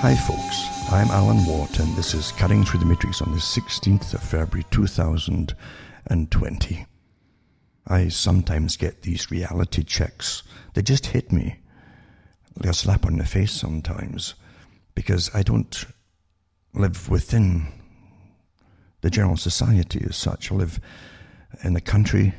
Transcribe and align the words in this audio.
Hi, 0.00 0.14
folks. 0.14 0.92
I'm 0.92 1.08
Alan 1.08 1.44
Watt, 1.44 1.80
and 1.80 1.96
this 1.96 2.14
is 2.14 2.30
Cutting 2.30 2.64
Through 2.64 2.78
the 2.78 2.86
Matrix 2.86 3.20
on 3.20 3.32
the 3.32 3.38
16th 3.38 4.14
of 4.14 4.22
February 4.22 4.64
2020. 4.70 6.86
I 7.88 8.06
sometimes 8.06 8.76
get 8.76 9.02
these 9.02 9.32
reality 9.32 9.82
checks. 9.82 10.44
They 10.74 10.82
just 10.82 11.06
hit 11.06 11.32
me 11.32 11.58
like 12.54 12.70
a 12.70 12.74
slap 12.74 13.06
on 13.06 13.16
the 13.16 13.24
face 13.24 13.50
sometimes 13.50 14.36
because 14.94 15.34
I 15.34 15.42
don't 15.42 15.84
live 16.74 17.10
within 17.10 17.66
the 19.00 19.10
general 19.10 19.36
society 19.36 20.04
as 20.08 20.16
such. 20.16 20.52
I 20.52 20.54
live 20.54 20.78
in 21.64 21.74
the 21.74 21.80
country, 21.80 22.34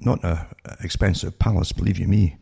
not 0.00 0.24
an 0.24 0.48
expensive 0.82 1.38
palace, 1.38 1.70
believe 1.70 2.00
you 2.00 2.08
me. 2.08 2.38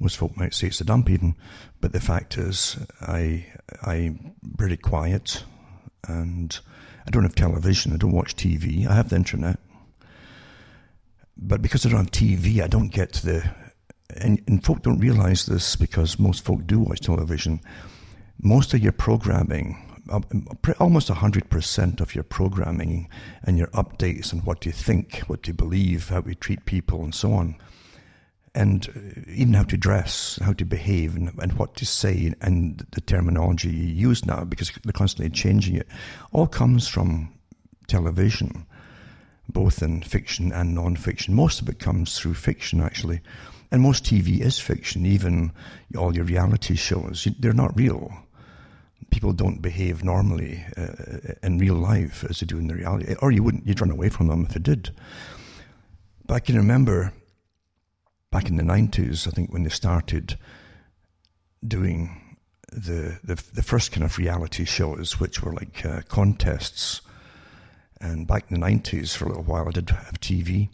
Most 0.00 0.16
folk 0.16 0.36
might 0.36 0.54
say 0.54 0.68
it's 0.68 0.80
a 0.80 0.84
dump 0.84 1.10
even, 1.10 1.34
but 1.80 1.92
the 1.92 2.00
fact 2.00 2.38
is, 2.38 2.76
I 3.00 3.46
I'm 3.82 4.34
pretty 4.56 4.76
quiet, 4.76 5.44
and 6.06 6.58
I 7.06 7.10
don't 7.10 7.24
have 7.24 7.34
television. 7.34 7.92
I 7.92 7.96
don't 7.96 8.12
watch 8.12 8.36
TV. 8.36 8.86
I 8.86 8.94
have 8.94 9.08
the 9.08 9.16
internet, 9.16 9.58
but 11.36 11.62
because 11.62 11.84
I 11.84 11.88
don't 11.88 11.98
have 11.98 12.10
TV, 12.10 12.62
I 12.62 12.68
don't 12.68 12.92
get 12.92 13.14
the. 13.14 13.50
And, 14.16 14.42
and 14.46 14.64
folk 14.64 14.82
don't 14.82 15.00
realize 15.00 15.44
this 15.44 15.76
because 15.76 16.18
most 16.18 16.42
folk 16.42 16.66
do 16.66 16.80
watch 16.80 17.00
television. 17.00 17.60
Most 18.40 18.72
of 18.72 18.80
your 18.80 18.92
programming 18.92 19.84
um, 20.10 20.24
almost 20.80 21.08
100% 21.08 22.00
of 22.00 22.14
your 22.14 22.24
programming 22.24 23.08
and 23.42 23.58
your 23.58 23.66
updates 23.68 24.32
and 24.32 24.44
what 24.44 24.64
you 24.64 24.72
think, 24.72 25.18
what 25.26 25.46
you 25.46 25.54
believe, 25.54 26.08
how 26.08 26.22
you 26.26 26.34
treat 26.34 26.64
people, 26.64 27.02
and 27.02 27.14
so 27.14 27.32
on, 27.32 27.56
and 28.58 28.88
uh, 28.88 29.30
even 29.30 29.54
how 29.54 29.62
to 29.62 29.76
dress, 29.76 30.38
how 30.42 30.52
to 30.52 30.64
behave, 30.64 31.14
and, 31.14 31.30
and, 31.40 31.52
what 31.52 31.76
to 31.76 31.86
say, 31.86 32.34
and 32.40 32.84
the 32.90 33.00
terminology 33.00 33.68
you 33.68 34.08
use 34.08 34.26
now, 34.26 34.42
because 34.44 34.72
they're 34.82 34.92
constantly 34.92 35.30
changing 35.30 35.76
it, 35.76 35.86
all 36.32 36.48
comes 36.48 36.88
from 36.88 37.32
television, 37.86 38.66
both 39.48 39.80
in 39.80 40.02
fiction 40.02 40.52
and 40.52 40.74
non 40.74 40.96
fiction. 40.96 41.34
Most 41.34 41.62
of 41.62 41.68
it 41.68 41.78
comes 41.78 42.18
through 42.18 42.34
fiction, 42.34 42.80
actually. 42.80 43.20
And 43.70 43.80
most 43.80 44.04
TV 44.04 44.40
is 44.40 44.58
fiction, 44.58 45.06
even 45.06 45.52
all 45.96 46.16
your 46.16 46.24
reality 46.24 46.74
shows. 46.74 47.28
They're 47.38 47.52
not 47.52 47.76
real. 47.76 48.12
People 49.10 49.32
don't 49.32 49.62
behave 49.62 50.02
normally 50.02 50.64
uh, 50.76 51.34
in 51.44 51.58
real 51.58 51.76
life 51.76 52.24
as 52.28 52.40
they 52.40 52.46
do 52.46 52.58
in 52.58 52.66
the 52.66 52.74
reality, 52.74 53.14
or 53.22 53.30
you 53.30 53.44
wouldn't, 53.44 53.66
you'd 53.66 53.80
run 53.80 53.90
away 53.90 54.08
from 54.08 54.26
them 54.26 54.46
if 54.46 54.54
they 54.54 54.60
did. 54.60 54.90
But 56.26 56.34
I 56.34 56.40
can 56.40 56.56
remember 56.56 57.12
back 58.30 58.48
in 58.48 58.56
the 58.56 58.62
90s, 58.62 59.26
I 59.26 59.30
think, 59.30 59.52
when 59.52 59.62
they 59.62 59.70
started 59.70 60.36
doing 61.66 62.36
the, 62.72 63.18
the, 63.24 63.42
the 63.54 63.62
first 63.62 63.92
kind 63.92 64.04
of 64.04 64.18
reality 64.18 64.64
shows, 64.64 65.18
which 65.18 65.42
were 65.42 65.52
like 65.52 65.84
uh, 65.84 66.02
contests. 66.08 67.00
And 68.00 68.26
back 68.26 68.44
in 68.48 68.60
the 68.60 68.66
90s, 68.66 69.16
for 69.16 69.24
a 69.24 69.28
little 69.28 69.44
while, 69.44 69.66
I 69.68 69.72
did 69.72 69.90
have 69.90 70.20
TV 70.20 70.68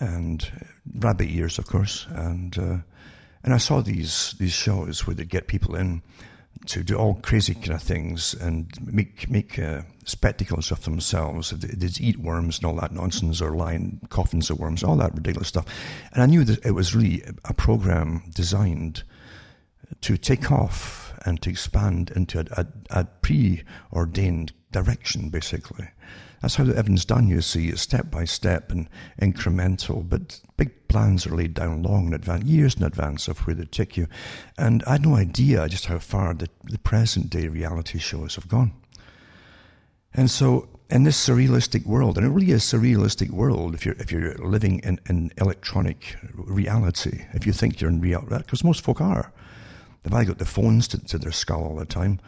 and 0.00 0.50
rabbit 0.98 1.28
ears, 1.28 1.58
of 1.58 1.66
course. 1.66 2.06
And, 2.10 2.56
uh, 2.58 2.76
and 3.42 3.52
I 3.52 3.58
saw 3.58 3.80
these, 3.80 4.34
these 4.38 4.52
shows 4.52 5.06
where 5.06 5.14
they'd 5.14 5.28
get 5.28 5.46
people 5.46 5.74
in 5.74 6.02
to 6.66 6.82
do 6.82 6.96
all 6.96 7.14
crazy 7.14 7.54
kind 7.54 7.72
of 7.72 7.82
things 7.82 8.34
and 8.34 8.68
make 8.80 9.28
make 9.28 9.58
uh, 9.58 9.82
spectacles 10.04 10.70
of 10.70 10.84
themselves. 10.84 11.50
They'd 11.50 12.00
eat 12.00 12.18
worms 12.18 12.58
and 12.58 12.66
all 12.66 12.76
that 12.76 12.92
nonsense, 12.92 13.40
or 13.40 13.56
lie 13.56 13.74
in 13.74 14.00
coffins 14.08 14.50
of 14.50 14.58
worms, 14.58 14.82
all 14.82 14.96
that 14.96 15.14
ridiculous 15.14 15.48
stuff. 15.48 15.66
And 16.12 16.22
I 16.22 16.26
knew 16.26 16.44
that 16.44 16.64
it 16.64 16.72
was 16.72 16.94
really 16.94 17.22
a 17.44 17.54
program 17.54 18.22
designed 18.34 19.02
to 20.00 20.16
take 20.16 20.50
off 20.50 21.14
and 21.26 21.40
to 21.42 21.50
expand 21.50 22.10
into 22.14 22.40
a, 22.40 22.60
a, 22.60 22.66
a 22.90 23.04
preordained 23.04 24.52
direction, 24.74 25.30
basically. 25.30 25.88
That's 26.42 26.56
how 26.56 26.64
everything's 26.64 27.06
done, 27.06 27.28
you 27.28 27.40
see. 27.40 27.68
It's 27.68 27.80
step 27.80 28.10
by 28.10 28.26
step 28.26 28.70
and 28.70 28.90
incremental, 29.22 30.06
but 30.06 30.40
big 30.58 30.88
plans 30.88 31.26
are 31.26 31.34
laid 31.34 31.54
down 31.54 31.82
long 31.82 32.08
in 32.08 32.12
advance, 32.12 32.44
years 32.44 32.74
in 32.74 32.82
advance 32.82 33.28
of 33.28 33.38
where 33.46 33.56
they 33.56 33.64
take 33.64 33.96
you. 33.96 34.08
And 34.58 34.82
I 34.86 34.92
had 34.92 35.06
no 35.06 35.14
idea 35.14 35.66
just 35.68 35.86
how 35.86 35.98
far 35.98 36.34
the, 36.34 36.50
the 36.64 36.78
present 36.78 37.30
day 37.30 37.48
reality 37.48 37.98
shows 37.98 38.34
have 38.34 38.48
gone. 38.48 38.72
And 40.12 40.30
so, 40.30 40.68
in 40.90 41.04
this 41.04 41.16
surrealistic 41.16 41.86
world, 41.86 42.18
and 42.18 42.26
it 42.26 42.30
really 42.30 42.52
is 42.52 42.72
a 42.72 42.76
surrealistic 42.76 43.30
world 43.30 43.74
if 43.74 43.86
you're, 43.86 43.96
if 43.98 44.12
you're 44.12 44.34
living 44.34 44.80
in, 44.80 45.00
in 45.08 45.32
electronic 45.38 46.16
reality, 46.34 47.24
if 47.32 47.46
you 47.46 47.52
think 47.52 47.80
you're 47.80 47.90
in 47.90 48.02
reality, 48.02 48.36
because 48.36 48.62
most 48.62 48.82
folk 48.82 49.00
are. 49.00 49.32
They've 50.02 50.12
either 50.12 50.32
got 50.32 50.38
the 50.38 50.44
phones 50.44 50.88
to, 50.88 51.02
to 51.06 51.16
their 51.16 51.32
skull 51.32 51.64
all 51.64 51.76
the 51.76 51.86
time, 51.86 52.20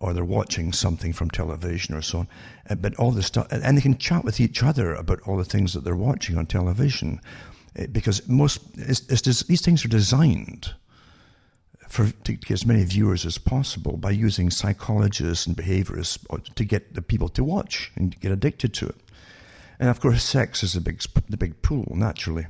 or 0.00 0.12
they're 0.12 0.24
watching 0.24 0.72
something 0.72 1.12
from 1.12 1.30
television 1.30 1.94
or 1.94 2.02
so 2.02 2.20
on. 2.20 2.28
Uh, 2.68 2.74
but 2.74 2.94
all 2.96 3.10
the 3.10 3.22
stuff, 3.22 3.46
and 3.50 3.76
they 3.76 3.82
can 3.82 3.98
chat 3.98 4.24
with 4.24 4.40
each 4.40 4.62
other 4.62 4.94
about 4.94 5.20
all 5.22 5.36
the 5.36 5.44
things 5.44 5.72
that 5.72 5.84
they're 5.84 5.96
watching 5.96 6.36
on 6.36 6.46
television, 6.46 7.20
uh, 7.78 7.86
because 7.92 8.26
most 8.28 8.60
it's, 8.76 9.00
it's, 9.08 9.42
these 9.44 9.62
things 9.62 9.84
are 9.84 9.88
designed 9.88 10.74
for 11.88 12.10
to 12.24 12.32
get 12.32 12.50
as 12.50 12.66
many 12.66 12.84
viewers 12.84 13.24
as 13.24 13.38
possible 13.38 13.96
by 13.96 14.10
using 14.10 14.50
psychologists 14.50 15.46
and 15.46 15.56
behaviorists 15.56 16.18
to 16.54 16.64
get 16.64 16.94
the 16.94 17.02
people 17.02 17.28
to 17.28 17.44
watch 17.44 17.92
and 17.94 18.18
get 18.20 18.32
addicted 18.32 18.74
to 18.74 18.86
it. 18.86 18.96
And 19.78 19.88
of 19.88 20.00
course, 20.00 20.24
sex 20.24 20.62
is 20.62 20.72
the 20.72 20.80
big 20.80 21.02
the 21.28 21.36
big 21.36 21.62
pool 21.62 21.92
naturally 21.94 22.46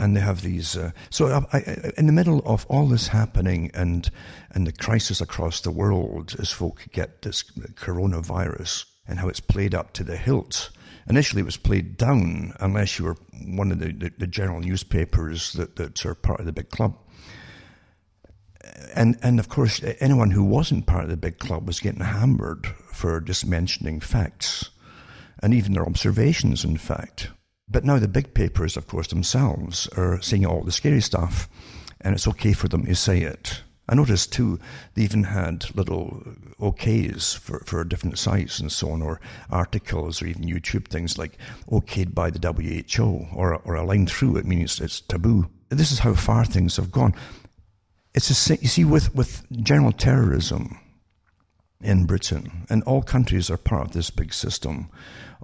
and 0.00 0.16
they 0.16 0.20
have 0.20 0.40
these. 0.40 0.76
Uh, 0.76 0.90
so, 1.10 1.28
I, 1.52 1.58
I, 1.58 1.92
in 1.96 2.06
the 2.06 2.12
middle 2.12 2.40
of 2.46 2.66
all 2.66 2.88
this 2.88 3.08
happening 3.08 3.70
and 3.74 4.10
and 4.50 4.66
the 4.66 4.72
crisis 4.72 5.20
across 5.20 5.60
the 5.60 5.70
world, 5.70 6.34
as 6.38 6.50
folk 6.50 6.86
get 6.92 7.22
this 7.22 7.42
coronavirus 7.74 8.86
and 9.06 9.18
how 9.18 9.28
it's 9.28 9.40
played 9.40 9.74
up 9.74 9.92
to 9.92 10.04
the 10.04 10.16
hilt. 10.16 10.70
Initially, 11.08 11.42
it 11.42 11.46
was 11.46 11.56
played 11.56 11.96
down 11.96 12.52
unless 12.60 12.98
you 12.98 13.04
were 13.04 13.16
one 13.44 13.72
of 13.72 13.80
the, 13.80 13.92
the, 13.92 14.12
the 14.18 14.26
general 14.26 14.60
newspapers 14.60 15.52
that, 15.54 15.76
that 15.76 16.04
are 16.06 16.14
part 16.14 16.40
of 16.40 16.46
the 16.46 16.52
big 16.52 16.70
club. 16.70 16.96
And 18.94 19.18
and 19.22 19.38
of 19.38 19.48
course, 19.48 19.80
anyone 20.00 20.30
who 20.30 20.44
wasn't 20.44 20.86
part 20.86 21.04
of 21.04 21.10
the 21.10 21.16
big 21.16 21.38
club 21.38 21.66
was 21.66 21.80
getting 21.80 22.04
hammered 22.04 22.66
for 22.92 23.20
just 23.20 23.46
mentioning 23.46 24.00
facts, 24.00 24.70
and 25.42 25.52
even 25.52 25.72
their 25.72 25.86
observations. 25.86 26.64
In 26.64 26.76
fact, 26.76 27.30
but 27.70 27.84
now 27.84 27.98
the 27.98 28.08
big 28.08 28.34
papers, 28.34 28.76
of 28.76 28.86
course, 28.86 29.08
themselves 29.08 29.88
are 29.96 30.20
saying 30.20 30.44
all 30.44 30.62
the 30.62 30.72
scary 30.72 31.00
stuff, 31.00 31.48
and 32.00 32.14
it's 32.14 32.26
okay 32.26 32.52
for 32.52 32.68
them 32.68 32.84
to 32.86 32.94
say 32.94 33.20
it. 33.20 33.62
I 33.88 33.94
noticed 33.94 34.32
too, 34.32 34.58
they 34.94 35.02
even 35.02 35.24
had 35.24 35.74
little 35.76 36.22
okays 36.60 37.36
for, 37.36 37.60
for 37.66 37.82
different 37.84 38.18
sites 38.18 38.60
and 38.60 38.70
so 38.70 38.90
on, 38.90 39.02
or 39.02 39.20
articles, 39.50 40.20
or 40.20 40.26
even 40.26 40.42
YouTube 40.42 40.88
things 40.88 41.18
like 41.18 41.38
okayed 41.70 42.14
by 42.14 42.30
the 42.30 42.38
WHO, 42.40 43.26
or, 43.34 43.56
or 43.56 43.74
a 43.74 43.84
line 43.84 44.06
through 44.06 44.36
it, 44.36 44.46
meaning 44.46 44.64
it's, 44.64 44.80
it's 44.80 45.00
taboo. 45.00 45.48
This 45.68 45.92
is 45.92 46.00
how 46.00 46.14
far 46.14 46.44
things 46.44 46.76
have 46.76 46.90
gone. 46.90 47.14
It's 48.14 48.50
a, 48.50 48.56
you 48.56 48.68
see, 48.68 48.84
with, 48.84 49.14
with 49.14 49.44
general 49.62 49.92
terrorism 49.92 50.78
in 51.80 52.06
Britain, 52.06 52.66
and 52.68 52.82
all 52.82 53.02
countries 53.02 53.50
are 53.50 53.56
part 53.56 53.86
of 53.86 53.92
this 53.92 54.10
big 54.10 54.32
system 54.32 54.88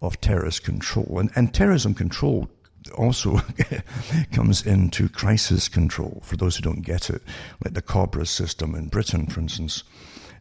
of 0.00 0.20
terrorist 0.20 0.64
control. 0.64 1.18
And, 1.18 1.30
and 1.34 1.52
terrorism 1.52 1.94
control 1.94 2.48
also 2.94 3.40
comes 4.32 4.64
into 4.64 5.08
crisis 5.08 5.68
control 5.68 6.20
for 6.24 6.36
those 6.36 6.56
who 6.56 6.62
don't 6.62 6.82
get 6.82 7.10
it, 7.10 7.22
like 7.64 7.74
the 7.74 7.82
Cobra 7.82 8.26
system 8.26 8.74
in 8.74 8.88
Britain, 8.88 9.26
for 9.26 9.40
instance. 9.40 9.82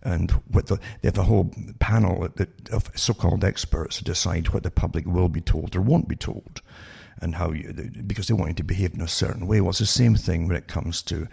And 0.03 0.31
what 0.51 0.67
the, 0.67 0.75
they 1.01 1.07
have 1.07 1.17
a 1.17 1.23
whole 1.23 1.51
panel 1.79 2.27
of 2.71 2.91
so-called 2.95 3.43
experts 3.43 3.97
to 3.97 4.03
decide 4.03 4.49
what 4.49 4.63
the 4.63 4.69
public 4.69 5.05
will 5.07 5.29
be 5.29 5.41
told 5.41 5.75
or 5.75 5.81
won't 5.81 6.07
be 6.07 6.15
told, 6.15 6.61
and 7.21 7.33
how 7.33 7.51
you, 7.51 7.73
because 8.05 8.27
they 8.27 8.35
want 8.35 8.49
you 8.49 8.55
to 8.55 8.63
behave 8.63 8.93
in 8.93 9.01
a 9.01 9.07
certain 9.07 9.47
way. 9.47 9.61
Well, 9.61 9.71
it's 9.71 9.79
the 9.79 9.87
same 9.87 10.15
thing 10.15 10.47
when 10.47 10.57
it 10.57 10.67
comes 10.67 11.01
to 11.03 11.27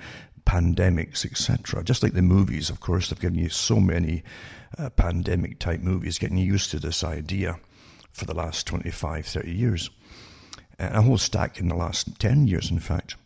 pandemics, 0.47 1.27
etc. 1.27 1.85
Just 1.85 2.03
like 2.03 2.15
the 2.15 2.23
movies, 2.23 2.71
of 2.71 2.81
course, 2.81 3.11
they've 3.11 3.21
given 3.21 3.39
you 3.39 3.51
so 3.51 3.79
many 3.79 4.25
uh, 4.79 4.89
pandemic 4.91 5.59
type 5.59 5.81
movies, 5.81 6.19
getting 6.19 6.39
you 6.39 6.47
used 6.47 6.71
to 6.71 6.79
this 6.79 7.05
idea 7.05 7.59
for 8.13 8.25
the 8.25 8.35
last 8.35 8.67
25, 8.67 9.27
30 9.27 9.51
years. 9.51 9.91
And 10.79 10.97
a 10.97 11.03
whole 11.03 11.19
stack 11.19 11.59
in 11.59 11.69
the 11.69 11.75
last 11.75 12.19
10 12.19 12.47
years, 12.47 12.71
in 12.71 12.79
fact. 12.79 13.17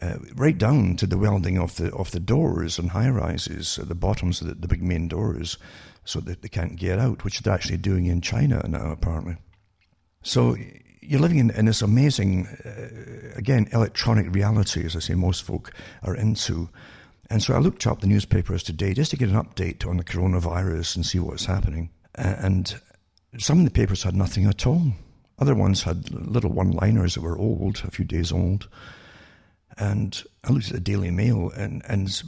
Uh, 0.00 0.16
right 0.34 0.56
down 0.56 0.96
to 0.96 1.06
the 1.06 1.18
welding 1.18 1.58
of 1.58 1.76
the 1.76 1.92
of 1.92 2.10
the 2.10 2.20
doors 2.20 2.78
and 2.78 2.90
high 2.90 3.10
rises 3.10 3.78
at 3.78 3.88
the 3.88 3.94
bottoms 3.94 4.40
of 4.40 4.46
the, 4.46 4.54
the 4.54 4.68
big 4.68 4.82
main 4.82 5.08
doors, 5.08 5.58
so 6.04 6.20
that 6.20 6.40
they 6.40 6.48
can't 6.48 6.76
get 6.76 6.98
out, 6.98 7.22
which 7.22 7.40
they're 7.40 7.52
actually 7.52 7.76
doing 7.76 8.06
in 8.06 8.20
China 8.22 8.66
now, 8.66 8.90
apparently. 8.90 9.36
So 10.22 10.56
you're 11.02 11.20
living 11.20 11.38
in, 11.38 11.50
in 11.50 11.66
this 11.66 11.82
amazing, 11.82 12.46
uh, 12.64 13.36
again, 13.36 13.68
electronic 13.72 14.34
reality, 14.34 14.84
as 14.84 14.96
I 14.96 15.00
say, 15.00 15.14
most 15.14 15.42
folk 15.42 15.72
are 16.02 16.14
into. 16.14 16.68
And 17.28 17.42
so 17.42 17.54
I 17.54 17.58
looked 17.58 17.86
up 17.86 18.00
the 18.00 18.06
newspapers 18.06 18.62
today 18.62 18.94
just 18.94 19.10
to 19.12 19.16
get 19.16 19.28
an 19.28 19.36
update 19.36 19.86
on 19.86 19.96
the 19.96 20.04
coronavirus 20.04 20.96
and 20.96 21.06
see 21.06 21.18
what's 21.18 21.44
happening. 21.44 21.90
And 22.14 22.80
some 23.38 23.58
of 23.58 23.64
the 23.64 23.70
papers 23.70 24.02
had 24.02 24.16
nothing 24.16 24.46
at 24.46 24.66
all. 24.66 24.92
Other 25.38 25.54
ones 25.54 25.82
had 25.82 26.10
little 26.10 26.52
one 26.52 26.72
liners 26.72 27.14
that 27.14 27.22
were 27.22 27.38
old, 27.38 27.82
a 27.86 27.90
few 27.90 28.04
days 28.04 28.32
old. 28.32 28.68
And 29.78 30.22
I 30.44 30.52
looked 30.52 30.66
at 30.66 30.74
the 30.74 30.80
Daily 30.80 31.10
Mail 31.10 31.50
and, 31.56 31.82
and 31.88 32.22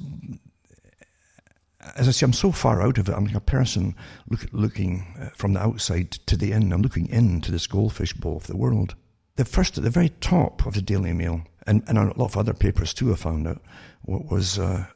as 1.97 2.09
I 2.09 2.13
say, 2.13 2.25
I'm 2.25 2.33
so 2.33 2.53
far 2.53 2.81
out 2.81 2.99
of 2.99 3.09
it. 3.09 3.15
I'm 3.15 3.27
like 3.27 3.35
a 3.35 3.41
person 3.41 3.95
look, 4.29 4.47
looking 4.53 5.05
uh, 5.21 5.31
from 5.35 5.55
the 5.55 5.61
outside 5.61 6.13
to 6.27 6.37
the 6.37 6.53
in. 6.53 6.73
I'm 6.73 6.83
looking 6.83 7.09
into 7.09 7.51
this 7.51 7.67
goldfish 7.67 8.13
bowl 8.13 8.37
of 8.37 8.47
the 8.47 8.57
world. 8.57 8.95
The 9.37 9.45
first, 9.45 9.79
at 9.79 9.85
the 9.85 9.91
very 9.91 10.11
top 10.21 10.65
of 10.67 10.75
the 10.75 10.83
Daily 10.83 11.13
Mail, 11.13 11.43
and, 11.67 11.83
and 11.89 11.99
a 11.99 12.05
lot 12.17 12.27
of 12.27 12.37
other 12.37 12.55
papers 12.55 12.95
too, 12.95 13.13
I 13.13 13.17
found 13.17 13.49
out, 13.49 13.63
was 14.05 14.59
uh, 14.59 14.87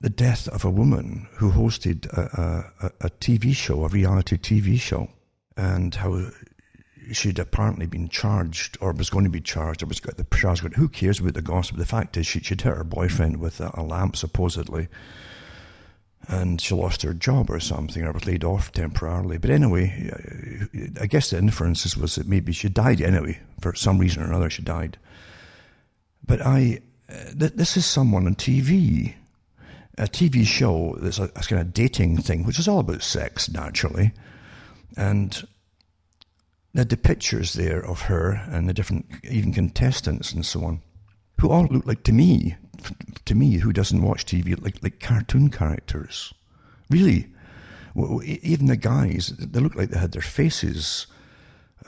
the 0.00 0.10
death 0.10 0.48
of 0.48 0.64
a 0.64 0.70
woman 0.70 1.28
who 1.34 1.52
hosted 1.52 2.06
a, 2.12 2.72
a, 2.80 3.06
a 3.06 3.10
TV 3.10 3.54
show, 3.54 3.84
a 3.84 3.88
reality 3.88 4.36
TV 4.36 4.80
show, 4.80 5.08
and 5.56 5.94
how 5.94 6.30
she'd 7.10 7.38
apparently 7.38 7.86
been 7.86 8.08
charged 8.08 8.78
or 8.80 8.92
was 8.92 9.10
going 9.10 9.24
to 9.24 9.30
be 9.30 9.40
charged 9.40 9.82
or 9.82 9.86
was 9.86 10.00
got 10.00 10.16
the 10.16 10.36
charge. 10.36 10.60
Who 10.60 10.88
cares 10.88 11.20
about 11.20 11.34
the 11.34 11.42
gossip? 11.42 11.76
The 11.76 11.86
fact 11.86 12.16
is, 12.16 12.26
she, 12.26 12.38
would 12.38 12.46
hit 12.46 12.62
her 12.62 12.84
boyfriend 12.84 13.38
with 13.38 13.60
a, 13.60 13.70
a, 13.74 13.82
lamp, 13.82 14.16
supposedly, 14.16 14.88
and 16.28 16.60
she 16.60 16.74
lost 16.74 17.02
her 17.02 17.14
job 17.14 17.50
or 17.50 17.60
something, 17.60 18.04
or 18.04 18.12
was 18.12 18.26
laid 18.26 18.44
off 18.44 18.72
temporarily. 18.72 19.38
But 19.38 19.50
anyway, 19.50 20.10
I 21.00 21.06
guess 21.06 21.30
the 21.30 21.38
inference 21.38 21.96
was 21.96 22.14
that 22.14 22.28
maybe 22.28 22.52
she 22.52 22.68
died 22.68 23.00
anyway. 23.00 23.40
For 23.60 23.74
some 23.74 23.98
reason 23.98 24.22
or 24.22 24.26
another, 24.26 24.50
she 24.50 24.62
died. 24.62 24.98
But 26.24 26.40
I, 26.42 26.80
th- 27.08 27.54
this 27.54 27.76
is 27.76 27.84
someone 27.84 28.26
on 28.26 28.36
TV, 28.36 29.14
a 29.98 30.04
TV 30.04 30.46
show 30.46 30.96
that's 31.00 31.18
a, 31.18 31.24
a 31.24 31.42
kind 31.42 31.60
of 31.60 31.74
dating 31.74 32.18
thing, 32.18 32.44
which 32.44 32.60
is 32.60 32.68
all 32.68 32.78
about 32.78 33.02
sex, 33.02 33.50
naturally. 33.50 34.12
And 34.96 35.46
they 36.74 36.84
the 36.84 36.96
pictures 36.96 37.52
there 37.52 37.84
of 37.84 38.02
her 38.02 38.42
and 38.50 38.68
the 38.68 38.74
different, 38.74 39.06
even 39.24 39.52
contestants 39.52 40.32
and 40.32 40.44
so 40.44 40.64
on, 40.64 40.80
who 41.40 41.50
all 41.50 41.66
look 41.66 41.86
like 41.86 42.02
to 42.04 42.12
me, 42.12 42.56
to 43.24 43.34
me 43.34 43.54
who 43.54 43.72
doesn't 43.72 44.02
watch 44.02 44.24
TV, 44.24 44.60
like 44.62 44.82
like 44.82 45.00
cartoon 45.00 45.50
characters. 45.50 46.32
Really, 46.90 47.28
even 47.94 48.66
the 48.66 48.76
guys, 48.76 49.28
they 49.38 49.60
look 49.60 49.74
like 49.74 49.90
they 49.90 49.98
had 49.98 50.12
their 50.12 50.22
faces. 50.22 51.06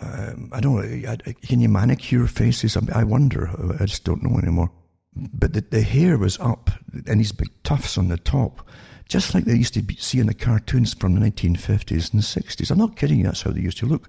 Um, 0.01 0.51
I 0.53 0.61
don't 0.61 1.03
know. 1.03 1.17
Can 1.43 1.61
you 1.61 1.69
manicure 1.69 2.27
faces? 2.27 2.77
I 2.93 3.05
wonder. 3.05 3.51
I 3.81 3.87
just 3.87 4.05
don't 4.05 4.23
know 4.23 4.39
anymore. 4.39 4.71
But 5.15 5.53
the, 5.53 5.61
the 5.61 5.83
hair 5.83 6.19
was 6.19 6.39
up 6.41 6.71
and 7.07 7.21
these 7.21 7.33
big 7.33 7.51
tufts 7.63 7.97
on 7.97 8.09
the 8.09 8.19
top, 8.19 8.67
just 9.09 9.35
like 9.35 9.45
they 9.45 9.55
used 9.55 9.75
to 9.75 9.83
be, 9.83 9.97
see 9.97 10.19
in 10.19 10.27
the 10.27 10.35
cartoons 10.35 10.95
from 10.95 11.15
the 11.15 11.31
1950s 11.31 12.13
and 12.13 12.23
60s. 12.23 12.71
I'm 12.71 12.79
not 12.79 12.97
kidding. 12.97 13.19
you, 13.19 13.25
That's 13.25 13.43
how 13.43 13.51
they 13.51 13.61
used 13.61 13.79
to 13.79 13.87
look. 13.87 14.09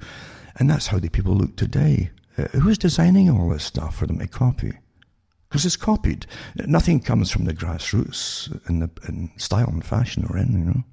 And 0.58 0.70
that's 0.70 0.88
how 0.88 1.00
the 1.00 1.10
people 1.10 1.36
look 1.36 1.56
today. 1.58 2.12
Uh, 2.38 2.44
who's 2.60 2.78
designing 2.78 3.30
all 3.30 3.50
this 3.50 3.64
stuff 3.64 3.98
for 3.98 4.08
them 4.08 4.20
to 4.20 4.28
copy? 4.28 4.74
Because 5.50 5.66
it's 5.66 5.76
copied. 5.76 6.26
Nothing 6.66 7.00
comes 7.00 7.30
from 7.30 7.46
the 7.46 7.54
grassroots 7.54 8.50
in, 8.70 8.80
the, 8.80 8.90
in 9.08 9.32
style 9.38 9.70
and 9.70 9.86
fashion 9.86 10.26
or 10.30 10.38
anything, 10.38 10.60
you 10.60 10.66
know. 10.66 10.84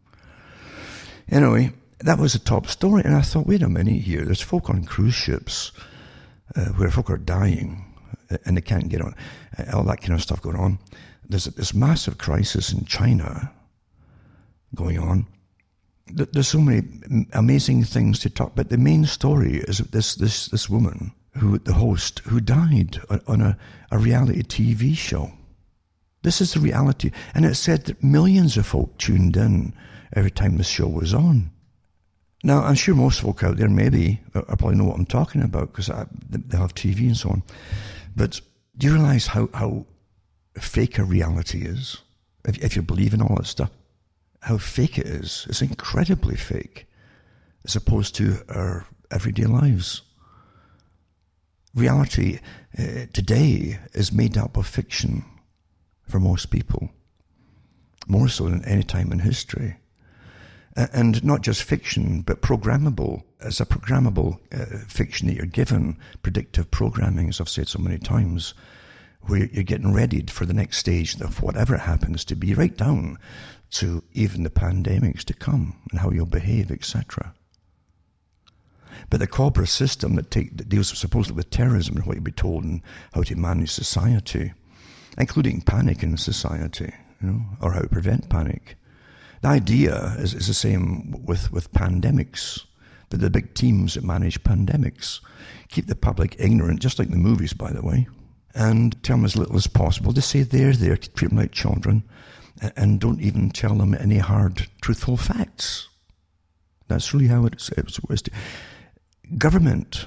Anyway, 1.31 1.73
that 2.01 2.19
was 2.19 2.35
a 2.35 2.39
top 2.39 2.67
story, 2.67 3.03
and 3.05 3.15
I 3.15 3.23
thought, 3.23 3.47
wait 3.47 3.63
a 3.63 3.69
minute 3.69 4.03
here. 4.03 4.25
There's 4.25 4.41
folk 4.41 4.69
on 4.69 4.85
cruise 4.85 5.15
ships 5.15 5.73
uh, 6.55 6.67
where 6.67 6.91
folk 6.91 7.11
are 7.11 7.17
dying 7.17 7.85
uh, 8.31 8.39
and 8.45 8.57
they 8.57 8.61
can't 8.61 8.89
get 8.89 9.01
on. 9.01 9.15
Uh, 9.57 9.77
all 9.77 9.85
that 9.85 10.01
kind 10.01 10.15
of 10.15 10.23
stuff 10.23 10.43
going 10.43 10.57
on. 10.57 10.79
There's 11.29 11.45
this 11.45 11.73
massive 11.73 12.19
crisis 12.19 12.73
in 12.73 12.85
China 12.85 13.53
going 14.75 14.99
on 14.99 15.27
there's 16.15 16.49
so 16.49 16.61
many 16.61 16.87
amazing 17.33 17.85
things 17.85 18.19
to 18.21 18.31
talk. 18.31 18.55
But 18.55 18.71
the 18.71 18.79
main 18.79 19.05
story 19.05 19.59
is 19.59 19.79
this 19.79 20.15
this 20.15 20.47
this 20.47 20.69
woman 20.69 21.13
who 21.37 21.59
the 21.59 21.75
host 21.75 22.21
who 22.21 22.41
died 22.41 23.01
on 23.27 23.41
a, 23.41 23.57
a 23.91 23.99
reality 23.99 24.43
TV 24.43 24.97
show. 24.97 25.33
This 26.23 26.41
is 26.41 26.55
the 26.55 26.61
reality, 26.61 27.11
and 27.35 27.45
it 27.45 27.55
said 27.55 27.87
that 27.87 28.03
millions 28.03 28.57
of 28.57 28.67
folk 28.67 28.97
tuned 28.99 29.37
in 29.37 29.73
every 30.15 30.31
time 30.31 30.57
the 30.57 30.65
show 30.65 30.87
was 30.87 31.15
on. 31.15 31.51
Now, 32.45 32.63
I'm 32.63 32.75
sure 32.75 32.95
most 32.95 33.21
folk 33.21 33.43
out 33.43 33.57
there 33.57 33.69
maybe 33.69 34.21
I 34.35 34.41
probably 34.41 34.77
know 34.77 34.85
what 34.85 34.99
I'm 34.99 35.07
talking 35.07 35.43
about 35.43 35.73
because 35.73 35.87
they 35.87 36.57
have 36.57 36.75
TV 36.75 37.07
and 37.07 37.17
so 37.17 37.31
on. 37.31 37.43
But 38.15 38.41
do 38.77 38.89
you 38.89 38.95
realize 38.95 39.29
how, 39.29 39.49
how 39.55 39.87
fake 40.59 40.99
a 40.99 41.05
reality 41.05 41.63
is? 41.63 41.99
If, 42.45 42.59
if 42.59 42.75
you 42.75 42.83
believe 42.83 43.15
in 43.15 43.23
all 43.23 43.37
that 43.37 43.47
stuff, 43.47 43.71
how 44.43 44.59
fake 44.59 44.99
it 44.99 45.07
is. 45.07 45.47
It's 45.49 45.63
incredibly 45.63 46.37
fake 46.37 46.87
as 47.65 47.77
opposed 47.77 48.17
to 48.17 48.39
our 48.49 48.85
everyday 49.11 49.45
lives. 49.45 50.03
Reality 51.75 52.41
uh, 52.77 53.07
today 53.13 53.79
is 53.95 54.13
made 54.13 54.37
up 54.37 54.57
of 54.57 54.67
fiction 54.67 55.25
for 56.09 56.19
most 56.19 56.51
people, 56.51 56.91
more 58.09 58.29
so 58.29 58.49
than 58.49 58.65
any 58.65 58.83
time 58.83 59.13
in 59.13 59.21
history. 59.21 59.77
And 60.75 61.23
not 61.23 61.43
just 61.43 61.63
fiction, 61.63 62.23
but 62.23 62.43
programmable. 62.43 63.23
As 63.41 63.61
a 63.61 63.67
programmable 63.67 64.39
uh, 64.53 64.79
fiction 64.89 65.29
that 65.29 65.37
you're 65.37 65.47
given, 65.47 65.99
predictive 66.23 66.71
programming, 66.71 67.29
as 67.29 67.41
I've 67.41 67.49
said 67.49 67.69
so 67.69 67.79
many 67.79 67.99
times, 67.99 68.55
where 69.23 69.45
you're 69.47 69.63
getting 69.63 69.93
readied 69.93 70.31
for 70.31 70.47
the 70.47 70.55
next 70.55 70.79
stage 70.79 71.21
of 71.21 71.43
whatever 71.43 71.77
happens 71.77 72.25
to 72.25 72.35
be, 72.35 72.55
right 72.55 72.77
down 72.77 73.19
to 73.73 74.05
even 74.13 74.43
the 74.43 74.51
pandemics 74.51 75.25
to 75.25 75.35
come 75.35 75.77
and 75.91 76.01
how 76.01 76.11
you'll 76.11 76.27
behave, 76.27 76.71
etc. 76.71 77.35
But 79.11 79.21
the 79.21 79.27
Cobra 79.27 79.67
system 79.67 80.15
that, 80.17 80.31
take, 80.31 80.57
that 80.59 80.69
deals 80.69 80.97
supposedly 80.97 81.37
with 81.37 81.51
terrorism 81.51 81.97
and 81.97 82.07
what 82.07 82.17
you'll 82.17 82.25
be 82.25 82.33
told 82.33 82.65
and 82.65 82.83
how 83.15 83.23
to 83.23 83.37
manage 83.37 83.71
society, 83.71 84.53
including 85.19 85.63
panic 85.63 86.03
in 86.03 86.17
society, 86.17 86.93
you 87.21 87.29
know, 87.29 87.43
or 87.61 87.73
how 87.73 87.81
to 87.81 87.89
prevent 87.89 88.29
panic. 88.29 88.77
The 89.41 89.49
idea 89.49 90.15
is, 90.19 90.35
is 90.35 90.47
the 90.47 90.55
same 90.55 91.25
with, 91.25 91.51
with 91.51 91.73
pandemics. 91.73 92.65
That 93.11 93.19
the 93.19 93.29
big 93.29 93.53
teams 93.53 93.95
that 93.95 94.05
manage 94.05 94.43
pandemics 94.43 95.21
keep 95.69 95.87
the 95.87 95.95
public 95.95 96.37
ignorant, 96.39 96.81
just 96.81 96.99
like 96.99 97.11
the 97.11 97.17
movies, 97.17 97.53
by 97.53 97.71
the 97.71 97.83
way, 97.83 98.07
and 98.55 99.03
tell 99.03 99.17
them 99.17 99.27
as 99.27 99.37
little 99.37 99.57
as 99.57 99.67
possible. 99.67 100.13
They 100.13 100.23
say 100.23 100.43
they're 100.43 100.73
there 100.73 100.97
to 100.97 101.11
treat 101.11 101.29
them 101.29 101.37
like 101.37 101.53
children 101.53 102.05
and 102.77 103.01
don't 103.01 103.21
even 103.21 103.51
tell 103.51 103.75
them 103.75 103.95
any 103.95 104.19
hard, 104.19 104.67
truthful 104.81 105.17
facts. 105.17 105.89
That's 106.89 107.15
really 107.15 107.29
how 107.29 107.47
it's, 107.47 107.71
it's, 107.71 107.99
it's 108.11 108.23
government. 109.39 110.07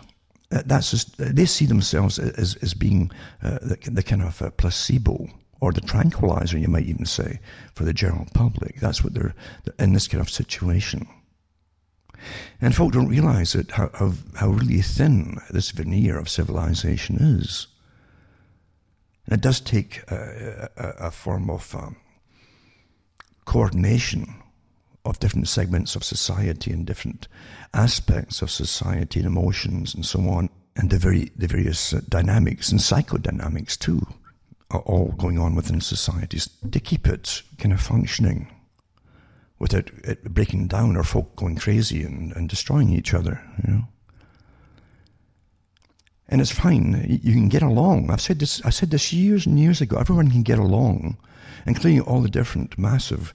Uh, 0.51 0.61
that's 0.65 0.91
just, 0.91 1.17
they 1.17 1.45
see 1.45 1.65
themselves 1.65 2.19
as, 2.19 2.55
as 2.61 2.73
being 2.73 3.11
uh, 3.41 3.59
the, 3.61 3.77
the, 3.91 4.03
kind 4.03 4.21
of 4.21 4.41
uh, 4.41 4.51
placebo 4.51 5.27
or 5.59 5.71
the 5.71 5.81
tranquilizer, 5.81 6.57
you 6.57 6.67
might 6.67 6.85
even 6.85 7.05
say, 7.05 7.39
for 7.73 7.83
the 7.83 7.93
general 7.93 8.27
public. 8.33 8.79
That's 8.79 9.03
what 9.03 9.13
they're 9.13 9.33
in 9.79 9.93
this 9.93 10.07
kind 10.07 10.21
of 10.21 10.29
situation. 10.29 11.07
And 12.61 12.75
folk 12.75 12.93
don't 12.93 13.09
realize 13.09 13.53
that 13.53 13.71
how, 13.71 13.89
how, 13.93 14.13
how 14.35 14.49
really 14.49 14.81
thin 14.81 15.37
this 15.49 15.71
veneer 15.71 16.17
of 16.17 16.29
civilization 16.29 17.17
is. 17.17 17.67
And 19.25 19.33
it 19.33 19.41
does 19.41 19.59
take 19.59 20.03
a, 20.11 20.69
a, 20.77 20.87
a 21.07 21.11
form 21.11 21.49
of 21.49 21.73
um, 21.75 21.95
coordination 23.45 24.35
of 25.05 25.19
different 25.19 25.47
segments 25.47 25.95
of 25.95 26.03
society 26.03 26.71
and 26.71 26.85
different 26.85 27.27
aspects 27.73 28.41
of 28.41 28.49
society 28.49 29.19
and 29.19 29.27
emotions 29.27 29.93
and 29.93 30.05
so 30.05 30.19
on, 30.29 30.49
and 30.75 30.89
the 30.89 30.97
very 30.97 31.31
the 31.35 31.47
various 31.47 31.93
uh, 31.93 32.01
dynamics 32.09 32.71
and 32.71 32.79
psychodynamics 32.81 33.77
too 33.77 34.01
are 34.71 34.81
all 34.81 35.13
going 35.17 35.37
on 35.37 35.55
within 35.55 35.79
societies 35.79 36.49
to 36.71 36.79
keep 36.79 37.07
it 37.07 37.43
kind 37.59 37.71
of 37.71 37.79
functioning 37.79 38.51
without 39.59 39.89
it 40.03 40.23
breaking 40.33 40.67
down 40.67 40.97
or 40.97 41.03
folk 41.03 41.35
going 41.35 41.55
crazy 41.55 42.03
and, 42.03 42.33
and 42.33 42.49
destroying 42.49 42.89
each 42.89 43.13
other, 43.13 43.41
you 43.65 43.73
know. 43.73 43.87
And 46.27 46.41
it's 46.41 46.51
fine. 46.51 47.05
You 47.23 47.33
can 47.33 47.49
get 47.49 47.61
along. 47.61 48.09
I've 48.09 48.21
said 48.21 48.39
this. 48.39 48.61
I 48.65 48.71
said 48.71 48.89
this 48.89 49.13
years 49.13 49.45
and 49.45 49.59
years 49.59 49.79
ago. 49.79 49.97
Everyone 49.97 50.31
can 50.31 50.41
get 50.43 50.57
along 50.57 51.17
including 51.65 52.01
all 52.01 52.21
the 52.21 52.29
different 52.29 52.77
massive 52.77 53.33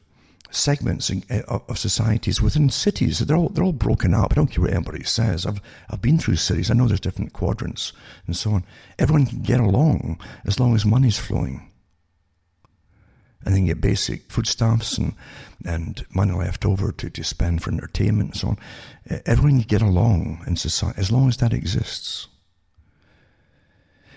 segments 0.51 1.11
eh, 1.11 1.43
of 1.47 1.79
societies 1.79 2.43
within 2.43 2.71
cities. 2.71 3.21
They're 3.21 3.37
all, 3.37 3.49
they're 3.49 3.65
all 3.65 3.73
broken 3.73 4.15
up. 4.15 4.33
I 4.33 4.35
don't 4.35 4.49
care 4.49 4.63
what 4.63 4.73
anybody 4.73 5.05
says. 5.05 5.47
I've, 5.47 5.61
I've 5.89 6.03
been 6.03 6.19
through 6.19 6.37
cities. 6.37 6.71
I 6.71 6.75
know 6.75 6.89
there's 6.89 7.01
different 7.01 7.33
quadrants 7.33 7.93
and 8.27 8.37
so 8.37 8.53
on. 8.53 8.65
Everyone 8.99 9.27
can 9.27 9.43
get 9.43 9.61
along 9.61 10.21
as 10.45 10.59
long 10.59 10.75
as 10.75 10.85
money's 10.85 11.19
flowing. 11.19 11.67
And 13.45 13.55
then 13.55 13.63
you 13.63 13.75
get 13.75 13.81
basic 13.81 14.31
foodstuffs 14.31 14.99
and, 14.99 15.15
and 15.65 16.05
money 16.15 16.33
left 16.33 16.67
over 16.67 16.93
to, 16.93 17.09
to 17.09 17.25
spend 17.25 17.63
for 17.63 17.71
entertainment 17.71 18.31
and 18.31 18.37
so 18.37 18.49
on. 18.49 18.59
Eh, 19.09 19.21
everyone 19.27 19.61
can 19.61 19.69
get 19.69 19.83
along 19.83 20.45
in 20.47 20.57
society 20.57 20.99
as 21.01 21.13
long 21.13 21.29
as 21.29 21.37
that 21.39 21.53
exists. 21.53 22.27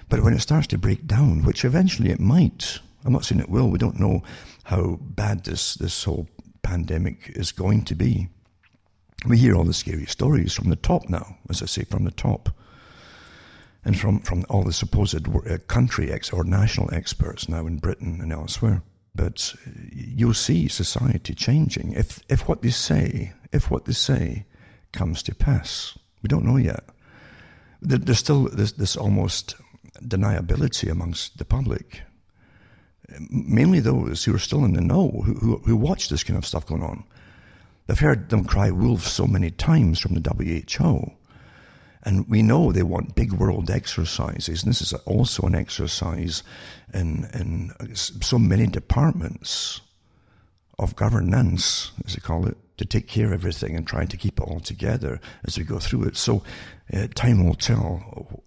But 0.10 0.22
when 0.22 0.33
it 0.33 0.41
starts 0.41 0.67
to 0.67 0.77
break 0.77 1.07
down, 1.07 1.43
which 1.43 1.65
eventually 1.65 2.12
it 2.12 2.19
might, 2.19 2.79
I'm 3.05 3.13
not 3.13 3.25
saying 3.25 3.41
it 3.41 3.50
will. 3.50 3.69
We 3.69 3.79
don't 3.79 4.00
know 4.00 4.24
how 4.63 5.00
bad 5.01 5.43
this, 5.43 5.75
this 5.75 6.03
whole 6.03 6.27
pandemic 6.62 7.31
is 7.36 7.51
going 7.51 7.83
to 7.86 7.95
be. 7.95 8.29
We 9.27 9.38
hear 9.38 9.55
all 9.55 9.63
the 9.63 9.74
scary 9.74 10.05
stories 10.05 10.53
from 10.53 10.69
the 10.69 10.75
top 10.75 11.10
now, 11.10 11.38
as 11.50 11.62
I 11.62 11.65
say, 11.65 11.83
from 11.83 12.03
the 12.03 12.12
top. 12.12 12.50
And 13.86 14.00
from, 14.00 14.19
from 14.19 14.45
all 14.50 14.63
the 14.63 14.72
supposed 14.72 15.27
uh, 15.27 15.57
country 15.67 16.12
ex- 16.12 16.31
or 16.31 16.45
national 16.45 16.93
experts 16.93 17.50
now 17.50 17.67
in 17.67 17.79
Britain 17.79 18.19
and 18.22 18.31
elsewhere. 18.31 18.81
But 19.13 19.53
you'll 19.91 20.33
see 20.33 20.69
society 20.69 21.36
changing 21.36 21.91
if, 21.93 22.22
if 22.29 22.48
what 22.48 22.62
they 22.62 22.69
say, 22.69 23.33
if 23.51 23.69
what 23.69 23.86
they 23.86 23.93
say 23.93 24.45
comes 24.93 25.22
to 25.24 25.36
pass. 25.36 25.98
We 26.22 26.29
don't 26.29 26.45
know 26.45 26.57
yet. 26.57 26.86
There's 27.81 28.19
still 28.19 28.45
this, 28.45 28.72
this 28.72 28.95
almost 28.95 29.55
deniability 30.10 30.89
amongst 30.89 31.38
the 31.38 31.45
public, 31.45 32.01
mainly 33.29 33.79
those 33.79 34.24
who 34.24 34.36
are 34.36 34.39
still 34.39 34.65
in 34.65 34.74
the 34.74 34.81
know, 34.81 35.10
who, 35.10 35.33
who, 35.36 35.57
who 35.57 35.75
watch 35.75 36.10
this 36.10 36.24
kind 36.24 36.38
of 36.38 36.45
stuff 36.45 36.65
going 36.65 36.83
on. 36.83 37.03
They've 37.88 38.00
heard 38.00 38.29
them 38.29 38.45
cry 38.45 38.72
wolf 38.72 39.05
so 39.05 39.27
many 39.27 39.51
times 39.51 40.00
from 40.00 40.13
the 40.13 40.29
WHO. 40.77 41.12
And 42.05 42.27
we 42.29 42.41
know 42.41 42.72
they 42.72 42.83
want 42.83 43.15
big 43.15 43.33
world 43.33 43.69
exercises. 43.69 44.63
And 44.63 44.69
this 44.69 44.81
is 44.81 44.93
also 45.05 45.43
an 45.43 45.55
exercise 45.55 46.43
in, 46.93 47.29
in 47.33 47.72
so 47.95 48.38
many 48.38 48.67
departments 48.67 49.81
of 50.79 50.95
governance, 50.95 51.91
as 52.05 52.15
they 52.15 52.19
call 52.19 52.48
it, 52.48 52.57
to 52.77 52.86
take 52.86 53.07
care 53.07 53.27
of 53.27 53.33
everything 53.33 53.75
and 53.75 53.88
try 53.88 54.05
to 54.05 54.17
keep 54.17 54.39
it 54.39 54.43
all 54.43 54.60
together 54.60 55.22
as 55.45 55.57
we 55.57 55.63
go 55.63 55.79
through 55.79 56.03
it. 56.05 56.17
So 56.17 56.43
uh, 56.93 57.07
time 57.15 57.45
will 57.45 57.55
tell 57.55 58.43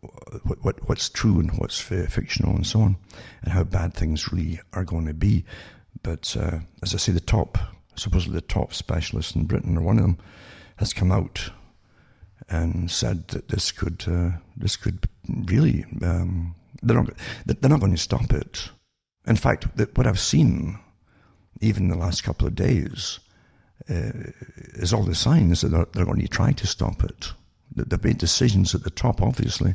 what, 0.47 0.65
what, 0.65 0.89
what's 0.89 1.09
true 1.09 1.39
and 1.41 1.51
what's 1.59 1.81
fictional 1.81 2.55
and 2.55 2.67
so 2.67 2.81
on, 2.81 2.97
and 3.43 3.53
how 3.53 3.65
bad 3.65 3.95
things 3.95 4.33
really 4.33 4.61
are 4.73 4.85
going 4.85 5.07
to 5.07 5.15
be. 5.15 5.45
But 6.03 6.37
uh, 6.39 6.61
as 6.83 6.95
I 6.95 6.99
say, 6.99 7.13
the 7.13 7.21
top, 7.21 7.59
supposedly 7.97 8.35
the 8.35 8.43
top 8.43 8.73
specialist 8.73 9.37
in 9.37 9.47
Britain, 9.47 9.77
or 9.77 9.83
one 9.83 9.99
of 9.99 10.03
them, 10.03 10.19
has 10.77 10.93
come 10.93 11.11
out 11.11 11.51
and 12.49 12.91
said 12.91 13.29
that 13.29 13.49
this 13.49 13.73
could 13.73 14.05
uh, 14.07 14.31
this 14.57 14.77
could 14.77 15.09
really 15.29 15.85
um, 16.03 16.55
they're 16.83 16.97
not 16.97 17.11
they're 17.45 17.71
not 17.71 17.81
going 17.81 17.95
to 17.95 17.99
stop 17.99 18.33
it. 18.33 18.71
In 19.27 19.37
fact, 19.37 19.67
what 19.95 20.07
I've 20.07 20.21
seen, 20.21 20.79
even 21.61 21.85
in 21.85 21.89
the 21.89 21.97
last 21.97 22.23
couple 22.23 22.47
of 22.47 22.55
days, 22.55 23.19
uh, 23.91 24.13
is 24.75 24.93
all 24.93 25.03
the 25.03 25.15
signs 25.15 25.61
that 25.61 25.69
they're, 25.69 25.87
they're, 25.93 26.05
going 26.05 26.21
to 26.21 26.29
try 26.29 26.53
to 26.53 26.67
stop 26.67 27.03
it. 27.03 27.33
They've 27.75 28.05
made 28.05 28.19
decisions 28.19 28.75
at 28.75 28.85
the 28.85 28.91
top, 28.91 29.21
obviously, 29.21 29.75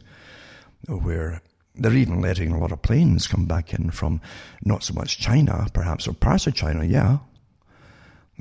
where 0.88 1.42
they're 1.76 1.94
even 1.94 2.22
letting 2.22 2.52
a 2.52 2.60
lot 2.60 2.72
of 2.72 2.82
planes 2.82 3.28
come 3.28 3.46
back 3.46 3.74
in 3.74 3.92
from 3.92 4.22
not 4.64 4.84
so 4.84 4.94
much 4.94 5.20
China, 5.20 5.68
perhaps, 5.74 6.08
or 6.08 6.14
parts 6.14 6.48
of 6.48 6.54
China, 6.54 6.84
yeah, 6.84 7.20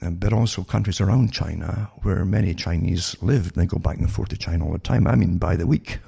but 0.00 0.32
also 0.32 0.64
countries 0.64 1.00
around 1.00 1.32
China 1.32 1.90
where 2.02 2.24
many 2.24 2.54
Chinese 2.54 3.16
live. 3.20 3.46
And 3.46 3.54
they 3.54 3.66
go 3.66 3.78
back 3.78 3.98
and 3.98 4.10
forth 4.10 4.30
to 4.30 4.36
China 4.36 4.66
all 4.66 4.72
the 4.72 4.78
time. 4.78 5.06
I 5.06 5.14
mean, 5.14 5.38
by 5.38 5.56
the 5.56 5.66
week. 5.66 5.98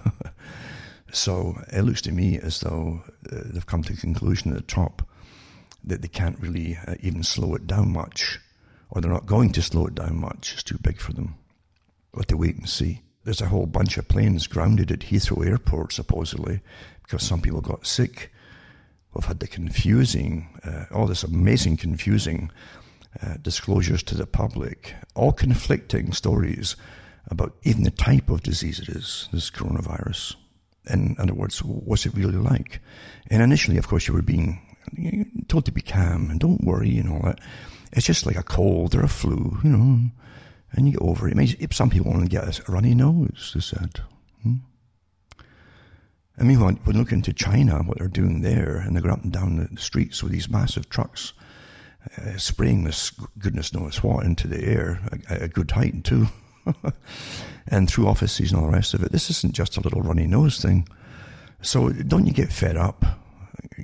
so 1.12 1.56
it 1.72 1.82
looks 1.82 2.02
to 2.02 2.12
me 2.12 2.38
as 2.38 2.60
though 2.60 3.02
uh, 3.30 3.40
they've 3.44 3.66
come 3.66 3.82
to 3.82 3.92
the 3.92 4.00
conclusion 4.00 4.50
at 4.50 4.56
the 4.56 4.62
top 4.62 5.06
that 5.84 6.00
they 6.00 6.08
can't 6.08 6.38
really 6.40 6.78
uh, 6.86 6.94
even 7.00 7.22
slow 7.22 7.54
it 7.54 7.66
down 7.66 7.92
much, 7.92 8.38
or 8.90 9.00
they're 9.00 9.10
not 9.10 9.26
going 9.26 9.50
to 9.52 9.62
slow 9.62 9.86
it 9.86 9.94
down 9.94 10.16
much. 10.16 10.52
It's 10.54 10.62
too 10.62 10.78
big 10.78 10.98
for 10.98 11.12
them. 11.12 11.34
We'll 12.12 12.20
have 12.20 12.28
to 12.28 12.36
wait 12.36 12.56
and 12.56 12.68
see. 12.68 13.02
There's 13.24 13.40
a 13.40 13.46
whole 13.46 13.66
bunch 13.66 13.98
of 13.98 14.08
planes 14.08 14.46
grounded 14.46 14.90
at 14.90 15.00
Heathrow 15.00 15.46
Airport, 15.46 15.92
supposedly, 15.92 16.60
because 17.02 17.22
some 17.22 17.40
people 17.40 17.60
got 17.60 17.86
sick. 17.86 18.32
We've 19.14 19.24
had 19.24 19.40
the 19.40 19.46
confusing, 19.46 20.48
uh, 20.64 20.86
all 20.92 21.06
this 21.06 21.22
amazing 21.22 21.76
confusing 21.76 22.50
uh, 23.22 23.34
disclosures 23.40 24.02
to 24.04 24.16
the 24.16 24.26
public, 24.26 24.94
all 25.14 25.32
conflicting 25.32 26.12
stories 26.12 26.76
about 27.28 27.54
even 27.62 27.84
the 27.84 27.90
type 27.90 28.30
of 28.30 28.42
disease 28.42 28.80
it 28.80 28.88
is, 28.88 29.28
this 29.32 29.50
coronavirus. 29.50 30.34
In 30.90 31.14
other 31.18 31.34
words, 31.34 31.62
what's 31.62 32.06
it 32.06 32.14
really 32.14 32.38
like? 32.38 32.80
And 33.30 33.42
initially, 33.42 33.76
of 33.76 33.86
course, 33.86 34.08
you 34.08 34.14
were 34.14 34.22
being 34.22 34.60
told 35.48 35.64
to 35.66 35.72
be 35.72 35.82
calm 35.82 36.30
and 36.30 36.40
don't 36.40 36.64
worry 36.64 36.98
and 36.98 37.08
all 37.08 37.20
that. 37.22 37.38
It's 37.92 38.06
just 38.06 38.26
like 38.26 38.36
a 38.36 38.42
cold 38.42 38.94
or 38.94 39.02
a 39.02 39.08
flu, 39.08 39.58
you 39.62 39.70
know, 39.70 40.10
and 40.72 40.86
you 40.86 40.92
get 40.92 41.02
over 41.02 41.28
it. 41.28 41.36
it 41.38 41.74
some 41.74 41.90
people 41.90 42.12
only 42.12 42.28
get 42.28 42.58
a 42.58 42.72
runny 42.72 42.94
nose, 42.94 43.52
they 43.54 43.60
said. 43.60 44.00
Hmm? 44.42 44.56
I 46.38 46.44
mean, 46.44 46.60
when, 46.60 46.76
when 46.76 46.96
look 46.96 47.12
into 47.12 47.32
China, 47.32 47.82
what 47.82 47.98
they're 47.98 48.08
doing 48.08 48.40
there, 48.40 48.76
and 48.76 48.96
they 48.96 49.00
go 49.00 49.10
up 49.10 49.22
and 49.22 49.32
down 49.32 49.56
the 49.56 49.80
streets 49.80 50.22
with 50.22 50.32
these 50.32 50.48
massive 50.48 50.88
trucks 50.88 51.34
uh, 52.18 52.36
spraying 52.36 52.84
this 52.84 53.12
goodness 53.38 53.72
knows 53.72 54.02
what 54.02 54.24
into 54.24 54.48
the 54.48 54.62
air 54.64 55.00
at 55.28 55.42
a 55.42 55.48
good 55.48 55.70
height 55.70 56.04
too, 56.04 56.26
and 57.68 57.88
through 57.88 58.08
offices 58.08 58.50
and 58.50 58.60
all 58.60 58.66
the 58.66 58.72
rest 58.72 58.94
of 58.94 59.02
it. 59.02 59.12
This 59.12 59.30
isn't 59.30 59.54
just 59.54 59.76
a 59.76 59.80
little 59.80 60.02
runny 60.02 60.26
nose 60.26 60.60
thing. 60.60 60.88
So 61.60 61.90
don't 61.90 62.26
you 62.26 62.32
get 62.32 62.52
fed 62.52 62.76
up 62.76 63.04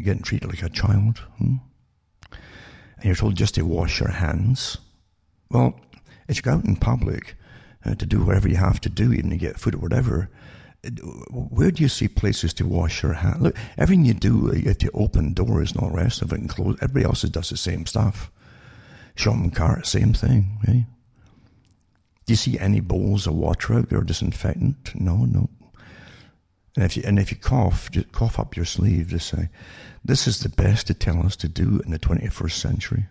getting 0.02 0.23
treated 0.23 0.49
like 0.49 0.62
a 0.62 0.68
child? 0.68 1.18
Hmm? 1.38 1.57
And 2.97 3.04
you're 3.04 3.14
told 3.14 3.37
just 3.37 3.54
to 3.54 3.62
wash 3.62 4.00
your 4.00 4.11
hands. 4.11 4.78
Well, 5.50 5.78
if 6.28 6.37
you 6.37 6.42
go 6.42 6.52
out 6.52 6.64
in 6.64 6.76
public 6.76 7.37
uh, 7.85 7.94
to 7.94 8.06
do 8.06 8.23
whatever 8.23 8.49
you 8.49 8.56
have 8.56 8.80
to 8.82 8.88
do, 8.88 9.12
even 9.12 9.30
to 9.30 9.37
get 9.37 9.58
food 9.58 9.75
or 9.75 9.78
whatever, 9.78 10.28
where 11.30 11.70
do 11.70 11.82
you 11.82 11.88
see 11.88 12.08
places 12.08 12.54
to 12.54 12.66
wash 12.66 13.02
your 13.02 13.14
hands? 13.14 13.42
Look, 13.42 13.56
everything 13.76 14.04
you 14.04 14.14
do, 14.14 14.52
you 14.54 14.68
have 14.68 14.78
to 14.78 14.90
open 14.94 15.32
doors 15.32 15.73
and 15.73 15.80
all 15.82 15.90
the 15.90 15.97
rest 15.97 16.23
of 16.23 16.32
it 16.32 16.38
and 16.38 16.49
close. 16.49 16.76
Everybody 16.80 17.04
else 17.04 17.23
does 17.23 17.50
the 17.50 17.56
same 17.56 17.87
stuff. 17.87 18.30
Shopping 19.16 19.50
cart, 19.50 19.87
same 19.87 20.12
thing. 20.12 20.58
Eh? 20.68 20.82
Do 22.26 22.32
you 22.32 22.37
see 22.37 22.58
any 22.58 22.80
bowls 22.80 23.26
of 23.26 23.35
water 23.35 23.75
out 23.75 23.88
there 23.88 24.00
disinfectant? 24.02 24.94
No, 24.94 25.25
no. 25.25 25.49
And 26.76 26.85
if 26.85 26.97
you 26.97 27.02
and 27.04 27.18
if 27.18 27.32
you 27.32 27.37
cough, 27.37 27.90
just 27.90 28.12
cough 28.12 28.38
up 28.38 28.54
your 28.54 28.64
sleeve 28.64 29.11
to 29.11 29.18
say, 29.18 29.49
"This 30.04 30.28
is 30.28 30.38
the 30.38 30.49
best 30.49 30.87
to 30.87 30.94
tell 30.94 31.26
us 31.26 31.35
to 31.37 31.49
do 31.49 31.80
in 31.85 31.90
the 31.90 31.99
21st 31.99 32.61
century." 32.61 33.06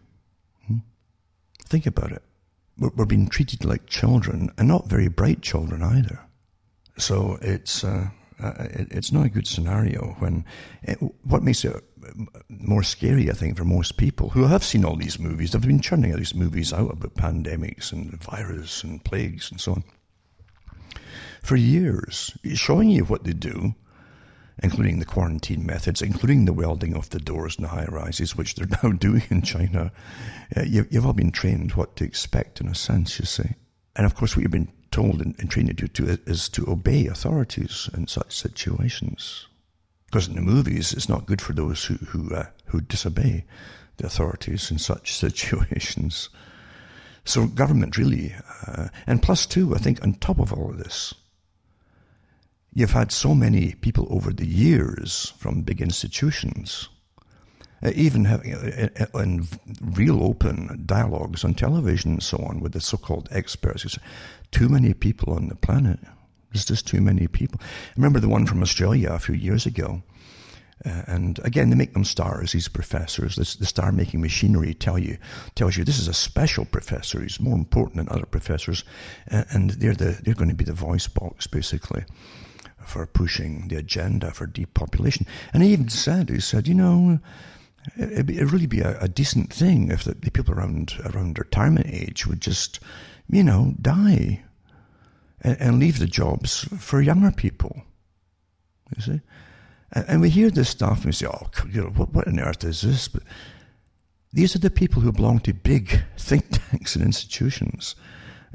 Hmm? 0.67 0.77
Think 1.65 1.85
about 1.85 2.13
it. 2.13 2.23
We're, 2.79 2.91
we're 2.95 3.05
being 3.05 3.27
treated 3.29 3.65
like 3.65 3.87
children, 3.87 4.51
and 4.57 4.67
not 4.67 4.87
very 4.87 5.07
bright 5.07 5.41
children 5.41 5.83
either. 5.83 6.19
So 6.97 7.37
it's 7.41 7.83
uh, 7.83 8.09
uh, 8.39 8.53
it, 8.59 8.87
it's 8.91 9.11
not 9.11 9.25
a 9.25 9.29
good 9.29 9.47
scenario. 9.47 10.15
When 10.19 10.45
it, 10.83 10.97
what 11.23 11.43
makes 11.43 11.65
it 11.65 11.75
more 12.49 12.83
scary, 12.83 13.29
I 13.29 13.33
think, 13.33 13.57
for 13.57 13.65
most 13.65 13.97
people 13.97 14.29
who 14.29 14.45
have 14.45 14.63
seen 14.63 14.85
all 14.85 14.95
these 14.95 15.19
movies, 15.19 15.51
they've 15.51 15.61
been 15.61 15.81
churning 15.81 16.11
all 16.11 16.17
these 16.17 16.35
movies 16.35 16.73
out 16.73 16.91
about 16.91 17.15
pandemics 17.15 17.91
and 17.91 18.11
virus 18.23 18.83
and 18.83 19.03
plagues 19.03 19.51
and 19.51 19.59
so 19.59 19.73
on 19.73 19.83
for 21.47 21.55
years, 21.55 22.37
showing 22.55 22.89
you 22.89 23.05
what 23.05 23.23
they 23.23 23.31
do, 23.31 23.73
including 24.63 24.99
the 24.99 25.05
quarantine 25.05 25.65
methods, 25.65 26.01
including 26.01 26.45
the 26.45 26.53
welding 26.53 26.95
of 26.95 27.09
the 27.11 27.19
doors 27.19 27.55
in 27.57 27.63
the 27.63 27.69
high 27.69 27.85
rises, 27.85 28.35
which 28.35 28.55
they're 28.55 28.67
now 28.83 28.91
doing 28.91 29.23
in 29.29 29.41
China. 29.41 29.91
Uh, 30.55 30.63
you, 30.63 30.87
you've 30.89 31.05
all 31.05 31.13
been 31.13 31.31
trained 31.31 31.73
what 31.73 31.95
to 31.95 32.03
expect, 32.03 32.61
in 32.61 32.67
a 32.67 32.75
sense, 32.75 33.19
you 33.19 33.25
see. 33.25 33.55
And 33.95 34.05
of 34.05 34.15
course, 34.15 34.35
what 34.35 34.43
you've 34.43 34.51
been 34.51 34.71
told 34.91 35.21
and, 35.21 35.35
and 35.39 35.49
trained 35.49 35.75
to 35.77 35.87
do 35.87 36.17
is 36.25 36.49
to 36.49 36.69
obey 36.69 37.07
authorities 37.07 37.89
in 37.93 38.07
such 38.07 38.35
situations. 38.35 39.47
Because 40.05 40.27
in 40.27 40.35
the 40.35 40.41
movies, 40.41 40.93
it's 40.93 41.09
not 41.09 41.25
good 41.25 41.41
for 41.41 41.53
those 41.53 41.83
who 41.85 41.95
who, 41.95 42.33
uh, 42.33 42.45
who 42.65 42.81
disobey 42.81 43.45
the 43.97 44.05
authorities 44.05 44.71
in 44.71 44.79
such 44.79 45.13
situations. 45.17 46.29
So 47.25 47.45
government 47.45 47.97
really, 47.97 48.33
uh, 48.65 48.87
and 49.05 49.21
plus 49.21 49.45
two, 49.45 49.75
I 49.75 49.79
think 49.79 50.01
on 50.01 50.13
top 50.13 50.39
of 50.39 50.53
all 50.53 50.69
of 50.69 50.77
this, 50.77 51.13
you've 52.77 52.91
had 52.91 53.11
so 53.11 53.33
many 53.33 53.73
people 53.81 54.07
over 54.11 54.31
the 54.31 54.45
years 54.45 55.33
from 55.39 55.61
big 55.61 55.81
institutions 55.81 56.89
uh, 57.83 57.91
even 57.95 58.25
uh, 58.25 58.39
uh, 58.99 59.19
in 59.19 59.47
real 59.81 60.23
open 60.23 60.83
dialogues 60.85 61.43
on 61.43 61.53
television 61.53 62.13
and 62.13 62.23
so 62.23 62.37
on 62.37 62.59
with 62.59 62.73
the 62.73 62.81
so-called 62.81 63.27
experts. 63.31 63.97
Too 64.51 64.69
many 64.69 64.93
people 64.93 65.33
on 65.33 65.47
the 65.47 65.55
planet. 65.55 65.99
There's 66.51 66.65
just 66.65 66.87
too 66.87 67.01
many 67.01 67.27
people. 67.27 67.59
I 67.61 67.93
remember 67.95 68.19
the 68.19 68.29
one 68.29 68.45
from 68.45 68.61
Australia 68.61 69.11
a 69.11 69.19
few 69.19 69.35
years 69.35 69.65
ago. 69.65 70.01
Uh, 70.85 71.01
and 71.07 71.39
again, 71.43 71.69
they 71.69 71.75
make 71.75 71.93
them 71.93 72.05
stars, 72.05 72.51
these 72.51 72.67
professors. 72.67 73.35
This, 73.35 73.55
the 73.55 73.65
star 73.65 73.91
making 73.91 74.21
machinery 74.21 74.73
tell 74.73 74.97
you, 74.97 75.17
tells 75.55 75.75
you 75.75 75.83
this 75.83 75.99
is 75.99 76.07
a 76.07 76.13
special 76.13 76.65
professor. 76.65 77.21
He's 77.21 77.39
more 77.39 77.55
important 77.57 77.97
than 77.97 78.09
other 78.09 78.27
professors. 78.27 78.83
Uh, 79.31 79.43
and 79.51 79.71
they're, 79.71 79.95
the, 79.95 80.19
they're 80.23 80.35
going 80.35 80.49
to 80.49 80.55
be 80.55 80.65
the 80.65 80.73
voice 80.73 81.07
box, 81.07 81.47
basically, 81.47 82.05
for 82.87 83.05
pushing 83.05 83.67
the 83.67 83.75
agenda 83.75 84.31
for 84.31 84.47
depopulation. 84.47 85.25
And 85.53 85.61
he 85.63 85.73
even 85.73 85.89
said, 85.89 86.29
he 86.29 86.39
said, 86.39 86.67
you 86.67 86.73
know, 86.73 87.19
It'd, 87.95 88.29
it'd 88.29 88.51
really 88.51 88.67
be 88.67 88.81
a, 88.81 88.99
a, 88.99 89.07
decent 89.07 89.53
thing 89.53 89.91
if 89.91 90.03
the, 90.03 90.13
the, 90.13 90.29
people 90.29 90.53
around 90.53 90.99
around 91.05 91.39
retirement 91.39 91.87
age 91.87 92.27
would 92.27 92.41
just, 92.41 92.81
you 93.29 93.43
know, 93.43 93.75
die 93.81 94.43
and, 95.41 95.57
and 95.59 95.79
leave 95.79 95.99
the 95.99 96.05
jobs 96.05 96.67
for 96.77 97.01
younger 97.01 97.31
people. 97.31 97.83
You 98.95 99.01
see, 99.01 99.21
and, 99.93 100.05
and, 100.09 100.21
we 100.21 100.29
hear 100.29 100.49
this 100.49 100.69
stuff 100.69 100.97
and 100.97 101.05
we 101.05 101.11
say, 101.13 101.27
"Oh, 101.27 101.47
you 101.71 101.83
know, 101.83 101.89
what, 101.91 102.13
what 102.13 102.27
on 102.27 102.39
earth 102.39 102.63
is 102.65 102.81
this?" 102.81 103.07
But 103.07 103.23
these 104.33 104.55
are 104.55 104.59
the 104.59 104.69
people 104.69 105.01
who 105.01 105.11
belong 105.11 105.39
to 105.41 105.53
big 105.53 106.01
think 106.17 106.45
tanks 106.69 106.95
and 106.95 107.05
institutions 107.05 107.95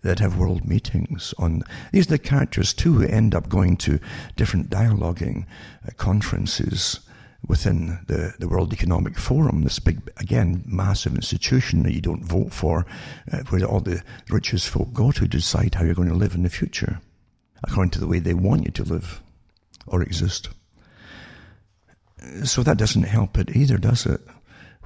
that 0.03 0.19
have 0.19 0.39
world 0.39 0.65
meetings 0.65 1.33
on 1.39 1.63
these 1.93 2.07
are 2.07 2.11
the 2.11 2.19
characters 2.19 2.73
too 2.75 2.95
who 2.95 3.07
end 3.07 3.35
up 3.35 3.49
going 3.49 3.77
to 3.77 3.99
different 4.37 4.71
dialoguing 4.71 5.47
uh, 5.87 5.91
conferences 5.97 7.01
within 7.47 7.99
the, 8.07 8.35
the 8.39 8.49
World 8.49 8.73
Economic 8.73 9.19
Forum, 9.19 9.63
this 9.63 9.79
big, 9.79 10.01
again, 10.19 10.63
massive 10.67 11.15
institution 11.15 11.83
that 11.83 11.93
you 11.93 12.01
don't 12.01 12.25
vote 12.25 12.53
for, 12.53 12.87
uh, 13.33 13.39
where 13.49 13.65
all 13.65 13.81
the 13.81 14.03
richest 14.31 14.69
folk 14.69 14.93
go 14.93 15.11
to 15.11 15.27
decide 15.27 15.75
how 15.75 15.85
you're 15.85 15.95
going 15.95 16.09
to 16.09 16.15
live 16.15 16.35
in 16.35 16.45
the 16.45 16.51
future, 16.51 17.01
according 17.65 17.91
to 17.91 17.99
the 17.99 18.07
way 18.07 18.21
they 18.21 18.35
want 18.35 18.65
you 18.65 18.71
to 18.71 18.85
live 18.85 19.21
or 19.87 20.03
exist. 20.03 20.51
So 22.45 22.63
that 22.63 22.79
doesn't 22.79 23.03
help 23.03 23.37
it 23.37 23.57
either, 23.57 23.79
does 23.79 24.07
it? 24.07 24.21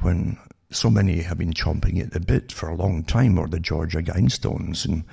When 0.00 0.38
so 0.70 0.90
many 0.90 1.22
have 1.22 1.38
been 1.38 1.52
chomping 1.52 2.00
at 2.00 2.12
the 2.12 2.20
bit 2.20 2.50
for 2.52 2.68
a 2.68 2.74
long 2.74 3.04
time, 3.04 3.38
or 3.38 3.46
the 3.46 3.60
Georgia 3.60 4.02
Guidestones, 4.02 4.84
and 4.84 5.04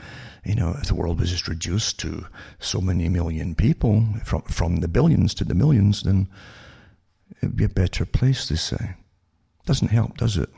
you 0.46 0.56
know, 0.56 0.76
if 0.82 0.88
the 0.88 0.96
world 0.96 1.20
was 1.20 1.32
just 1.32 1.48
reduced 1.48 2.00
to 2.00 2.26
so 2.60 2.82
many 2.82 3.08
million 3.08 3.56
people, 3.56 4.06
from 4.26 4.42
from 4.44 4.78
the 4.78 4.88
billions 4.88 5.34
to 5.36 5.46
the 5.46 5.56
millions, 5.56 6.04
then 6.04 6.28
it'd 7.42 7.56
be 7.56 7.64
a 7.64 7.70
better 7.70 8.06
place, 8.06 8.50
they 8.50 8.56
say. 8.56 8.96
Doesn't 9.66 9.90
help, 9.90 10.18
does 10.18 10.38
it? 10.38 10.50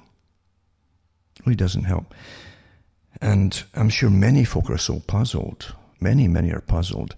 it 1.38 1.46
really 1.46 1.56
doesn't 1.56 1.84
help. 1.84 2.14
And 3.22 3.64
I'm 3.75 3.90
sure 3.90 4.10
many 4.10 4.44
folk 4.46 4.70
are 4.70 4.78
so 4.78 5.00
puzzled. 5.00 5.74
Many, 6.00 6.28
many 6.28 6.52
are 6.52 6.62
puzzled, 6.62 7.16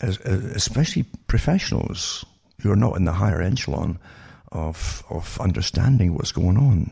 especially 0.00 1.04
professionals 1.26 2.24
who 2.60 2.70
are 2.70 2.76
not 2.76 2.96
in 2.96 3.04
the 3.04 3.12
higher 3.12 3.42
echelon 3.42 3.98
of 4.50 5.04
of 5.10 5.38
understanding 5.40 6.14
what's 6.14 6.32
going 6.32 6.56
on, 6.56 6.90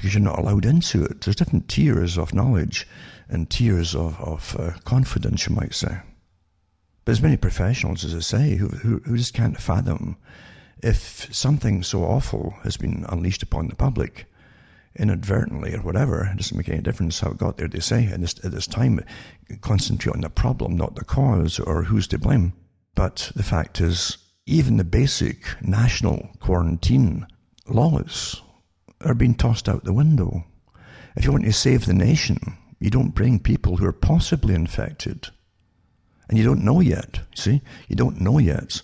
because 0.00 0.14
you're 0.14 0.22
not 0.22 0.38
allowed 0.38 0.64
into 0.64 1.04
it. 1.04 1.20
There's 1.20 1.36
different 1.36 1.68
tiers 1.68 2.16
of 2.16 2.32
knowledge 2.32 2.88
and 3.28 3.50
tiers 3.50 3.94
of 3.94 4.18
of 4.20 4.56
uh, 4.58 4.72
confidence, 4.84 5.46
you 5.46 5.54
might 5.54 5.74
say. 5.74 6.00
But 7.04 7.12
there's 7.12 7.22
many 7.22 7.36
professionals, 7.36 8.02
as 8.04 8.14
I 8.14 8.20
say, 8.20 8.54
who, 8.54 8.68
who 8.68 9.00
who 9.04 9.18
just 9.18 9.34
can't 9.34 9.60
fathom 9.60 10.16
if 10.82 11.28
something 11.34 11.82
so 11.82 12.04
awful 12.04 12.54
has 12.62 12.78
been 12.78 13.04
unleashed 13.10 13.42
upon 13.42 13.68
the 13.68 13.76
public, 13.76 14.26
inadvertently 14.96 15.74
or 15.74 15.82
whatever, 15.82 16.30
it 16.32 16.38
doesn't 16.38 16.56
make 16.56 16.70
any 16.70 16.80
difference 16.80 17.20
how 17.20 17.32
it 17.32 17.38
got 17.38 17.58
there, 17.58 17.68
they 17.68 17.80
say. 17.80 18.06
And 18.06 18.22
this, 18.22 18.34
at 18.44 18.52
this 18.52 18.66
time, 18.66 19.00
concentrate 19.60 20.14
on 20.14 20.22
the 20.22 20.30
problem, 20.30 20.76
not 20.76 20.94
the 20.94 21.04
cause 21.04 21.60
or 21.60 21.84
who's 21.84 22.08
to 22.08 22.18
blame. 22.18 22.54
But 22.94 23.30
the 23.36 23.42
fact 23.42 23.80
is, 23.80 24.18
even 24.46 24.78
the 24.78 24.84
basic 24.84 25.44
national 25.62 26.30
quarantine 26.40 27.26
laws 27.68 28.40
are 29.00 29.14
being 29.14 29.34
tossed 29.34 29.68
out 29.68 29.84
the 29.84 29.92
window. 29.92 30.44
If 31.16 31.24
you 31.24 31.32
want 31.32 31.44
to 31.44 31.52
save 31.52 31.86
the 31.86 31.94
nation, 31.94 32.56
you 32.78 32.90
don't 32.90 33.14
bring 33.14 33.38
people 33.38 33.76
who 33.76 33.86
are 33.86 33.92
possibly 33.92 34.54
infected. 34.54 35.28
And 36.28 36.38
you 36.38 36.44
don't 36.44 36.64
know 36.64 36.80
yet, 36.80 37.20
see? 37.34 37.62
You 37.88 37.96
don't 37.96 38.20
know 38.20 38.38
yet 38.38 38.82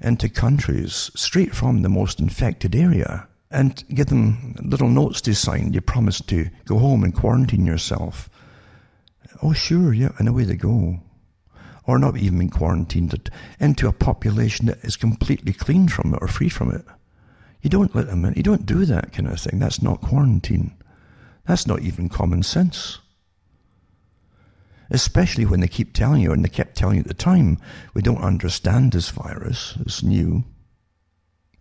into 0.00 0.28
countries 0.28 1.10
straight 1.14 1.54
from 1.54 1.82
the 1.82 1.88
most 1.88 2.20
infected 2.20 2.74
area 2.74 3.26
and 3.50 3.82
give 3.94 4.06
them 4.06 4.54
little 4.62 4.88
notes 4.88 5.20
to 5.22 5.34
sign. 5.34 5.72
You 5.72 5.80
promise 5.80 6.20
to 6.22 6.48
go 6.66 6.78
home 6.78 7.02
and 7.04 7.14
quarantine 7.14 7.66
yourself. 7.66 8.30
Oh, 9.42 9.52
sure, 9.52 9.92
yeah, 9.92 10.12
and 10.18 10.28
away 10.28 10.44
they 10.44 10.56
go. 10.56 11.00
Or 11.84 11.98
not 11.98 12.16
even 12.18 12.50
quarantined 12.50 13.30
into 13.58 13.88
a 13.88 13.92
population 13.92 14.66
that 14.66 14.84
is 14.84 14.96
completely 14.96 15.52
clean 15.52 15.88
from 15.88 16.14
it 16.14 16.18
or 16.20 16.28
free 16.28 16.50
from 16.50 16.70
it. 16.70 16.84
You 17.62 17.70
don't 17.70 17.94
let 17.94 18.06
them 18.06 18.24
in. 18.24 18.34
You 18.34 18.42
don't 18.42 18.66
do 18.66 18.84
that 18.84 19.12
kind 19.12 19.28
of 19.28 19.40
thing. 19.40 19.58
That's 19.58 19.82
not 19.82 20.00
quarantine. 20.00 20.74
That's 21.46 21.66
not 21.66 21.80
even 21.80 22.08
common 22.08 22.42
sense 22.42 22.98
especially 24.90 25.44
when 25.44 25.60
they 25.60 25.68
keep 25.68 25.92
telling 25.92 26.22
you, 26.22 26.32
and 26.32 26.44
they 26.44 26.48
kept 26.48 26.76
telling 26.76 26.96
you 26.96 27.00
at 27.00 27.08
the 27.08 27.14
time, 27.14 27.58
we 27.94 28.02
don't 28.02 28.22
understand 28.22 28.92
this 28.92 29.10
virus, 29.10 29.76
it's 29.80 30.02
new, 30.02 30.44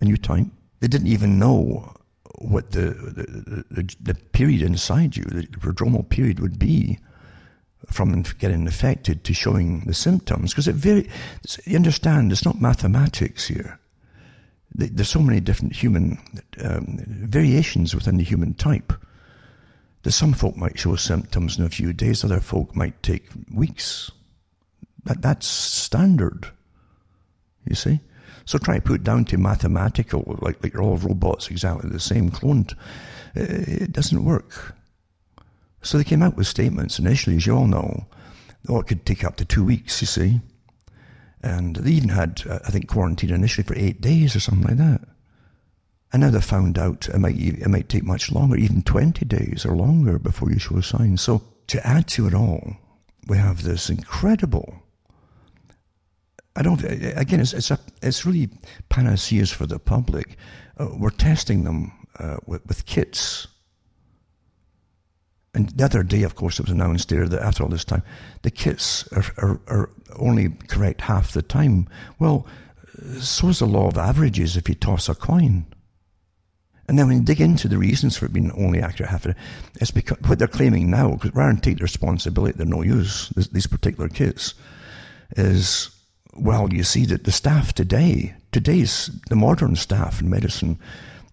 a 0.01 0.05
new 0.05 0.17
type. 0.17 0.45
They 0.79 0.87
didn't 0.87 1.07
even 1.07 1.39
know 1.39 1.93
what 2.39 2.71
the, 2.71 2.91
the, 2.91 3.65
the, 3.69 3.95
the 3.99 4.13
period 4.13 4.61
inside 4.61 5.17
you, 5.17 5.23
the 5.23 5.47
prodromal 5.47 6.07
period 6.07 6.39
would 6.39 6.59
be 6.59 6.99
from 7.91 8.21
getting 8.37 8.61
infected 8.61 9.23
to 9.23 9.33
showing 9.33 9.81
the 9.81 9.93
symptoms. 9.93 10.51
Because 10.51 10.67
it 10.67 10.75
very, 10.75 11.09
you 11.65 11.75
understand, 11.75 12.31
it's 12.31 12.45
not 12.45 12.61
mathematics 12.61 13.47
here. 13.47 13.79
There's 14.77 15.09
so 15.09 15.21
many 15.21 15.39
different 15.39 15.75
human 15.75 16.19
um, 16.63 17.03
variations 17.07 17.95
within 17.95 18.17
the 18.17 18.23
human 18.23 18.53
type 18.53 18.93
that 20.03 20.11
some 20.11 20.33
folk 20.33 20.55
might 20.55 20.77
show 20.77 20.95
symptoms 20.95 21.57
in 21.57 21.65
a 21.65 21.69
few 21.69 21.93
days, 21.93 22.23
other 22.23 22.39
folk 22.39 22.75
might 22.75 23.01
take 23.01 23.27
weeks. 23.51 24.11
That, 25.05 25.21
that's 25.21 25.47
standard, 25.47 26.47
you 27.67 27.75
see. 27.75 27.99
So 28.45 28.57
try 28.57 28.75
to 28.75 28.81
put 28.81 29.01
it 29.01 29.03
down 29.03 29.25
to 29.25 29.37
mathematical, 29.37 30.37
like, 30.41 30.63
like 30.63 30.73
you're 30.73 30.83
all 30.83 30.97
robots 30.97 31.49
exactly 31.49 31.89
the 31.89 31.99
same, 31.99 32.29
cloned. 32.29 32.75
It 33.35 33.91
doesn't 33.91 34.23
work. 34.23 34.75
So 35.81 35.97
they 35.97 36.03
came 36.03 36.21
out 36.21 36.37
with 36.37 36.47
statements 36.47 36.99
initially, 36.99 37.35
as 37.35 37.45
you 37.45 37.55
all 37.55 37.67
know, 37.67 38.05
oh, 38.69 38.79
it 38.79 38.87
could 38.87 39.05
take 39.05 39.23
up 39.23 39.37
to 39.37 39.45
two 39.45 39.65
weeks, 39.65 40.01
you 40.01 40.07
see. 40.07 40.39
And 41.43 41.75
they 41.75 41.91
even 41.91 42.09
had, 42.09 42.43
uh, 42.49 42.59
I 42.65 42.71
think, 42.71 42.87
quarantine 42.87 43.31
initially 43.31 43.63
for 43.63 43.77
eight 43.77 44.01
days 44.01 44.35
or 44.35 44.39
something 44.39 44.67
like 44.67 44.77
that. 44.77 45.01
And 46.11 46.21
now 46.21 46.29
they've 46.29 46.43
found 46.43 46.77
out 46.77 47.09
it 47.09 47.19
might, 47.19 47.37
it 47.37 47.67
might 47.67 47.89
take 47.89 48.03
much 48.03 48.31
longer, 48.31 48.55
even 48.55 48.81
20 48.81 49.25
days 49.25 49.65
or 49.65 49.75
longer 49.75 50.17
before 50.17 50.51
you 50.51 50.59
show 50.59 50.81
signs. 50.81 51.21
So 51.21 51.43
to 51.67 51.85
add 51.85 52.07
to 52.09 52.27
it 52.27 52.33
all, 52.33 52.77
we 53.27 53.37
have 53.37 53.63
this 53.63 53.89
incredible 53.89 54.81
I 56.57 56.63
don't. 56.63 56.83
Again, 56.83 57.39
it's 57.39 57.53
it's, 57.53 57.69
a, 57.69 57.79
it's 58.01 58.25
really 58.25 58.49
panaceas 58.89 59.51
for 59.51 59.67
the 59.67 59.77
public. 59.77 60.37
Uh, 60.79 60.87
we're 60.97 61.11
testing 61.11 61.63
them 61.63 61.91
uh, 62.17 62.37
with, 62.47 62.65
with, 62.65 62.87
kits, 62.87 63.47
and 65.57 65.69
the 65.71 65.85
other 65.85 66.03
day, 66.03 66.21
of 66.21 66.35
course, 66.35 66.59
it 66.59 66.67
was 66.67 66.71
announced 66.71 67.09
there 67.09 67.27
that 67.27 67.41
after 67.41 67.63
all 67.63 67.69
this 67.69 67.83
time, 67.83 68.03
the 68.43 68.51
kits 68.51 69.11
are, 69.11 69.25
are, 69.39 69.59
are 69.67 69.89
only 70.19 70.49
correct 70.67 71.01
half 71.01 71.31
the 71.31 71.41
time. 71.41 71.89
Well, 72.19 72.45
so 73.19 73.47
is 73.47 73.57
the 73.57 73.65
law 73.65 73.87
of 73.87 73.97
averages 73.97 74.55
if 74.55 74.69
you 74.69 74.75
toss 74.75 75.09
a 75.09 75.15
coin. 75.15 75.65
And 76.87 76.99
then 76.99 77.07
when 77.07 77.17
you 77.17 77.23
dig 77.23 77.41
into 77.41 77.67
the 77.67 77.79
reasons 77.79 78.15
for 78.15 78.27
it 78.27 78.33
being 78.33 78.51
only 78.51 78.79
accurate 78.79 79.09
half, 79.09 79.23
the 79.23 79.33
time, 79.33 79.43
it's 79.81 79.89
because 79.89 80.19
what 80.27 80.37
they're 80.37 80.47
claiming 80.47 80.91
now, 80.91 81.13
because 81.13 81.33
rather 81.33 81.53
than 81.53 81.61
take 81.61 81.77
the 81.77 81.83
responsibility, 81.83 82.55
they're 82.55 82.67
no 82.67 82.83
use, 82.83 83.29
this, 83.29 83.47
these 83.47 83.65
particular 83.65 84.09
kits, 84.09 84.53
is, 85.37 85.89
well, 86.35 86.71
you 86.71 86.83
see 86.83 87.05
that 87.05 87.23
the 87.23 87.31
staff 87.31 87.73
today, 87.73 88.35
today's, 88.51 89.09
the 89.29 89.35
modern 89.35 89.75
staff 89.75 90.21
in 90.21 90.29
medicine, 90.29 90.77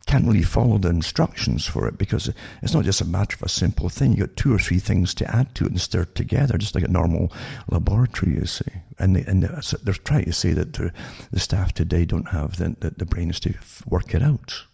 can't 0.04 0.26
really 0.26 0.42
follow 0.42 0.78
the 0.78 0.90
instructions 0.90 1.66
for 1.66 1.88
it 1.88 1.96
because 1.96 2.30
it's 2.62 2.74
not 2.74 2.84
just 2.84 3.00
a 3.00 3.06
matter 3.06 3.36
of 3.36 3.42
a 3.42 3.48
simple 3.48 3.88
thing. 3.88 4.12
You 4.12 4.26
got 4.26 4.36
two 4.36 4.54
or 4.54 4.58
three 4.58 4.78
things 4.78 5.14
to 5.14 5.34
add 5.34 5.54
to 5.54 5.64
it 5.64 5.70
and 5.70 5.80
stir 5.80 6.04
together, 6.04 6.58
just 6.58 6.74
like 6.74 6.84
a 6.84 6.88
normal 6.88 7.32
laboratory, 7.68 8.34
you 8.34 8.46
see. 8.46 8.64
And, 8.98 9.16
they, 9.16 9.22
and 9.22 9.42
they're 9.42 9.94
trying 9.94 10.26
to 10.26 10.32
say 10.32 10.52
that 10.52 10.74
the, 10.74 10.92
the 11.30 11.40
staff 11.40 11.72
today 11.72 12.04
don't 12.04 12.28
have 12.28 12.56
the, 12.56 12.76
the, 12.80 12.90
the 12.90 13.06
brains 13.06 13.40
to 13.40 13.54
work 13.86 14.14
it 14.14 14.22
out. 14.22 14.64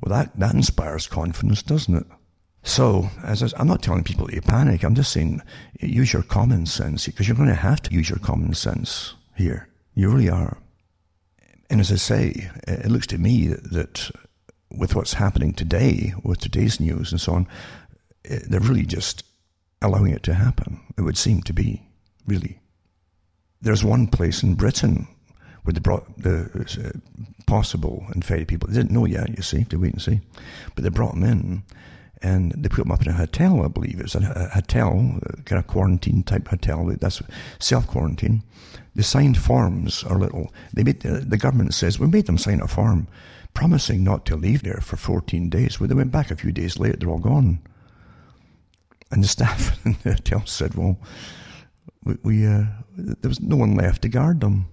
Well, 0.00 0.16
that, 0.16 0.38
that 0.38 0.54
inspires 0.54 1.06
confidence, 1.06 1.62
doesn't 1.62 1.94
it? 1.94 2.06
So, 2.62 3.08
as 3.22 3.54
I, 3.54 3.60
am 3.60 3.68
not 3.68 3.82
telling 3.82 4.02
people 4.02 4.26
to 4.26 4.40
panic. 4.42 4.82
I'm 4.82 4.96
just 4.96 5.12
saying 5.12 5.40
use 5.80 6.12
your 6.12 6.24
common 6.24 6.66
sense 6.66 7.06
because 7.06 7.28
you're 7.28 7.36
going 7.36 7.48
to 7.48 7.54
have 7.54 7.80
to 7.82 7.92
use 7.92 8.10
your 8.10 8.18
common 8.18 8.54
sense 8.54 9.14
here. 9.36 9.68
You 9.94 10.10
really 10.10 10.28
are. 10.28 10.58
And 11.68 11.80
as 11.80 11.90
I 11.90 11.96
say, 11.96 12.50
it 12.66 12.90
looks 12.90 13.06
to 13.08 13.18
me 13.18 13.48
that 13.48 14.10
with 14.70 14.94
what's 14.94 15.14
happening 15.14 15.52
today, 15.52 16.14
with 16.22 16.38
today's 16.38 16.80
news 16.80 17.12
and 17.12 17.20
so 17.20 17.34
on, 17.34 17.48
they're 18.24 18.60
really 18.60 18.86
just 18.86 19.24
allowing 19.82 20.12
it 20.12 20.22
to 20.24 20.34
happen. 20.34 20.80
It 20.96 21.02
would 21.02 21.18
seem 21.18 21.42
to 21.42 21.52
be, 21.52 21.82
really. 22.26 22.60
There's 23.60 23.84
one 23.84 24.06
place 24.06 24.42
in 24.42 24.54
Britain 24.54 25.08
where 25.62 25.72
they 25.72 25.80
brought 25.80 26.22
the 26.22 26.48
uh, 26.84 26.98
possible 27.46 28.06
infected 28.14 28.48
people. 28.48 28.68
They 28.68 28.76
didn't 28.76 28.92
know 28.92 29.04
yet, 29.04 29.36
you 29.36 29.42
see, 29.42 29.64
to 29.64 29.78
wait 29.78 29.94
and 29.94 30.02
see. 30.02 30.20
But 30.74 30.84
they 30.84 30.90
brought 30.90 31.14
them 31.14 31.24
in 31.24 31.64
and 32.22 32.52
they 32.52 32.68
put 32.68 32.82
them 32.82 32.92
up 32.92 33.02
in 33.02 33.08
a 33.08 33.12
hotel, 33.12 33.64
I 33.64 33.68
believe. 33.68 34.00
It's 34.00 34.14
a, 34.14 34.50
hotel, 34.54 35.18
kind 35.44 35.58
of 35.58 35.66
quarantine 35.66 36.22
type 36.22 36.48
hotel. 36.48 36.86
That's 36.98 37.22
self 37.58 37.86
quarantine. 37.86 38.42
They 38.94 39.02
signed 39.02 39.36
forms 39.36 40.02
or 40.04 40.18
little. 40.18 40.52
They 40.72 40.82
made 40.82 41.00
the, 41.00 41.20
the, 41.20 41.36
government 41.36 41.74
says 41.74 41.98
we 41.98 42.06
made 42.06 42.26
them 42.26 42.38
sign 42.38 42.60
a 42.60 42.66
form, 42.66 43.08
promising 43.52 44.02
not 44.02 44.24
to 44.26 44.36
leave 44.36 44.62
there 44.62 44.80
for 44.80 44.96
14 44.96 45.50
days. 45.50 45.78
Well, 45.78 45.88
they 45.88 45.94
went 45.94 46.12
back 46.12 46.30
a 46.30 46.36
few 46.36 46.52
days 46.52 46.78
later. 46.78 46.96
They're 46.96 47.10
all 47.10 47.18
gone. 47.18 47.60
And 49.10 49.22
the 49.22 49.28
staff 49.36 49.84
in 49.84 49.96
the 50.02 50.14
hotel 50.14 50.46
said, 50.46 50.74
"Well, 50.74 50.98
we, 52.04 52.16
we 52.22 52.46
uh, 52.46 52.64
there 52.96 53.28
was 53.28 53.40
no 53.40 53.56
one 53.56 53.74
left 53.74 54.02
to 54.02 54.08
guard 54.08 54.40
them." 54.40 54.66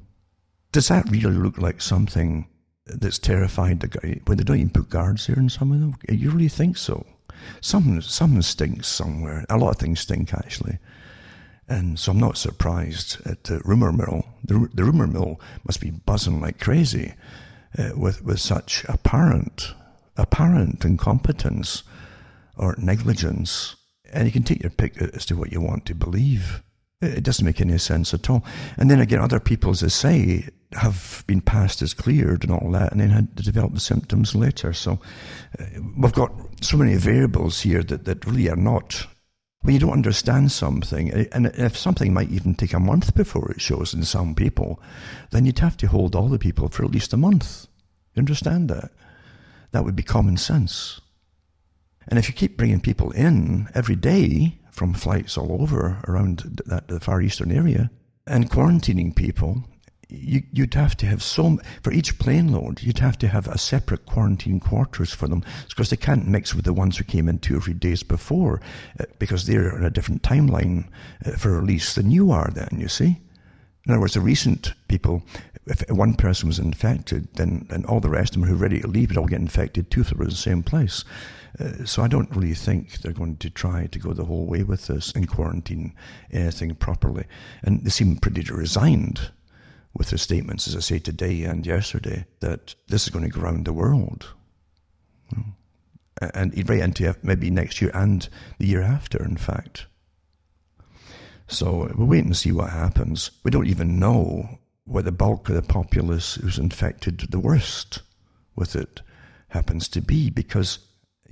Does 0.72 0.88
that 0.88 1.10
really 1.12 1.36
look 1.36 1.58
like 1.58 1.82
something 1.82 2.48
that's 2.86 3.20
terrified 3.20 3.82
the 3.82 3.88
guy 3.90 4.22
when 4.26 4.38
they 4.38 4.44
don't 4.44 4.58
even 4.58 4.70
put 4.72 4.90
guards 4.90 5.28
there 5.28 5.38
in 5.38 5.50
some 5.50 5.72
of 5.72 5.80
them? 5.80 5.96
You 6.10 6.32
really 6.32 6.48
think 6.48 6.78
so? 6.78 7.06
Something, 7.62 8.02
something 8.02 8.42
stinks 8.42 8.88
somewhere. 8.88 9.46
A 9.50 9.58
lot 9.58 9.72
of 9.72 9.78
things 9.78 10.02
stink 10.02 10.34
actually. 10.34 10.80
And 11.68 11.98
so 11.98 12.12
I'm 12.12 12.20
not 12.20 12.38
surprised 12.38 13.26
at 13.26 13.46
the 13.46 13.62
rumour 13.64 13.92
mill. 13.92 14.26
The, 14.44 14.68
the 14.74 14.84
rumour 14.84 15.08
mill 15.08 15.40
must 15.66 15.80
be 15.80 15.92
buzzing 15.92 16.42
like 16.42 16.60
crazy 16.60 17.14
uh, 17.78 17.92
with, 17.96 18.24
with 18.24 18.40
such 18.40 18.86
apparent, 18.90 19.74
apparent 20.18 20.84
incompetence 20.84 21.84
or 22.58 22.76
negligence. 22.78 23.76
And 24.12 24.26
you 24.26 24.32
can 24.32 24.44
take 24.44 24.62
your 24.62 24.72
pick 24.72 25.02
as 25.02 25.26
to 25.28 25.36
what 25.36 25.52
you 25.52 25.62
want 25.62 25.86
to 25.86 25.96
believe. 25.96 26.62
It 27.04 27.24
doesn't 27.24 27.46
make 27.46 27.62
any 27.62 27.78
sense 27.78 28.14
at 28.14 28.30
all. 28.30 28.44
And 28.78 28.90
then 28.90 29.00
again, 29.00 29.20
other 29.20 29.40
people, 29.40 29.72
as 29.72 29.84
I 29.84 29.88
say, 29.88 30.50
have 30.74 31.24
been 31.28 31.42
passed 31.42 31.82
as 31.82 31.94
cleared 31.94 32.44
and 32.44 32.52
all 32.52 32.72
that, 32.72 32.92
and 32.92 33.02
then 33.02 33.10
had 33.10 33.38
to 33.38 33.44
develop 33.44 33.74
the 33.74 33.80
symptoms 33.80 34.36
later. 34.36 34.74
So 34.74 35.00
uh, 35.60 35.66
we've 35.98 36.14
got 36.14 36.32
so 36.62 36.78
many 36.78 36.96
variables 36.96 37.62
here 37.62 37.84
that, 37.84 38.06
that 38.06 38.26
really 38.26 38.50
are 38.50 38.56
not. 38.56 39.08
When 39.62 39.74
you 39.74 39.80
don't 39.80 39.92
understand 39.92 40.52
something, 40.52 41.12
and 41.32 41.48
if 41.48 41.78
something 41.78 42.14
might 42.14 42.32
even 42.32 42.54
take 42.54 42.74
a 42.74 42.80
month 42.80 43.16
before 43.16 43.50
it 43.52 43.62
shows 43.62 43.94
in 43.94 44.04
some 44.04 44.36
people, 44.36 44.82
then 45.32 45.46
you'd 45.46 45.60
have 45.60 45.78
to 45.78 45.88
hold 45.88 46.16
all 46.16 46.28
the 46.28 46.40
people 46.40 46.68
for 46.68 46.84
at 46.84 46.92
least 46.92 47.14
a 47.14 47.18
month. 47.18 47.68
You 48.14 48.20
understand 48.20 48.70
that? 48.70 48.92
That 49.72 49.86
would 49.86 49.96
be 49.96 50.04
common 50.04 50.36
sense. 50.36 51.00
And 52.10 52.20
if 52.20 52.28
you 52.28 52.34
keep 52.34 52.58
bringing 52.58 52.82
people 52.82 53.12
in 53.12 53.70
every 53.74 53.96
day 53.96 54.60
from 54.74 54.94
flights 54.94 55.38
all 55.38 55.62
over 55.62 56.02
around 56.08 56.62
that, 56.66 56.88
the 56.88 57.00
Far 57.00 57.22
Eastern 57.22 57.52
area 57.52 57.90
and 58.26 58.50
quarantining 58.50 59.16
people, 59.16 59.64
you, 60.10 60.44
would 60.58 60.74
have 60.74 60.96
to 60.98 61.06
have 61.06 61.22
so 61.22 61.60
for 61.82 61.92
each 61.92 62.18
plane 62.20 62.52
load, 62.52 62.82
you'd 62.82 63.00
have 63.00 63.18
to 63.20 63.28
have 63.28 63.48
a 63.48 63.58
separate 63.58 64.06
quarantine 64.06 64.60
quarters 64.60 65.14
for 65.14 65.28
them 65.28 65.44
because 65.70 65.90
they 65.90 65.98
can't 65.98 66.28
mix 66.28 66.54
with 66.54 66.66
the 66.66 66.74
ones 66.74 66.98
who 66.98 67.04
came 67.04 67.28
in 67.28 67.40
two 67.40 67.58
or 67.58 67.62
three 67.62 67.74
days 67.74 68.04
before 68.04 68.62
uh, 69.00 69.06
because 69.20 69.46
they're 69.46 69.76
in 69.76 69.84
a 69.84 69.90
different 69.90 70.24
timeline 70.24 70.88
uh, 71.26 71.32
for 71.32 71.60
release 71.60 71.96
than 71.96 72.12
you 72.12 72.32
are. 72.32 72.50
Then 72.52 72.70
you 72.78 72.88
see, 72.88 73.20
in 73.86 73.92
other 73.92 74.00
words, 74.00 74.14
the 74.14 74.22
recent 74.22 74.74
people 74.88 75.24
if 75.66 75.90
one 75.90 76.14
person 76.14 76.48
was 76.48 76.60
infected, 76.60 77.28
then, 77.36 77.66
then 77.70 77.86
all 77.86 78.02
the 78.02 78.10
rest 78.10 78.36
of 78.36 78.42
them 78.42 78.50
who 78.50 78.56
are 78.56 78.58
ready 78.58 78.82
to 78.82 78.88
leave 78.88 79.10
would 79.10 79.18
all 79.18 79.28
get 79.28 79.40
infected 79.40 79.90
too 79.90 80.02
if 80.02 80.10
they 80.10 80.18
were 80.18 80.26
in 80.26 80.30
the 80.30 80.36
same 80.36 80.62
place. 80.62 81.06
Uh, 81.60 81.86
so 81.86 82.02
I 82.02 82.08
don't 82.08 82.36
really 82.36 82.56
think 82.56 83.02
they're 83.02 83.12
going 83.12 83.38
to 83.38 83.50
try 83.50 83.88
to 83.88 84.00
go 84.00 84.14
the 84.14 84.26
whole 84.26 84.46
way 84.46 84.64
with 84.64 84.88
this 84.88 85.12
and 85.12 85.28
quarantine 85.28 85.94
anything 86.32 86.74
properly. 86.76 87.26
And 87.64 87.84
they 87.84 87.90
seem 87.90 88.18
pretty 88.18 88.42
resigned 88.52 89.32
with 89.94 90.10
their 90.10 90.18
statements, 90.18 90.68
as 90.68 90.76
I 90.76 90.80
say 90.80 91.00
today 91.00 91.44
and 91.44 91.66
yesterday, 91.66 92.26
that 92.40 92.74
this 92.88 93.04
is 93.04 93.10
going 93.10 93.26
to 93.26 93.32
go 93.32 93.42
around 93.42 93.66
the 93.66 93.74
world. 93.74 94.34
And 96.34 96.70
right 96.70 96.80
into 96.80 97.16
maybe 97.22 97.50
next 97.50 97.82
year 97.82 97.92
and 97.94 98.28
the 98.58 98.68
year 98.68 98.82
after, 98.82 99.24
in 99.24 99.38
fact. 99.38 99.88
So 101.48 101.92
we'll 101.96 102.08
wait 102.08 102.24
and 102.24 102.36
see 102.36 102.52
what 102.52 102.70
happens. 102.70 103.32
We 103.44 103.52
don't 103.52 103.68
even 103.68 104.00
know 104.00 104.60
where 104.86 105.04
the 105.04 105.12
bulk 105.12 105.50
of 105.50 105.56
the 105.56 105.62
populace 105.62 106.36
who's 106.36 106.58
infected 106.58 107.20
the 107.30 107.40
worst 107.40 108.02
with 108.56 108.76
it 108.76 109.02
happens 109.50 109.88
to 109.90 110.02
be. 110.02 110.30
Because 110.30 110.80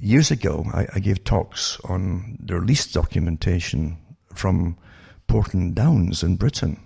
years 0.01 0.31
ago, 0.31 0.65
I, 0.73 0.87
I 0.95 0.99
gave 0.99 1.23
talks 1.23 1.79
on 1.85 2.37
the 2.43 2.59
release 2.59 2.91
documentation 2.91 3.97
from 4.33 4.77
Porton 5.27 5.73
Downs 5.73 6.23
in 6.23 6.35
Britain, 6.35 6.79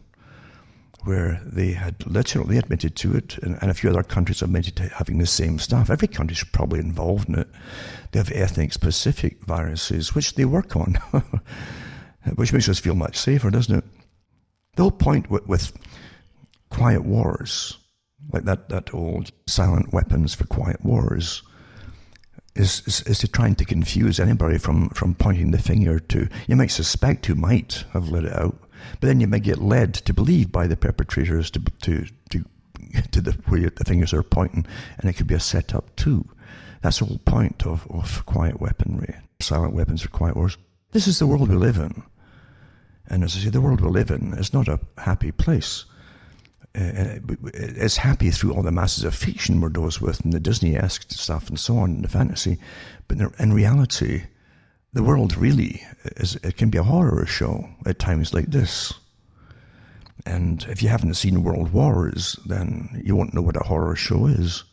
where 1.04 1.42
they 1.46 1.72
had 1.72 2.06
literally 2.06 2.58
admitted 2.58 2.96
to 2.98 3.16
it, 3.16 3.38
and, 3.40 3.58
and 3.62 3.72
a 3.72 3.74
few 3.74 3.90
other 3.90 4.04
countries 4.04 4.42
admitted 4.42 4.76
to 4.76 4.88
having 4.90 5.18
the 5.18 5.26
same 5.26 5.60
stuff. 5.60 5.90
Every 5.90 6.08
country's 6.08 6.44
probably 6.44 6.80
involved 6.80 7.30
in 7.30 7.40
it. 7.40 7.48
They 8.12 8.20
have 8.20 8.32
ethnic 8.32 8.74
specific 8.74 9.44
viruses, 9.46 10.14
which 10.14 10.36
they 10.36 10.46
work 10.46 10.76
on, 10.76 10.96
which 12.36 12.54
makes 12.54 12.70
us 12.70 12.80
feel 12.80 12.96
much 12.96 13.18
safer, 13.18 13.50
doesn't 13.50 13.78
it? 13.78 13.86
The 14.76 14.84
whole 14.84 14.92
point 14.92 15.30
with, 15.30 15.48
with 15.48 15.72
quiet 16.70 17.06
wars, 17.06 17.78
like 18.34 18.44
that, 18.44 18.68
that 18.70 18.94
old 18.94 19.32
silent 19.48 19.94
weapons 19.94 20.34
for 20.34 20.46
quiet 20.48 20.84
wars, 20.84 21.44
is, 22.56 22.82
is, 22.86 23.02
is 23.02 23.20
to 23.20 23.28
trying 23.28 23.56
to 23.56 23.66
confuse 23.66 24.20
anybody 24.20 24.58
from, 24.58 24.90
from 24.90 25.14
pointing 25.14 25.52
the 25.52 25.60
finger 25.60 26.00
to, 26.00 26.28
you 26.48 26.56
might 26.56 26.72
suspect 26.72 27.26
who 27.26 27.36
might 27.36 27.84
have 27.92 28.10
let 28.10 28.24
it 28.24 28.34
out, 28.34 28.58
but 29.00 29.08
then 29.08 29.20
you 29.20 29.28
might 29.28 29.44
get 29.44 29.60
led 29.60 29.94
to 29.94 30.14
believe 30.14 30.52
by 30.52 30.68
the 30.68 30.78
perpetrators 30.78 31.52
to, 31.52 31.62
to, 31.82 32.06
to, 32.30 32.46
to 33.12 33.22
the, 33.22 33.32
where 33.48 33.70
the 33.70 33.84
fingers 33.84 34.14
are 34.14 34.24
pointing, 34.24 34.66
and 34.98 35.10
it 35.10 35.14
could 35.14 35.28
be 35.28 35.36
a 35.36 35.40
setup 35.40 35.96
too. 35.96 36.28
That's 36.82 37.00
the 37.00 37.06
whole 37.06 37.20
point 37.20 37.66
of, 37.66 37.86
of 37.90 38.26
quiet 38.26 38.62
weaponry, 38.62 39.16
silent 39.40 39.74
weapons 39.74 40.02
for 40.02 40.10
quiet 40.10 40.36
wars. 40.36 40.58
This 40.92 41.08
is 41.08 41.20
the 41.20 41.28
world 41.28 41.50
we 41.50 41.56
live 41.56 41.78
in. 41.78 42.04
And 43.08 43.24
as 43.24 43.36
I 43.36 43.40
say, 43.40 43.50
the 43.50 43.62
world 43.62 43.82
we 43.82 43.90
live 43.90 44.12
in 44.12 44.34
is 44.34 44.54
not 44.54 44.68
a 44.68 44.80
happy 44.98 45.32
place 45.32 45.86
uh, 46.76 47.20
is 47.54 47.98
happy 47.98 48.32
through 48.32 48.54
all 48.54 48.64
the 48.64 48.72
masses 48.72 49.04
of 49.04 49.16
fiction 49.16 49.62
we're 49.62 49.70
dosed 49.70 50.02
with 50.02 50.20
and 50.22 50.34
the 50.34 50.40
Disney-esque 50.40 51.12
stuff 51.12 51.48
and 51.50 51.60
so 51.60 51.78
on, 51.78 51.92
and 51.92 52.04
the 52.04 52.10
fantasy. 52.10 52.58
But 53.08 53.20
in 53.40 53.54
reality, 53.54 54.24
the 54.94 55.04
world 55.04 55.38
really 55.38 55.84
is, 56.18 56.36
it 56.36 56.58
can 56.58 56.70
be 56.70 56.78
a 56.78 56.84
horror 56.84 57.26
show 57.26 57.70
at 57.86 58.00
times 58.00 58.34
like 58.34 58.48
this. 58.48 58.94
And 60.26 60.66
if 60.70 60.82
you 60.82 60.90
haven't 60.90 61.14
seen 61.16 61.44
World 61.44 61.72
Wars, 61.72 62.40
then 62.46 63.02
you 63.04 63.16
won't 63.16 63.34
know 63.34 63.42
what 63.42 63.58
a 63.58 63.68
horror 63.68 63.96
show 63.96 64.28
is. 64.28 64.64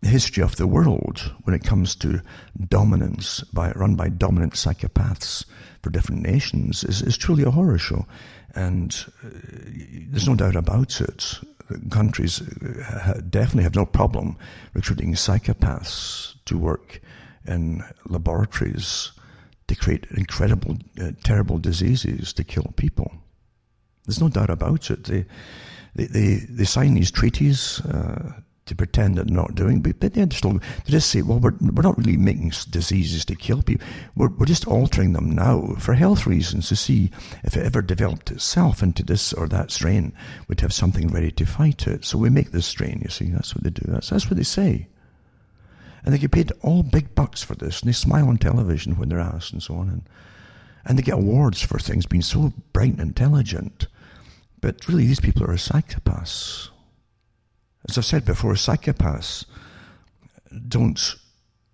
The 0.00 0.08
history 0.08 0.42
of 0.42 0.56
the 0.56 0.66
world, 0.66 1.34
when 1.42 1.54
it 1.54 1.64
comes 1.64 1.94
to 1.96 2.22
dominance 2.68 3.40
by, 3.52 3.72
run 3.72 3.96
by 3.96 4.08
dominant 4.08 4.54
psychopaths 4.54 5.44
for 5.82 5.90
different 5.90 6.22
nations, 6.22 6.84
is, 6.84 7.02
is 7.02 7.18
truly 7.18 7.42
a 7.42 7.50
horror 7.50 7.76
show. 7.76 8.06
And 8.54 8.92
uh, 9.24 9.28
there's 10.10 10.28
no 10.28 10.34
doubt 10.34 10.56
about 10.56 11.00
it. 11.00 11.38
Countries 11.90 12.40
uh, 12.42 13.20
definitely 13.30 13.62
have 13.62 13.76
no 13.76 13.86
problem 13.86 14.36
recruiting 14.74 15.14
psychopaths 15.14 16.34
to 16.46 16.58
work 16.58 17.00
in 17.46 17.84
laboratories 18.06 19.12
to 19.68 19.76
create 19.76 20.06
incredible, 20.10 20.78
uh, 21.00 21.12
terrible 21.22 21.58
diseases 21.58 22.32
to 22.32 22.44
kill 22.44 22.72
people. 22.76 23.12
There's 24.04 24.20
no 24.20 24.28
doubt 24.28 24.50
about 24.50 24.90
it. 24.90 25.04
They, 25.04 25.26
they, 25.94 26.06
they, 26.06 26.34
they 26.48 26.64
sign 26.64 26.94
these 26.94 27.12
treaties 27.12 27.80
uh, 27.82 28.32
to 28.70 28.76
pretend 28.76 29.16
they're 29.16 29.24
not 29.24 29.56
doing, 29.56 29.80
but, 29.80 29.98
but 29.98 30.14
they 30.14 30.26
still 30.30 30.52
they 30.52 30.90
just 30.90 31.10
say, 31.10 31.22
well, 31.22 31.40
we're, 31.40 31.56
we're 31.60 31.82
not 31.82 31.98
really 31.98 32.16
making 32.16 32.52
diseases 32.70 33.24
to 33.24 33.34
kill 33.34 33.62
people. 33.62 33.86
We're, 34.14 34.28
we're 34.28 34.46
just 34.46 34.68
altering 34.68 35.12
them 35.12 35.32
now 35.32 35.74
for 35.78 35.94
health 35.94 36.24
reasons 36.24 36.68
to 36.68 36.76
see 36.76 37.10
if 37.42 37.56
it 37.56 37.66
ever 37.66 37.82
developed 37.82 38.30
itself 38.30 38.80
into 38.80 39.02
this 39.02 39.32
or 39.32 39.48
that 39.48 39.72
strain, 39.72 40.12
we'd 40.46 40.60
have 40.60 40.72
something 40.72 41.08
ready 41.08 41.32
to 41.32 41.44
fight 41.44 41.88
it. 41.88 42.04
So 42.04 42.16
we 42.16 42.30
make 42.30 42.52
this 42.52 42.66
strain, 42.66 43.00
you 43.02 43.10
see. 43.10 43.26
That's 43.26 43.54
what 43.54 43.64
they 43.64 43.70
do. 43.70 43.82
That's, 43.88 44.10
that's 44.10 44.30
what 44.30 44.36
they 44.36 44.44
say. 44.44 44.86
And 46.04 46.14
they 46.14 46.18
get 46.18 46.30
paid 46.30 46.52
all 46.62 46.84
big 46.84 47.14
bucks 47.16 47.42
for 47.42 47.56
this, 47.56 47.80
and 47.80 47.88
they 47.88 47.92
smile 47.92 48.28
on 48.28 48.38
television 48.38 48.96
when 48.96 49.08
they're 49.08 49.18
asked 49.18 49.52
and 49.52 49.62
so 49.62 49.74
on. 49.74 49.88
And, 49.88 50.02
and 50.84 50.96
they 50.96 51.02
get 51.02 51.14
awards 51.14 51.60
for 51.60 51.78
things 51.80 52.06
being 52.06 52.22
so 52.22 52.52
bright 52.72 52.92
and 52.92 53.00
intelligent. 53.00 53.88
But 54.60 54.86
really, 54.86 55.06
these 55.06 55.20
people 55.20 55.42
are 55.44 55.54
psychopaths. 55.54 56.70
As 57.88 57.96
I've 57.96 58.04
said 58.04 58.24
before, 58.24 58.54
psychopaths 58.54 59.44
don't 60.68 61.16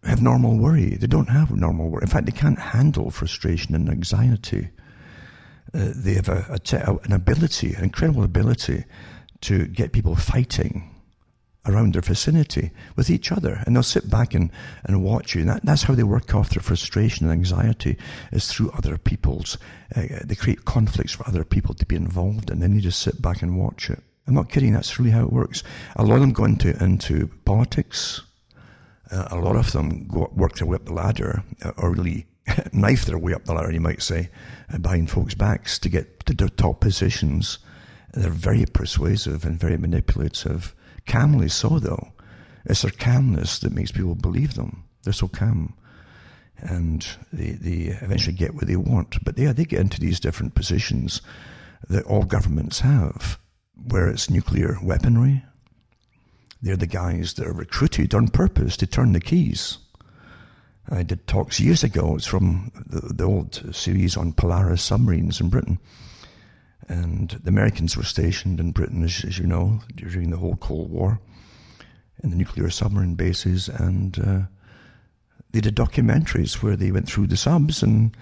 have 0.04 0.22
normal 0.22 0.56
worry. 0.56 0.90
They 0.96 1.06
don't 1.06 1.28
have 1.28 1.50
normal 1.50 1.90
worry. 1.90 2.02
In 2.02 2.08
fact, 2.08 2.26
they 2.26 2.32
can't 2.32 2.58
handle 2.58 3.10
frustration 3.10 3.74
and 3.74 3.88
anxiety. 3.88 4.70
Uh, 5.74 5.92
they 5.94 6.14
have 6.14 6.28
a, 6.28 6.46
a 6.48 6.58
te- 6.58 6.76
an 6.76 7.12
ability, 7.12 7.74
an 7.74 7.84
incredible 7.84 8.22
ability 8.22 8.84
to 9.42 9.66
get 9.66 9.92
people 9.92 10.14
fighting 10.14 10.92
around 11.66 11.94
their 11.94 12.02
vicinity 12.02 12.70
with 12.94 13.10
each 13.10 13.32
other. 13.32 13.62
And 13.66 13.74
they'll 13.74 13.82
sit 13.82 14.08
back 14.08 14.34
and, 14.34 14.50
and 14.84 15.02
watch 15.02 15.34
you. 15.34 15.40
And 15.40 15.50
that, 15.50 15.64
that's 15.64 15.82
how 15.82 15.94
they 15.94 16.04
work 16.04 16.34
off 16.34 16.50
their 16.50 16.62
frustration 16.62 17.26
and 17.26 17.32
anxiety 17.32 17.96
is 18.30 18.46
through 18.46 18.70
other 18.70 18.96
people's. 18.96 19.58
Uh, 19.94 20.06
they 20.24 20.36
create 20.36 20.64
conflicts 20.64 21.12
for 21.12 21.26
other 21.26 21.44
people 21.44 21.74
to 21.74 21.86
be 21.86 21.96
involved 21.96 22.50
in. 22.50 22.60
Then 22.60 22.74
you 22.74 22.80
just 22.80 23.02
sit 23.02 23.20
back 23.20 23.42
and 23.42 23.58
watch 23.58 23.90
it. 23.90 24.02
I'm 24.26 24.34
not 24.34 24.50
kidding. 24.50 24.72
That's 24.72 24.98
really 24.98 25.12
how 25.12 25.22
it 25.22 25.32
works. 25.32 25.62
A 25.94 26.04
lot 26.04 26.16
of 26.16 26.20
them 26.20 26.32
go 26.32 26.44
into 26.44 26.82
into 26.82 27.28
politics. 27.44 28.22
Uh, 29.10 29.28
a 29.30 29.36
lot 29.36 29.54
of 29.54 29.70
them 29.70 30.08
go 30.08 30.30
work 30.34 30.56
their 30.56 30.66
way 30.66 30.74
up 30.74 30.84
the 30.84 30.92
ladder, 30.92 31.44
uh, 31.64 31.70
or 31.76 31.92
really 31.92 32.26
knife 32.72 33.04
their 33.04 33.18
way 33.18 33.34
up 33.34 33.44
the 33.44 33.54
ladder, 33.54 33.72
you 33.72 33.80
might 33.80 34.02
say, 34.02 34.30
uh, 34.72 34.78
behind 34.78 35.10
folks' 35.10 35.34
backs 35.34 35.78
to 35.78 35.88
get 35.88 36.26
to 36.26 36.34
the 36.34 36.48
top 36.48 36.80
positions. 36.80 37.58
They're 38.14 38.30
very 38.30 38.66
persuasive 38.66 39.44
and 39.44 39.60
very 39.60 39.76
manipulative. 39.76 40.74
Calmly 41.06 41.48
so, 41.48 41.78
though. 41.78 42.12
It's 42.64 42.82
their 42.82 42.90
calmness 42.90 43.60
that 43.60 43.72
makes 43.72 43.92
people 43.92 44.16
believe 44.16 44.54
them. 44.54 44.84
They're 45.04 45.12
so 45.12 45.28
calm. 45.28 45.74
And 46.58 47.06
they, 47.32 47.50
they 47.50 47.96
eventually 48.02 48.34
get 48.34 48.54
what 48.54 48.66
they 48.66 48.76
want. 48.76 49.22
But 49.22 49.38
yeah, 49.38 49.52
they 49.52 49.66
get 49.66 49.80
into 49.80 50.00
these 50.00 50.18
different 50.18 50.54
positions 50.54 51.20
that 51.88 52.06
all 52.06 52.24
governments 52.24 52.80
have 52.80 53.38
where 53.84 54.08
it's 54.08 54.30
nuclear 54.30 54.78
weaponry. 54.82 55.44
They're 56.62 56.76
the 56.76 56.86
guys 56.86 57.34
that 57.34 57.46
are 57.46 57.52
recruited 57.52 58.14
on 58.14 58.28
purpose 58.28 58.76
to 58.78 58.86
turn 58.86 59.12
the 59.12 59.20
keys. 59.20 59.78
I 60.88 61.02
did 61.02 61.26
talks 61.26 61.60
years 61.60 61.84
ago. 61.84 62.16
It's 62.16 62.26
from 62.26 62.70
the, 62.86 63.12
the 63.12 63.24
old 63.24 63.74
series 63.74 64.16
on 64.16 64.32
Polaris 64.32 64.82
submarines 64.82 65.40
in 65.40 65.48
Britain. 65.48 65.78
And 66.88 67.30
the 67.30 67.48
Americans 67.48 67.96
were 67.96 68.04
stationed 68.04 68.60
in 68.60 68.70
Britain, 68.70 69.02
as, 69.02 69.24
as 69.24 69.38
you 69.38 69.46
know, 69.46 69.80
during 69.94 70.30
the 70.30 70.36
whole 70.36 70.56
Cold 70.56 70.90
War. 70.90 71.20
in 72.22 72.30
the 72.30 72.36
nuclear 72.36 72.70
submarine 72.70 73.14
bases, 73.14 73.68
and 73.68 74.18
uh, 74.18 74.40
they 75.52 75.60
did 75.60 75.76
documentaries 75.76 76.62
where 76.62 76.76
they 76.76 76.90
went 76.90 77.08
through 77.08 77.26
the 77.26 77.36
subs 77.36 77.82
and 77.82 78.16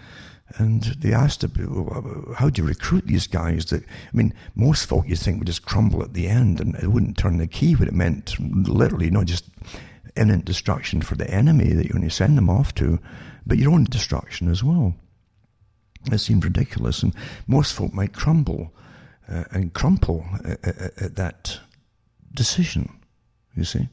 and 0.56 0.82
they 0.98 1.12
asked, 1.12 1.44
oh, 1.44 2.34
how 2.36 2.50
do 2.50 2.62
you 2.62 2.68
recruit 2.68 3.06
these 3.06 3.26
guys? 3.26 3.66
That 3.66 3.82
I 3.82 4.16
mean, 4.16 4.34
most 4.54 4.86
folk 4.86 5.08
you 5.08 5.16
think 5.16 5.38
would 5.38 5.46
just 5.46 5.64
crumble 5.64 6.02
at 6.02 6.12
the 6.12 6.28
end 6.28 6.60
and 6.60 6.74
it 6.76 6.88
wouldn't 6.88 7.18
turn 7.18 7.38
the 7.38 7.46
key, 7.46 7.74
but 7.74 7.88
it 7.88 7.94
meant 7.94 8.38
literally 8.68 9.10
not 9.10 9.26
just 9.26 9.46
imminent 10.16 10.44
destruction 10.44 11.02
for 11.02 11.16
the 11.16 11.30
enemy 11.30 11.72
that 11.72 11.90
going 11.90 12.02
to 12.02 12.10
send 12.10 12.36
them 12.36 12.50
off 12.50 12.74
to, 12.74 12.98
but 13.46 13.58
your 13.58 13.72
own 13.72 13.84
destruction 13.84 14.48
as 14.48 14.62
well. 14.62 14.94
It 16.12 16.18
seemed 16.18 16.44
ridiculous, 16.44 17.02
and 17.02 17.14
most 17.46 17.72
folk 17.72 17.92
might 17.94 18.12
crumble 18.12 18.72
uh, 19.28 19.44
and 19.50 19.72
crumple 19.72 20.24
at, 20.44 20.64
at, 20.64 21.02
at, 21.02 21.16
that 21.16 21.58
decision, 22.34 23.00
you 23.56 23.64
see. 23.64 23.88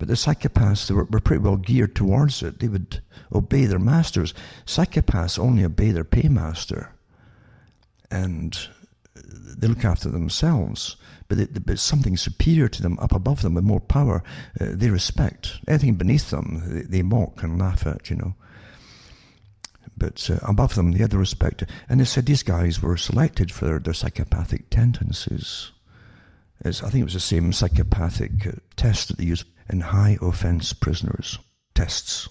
But 0.00 0.08
the 0.08 0.14
psychopaths 0.14 0.88
they 0.88 0.94
were, 0.94 1.04
were 1.04 1.20
pretty 1.20 1.42
well 1.42 1.56
geared 1.56 1.94
towards 1.94 2.42
it. 2.42 2.58
They 2.58 2.66
would 2.66 3.00
obey 3.32 3.66
their 3.66 3.78
masters. 3.78 4.34
Psychopaths 4.66 5.38
only 5.38 5.64
obey 5.64 5.92
their 5.92 6.04
paymaster, 6.04 6.88
and 8.10 8.58
they 9.14 9.68
look 9.68 9.84
after 9.84 10.08
themselves. 10.08 10.96
But, 11.28 11.38
it, 11.38 11.64
but 11.64 11.78
something 11.78 12.16
superior 12.16 12.66
to 12.66 12.82
them, 12.82 12.98
up 12.98 13.12
above 13.12 13.42
them, 13.42 13.54
with 13.54 13.62
more 13.62 13.78
power, 13.78 14.24
uh, 14.60 14.70
they 14.70 14.90
respect. 14.90 15.60
Anything 15.68 15.94
beneath 15.94 16.30
them, 16.30 16.62
they, 16.66 16.82
they 16.82 17.02
mock 17.02 17.44
and 17.44 17.56
laugh 17.56 17.86
at, 17.86 18.10
you 18.10 18.16
know 18.16 18.34
but 20.00 20.30
uh, 20.30 20.38
above 20.42 20.74
them, 20.74 20.92
they 20.92 20.98
had 20.98 21.10
the 21.10 21.18
respect. 21.18 21.62
And 21.88 22.00
they 22.00 22.04
said 22.04 22.26
these 22.26 22.42
guys 22.42 22.82
were 22.82 22.96
selected 22.96 23.52
for 23.52 23.66
their, 23.66 23.78
their 23.78 23.94
psychopathic 23.94 24.70
tendencies. 24.70 25.70
It's, 26.64 26.82
I 26.82 26.88
think 26.88 27.02
it 27.02 27.04
was 27.04 27.14
the 27.14 27.20
same 27.20 27.52
psychopathic 27.52 28.46
uh, 28.46 28.52
test 28.76 29.08
that 29.08 29.18
they 29.18 29.24
use 29.24 29.44
in 29.72 29.80
high 29.80 30.18
offence 30.20 30.72
prisoners 30.72 31.38
tests. 31.74 32.28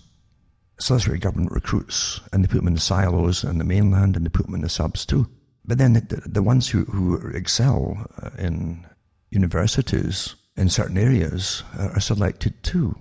Where 0.87 1.17
government 1.17 1.51
recruits, 1.51 2.21
and 2.31 2.43
they 2.43 2.47
put 2.47 2.57
them 2.57 2.67
in 2.67 2.75
the 2.75 2.79
silos 2.79 3.43
and 3.43 3.59
the 3.59 3.65
mainland, 3.65 4.15
and 4.15 4.25
they 4.25 4.29
put 4.29 4.45
them 4.45 4.55
in 4.55 4.61
the 4.61 4.69
subs 4.69 5.05
too. 5.05 5.27
But 5.65 5.77
then 5.77 5.93
the, 5.93 6.21
the 6.25 6.41
ones 6.41 6.69
who, 6.69 6.85
who 6.85 7.15
excel 7.29 8.07
uh, 8.23 8.29
in 8.37 8.87
universities 9.29 10.35
in 10.55 10.69
certain 10.69 10.97
areas 10.97 11.63
are 11.77 11.99
selected 11.99 12.61
too. 12.63 12.95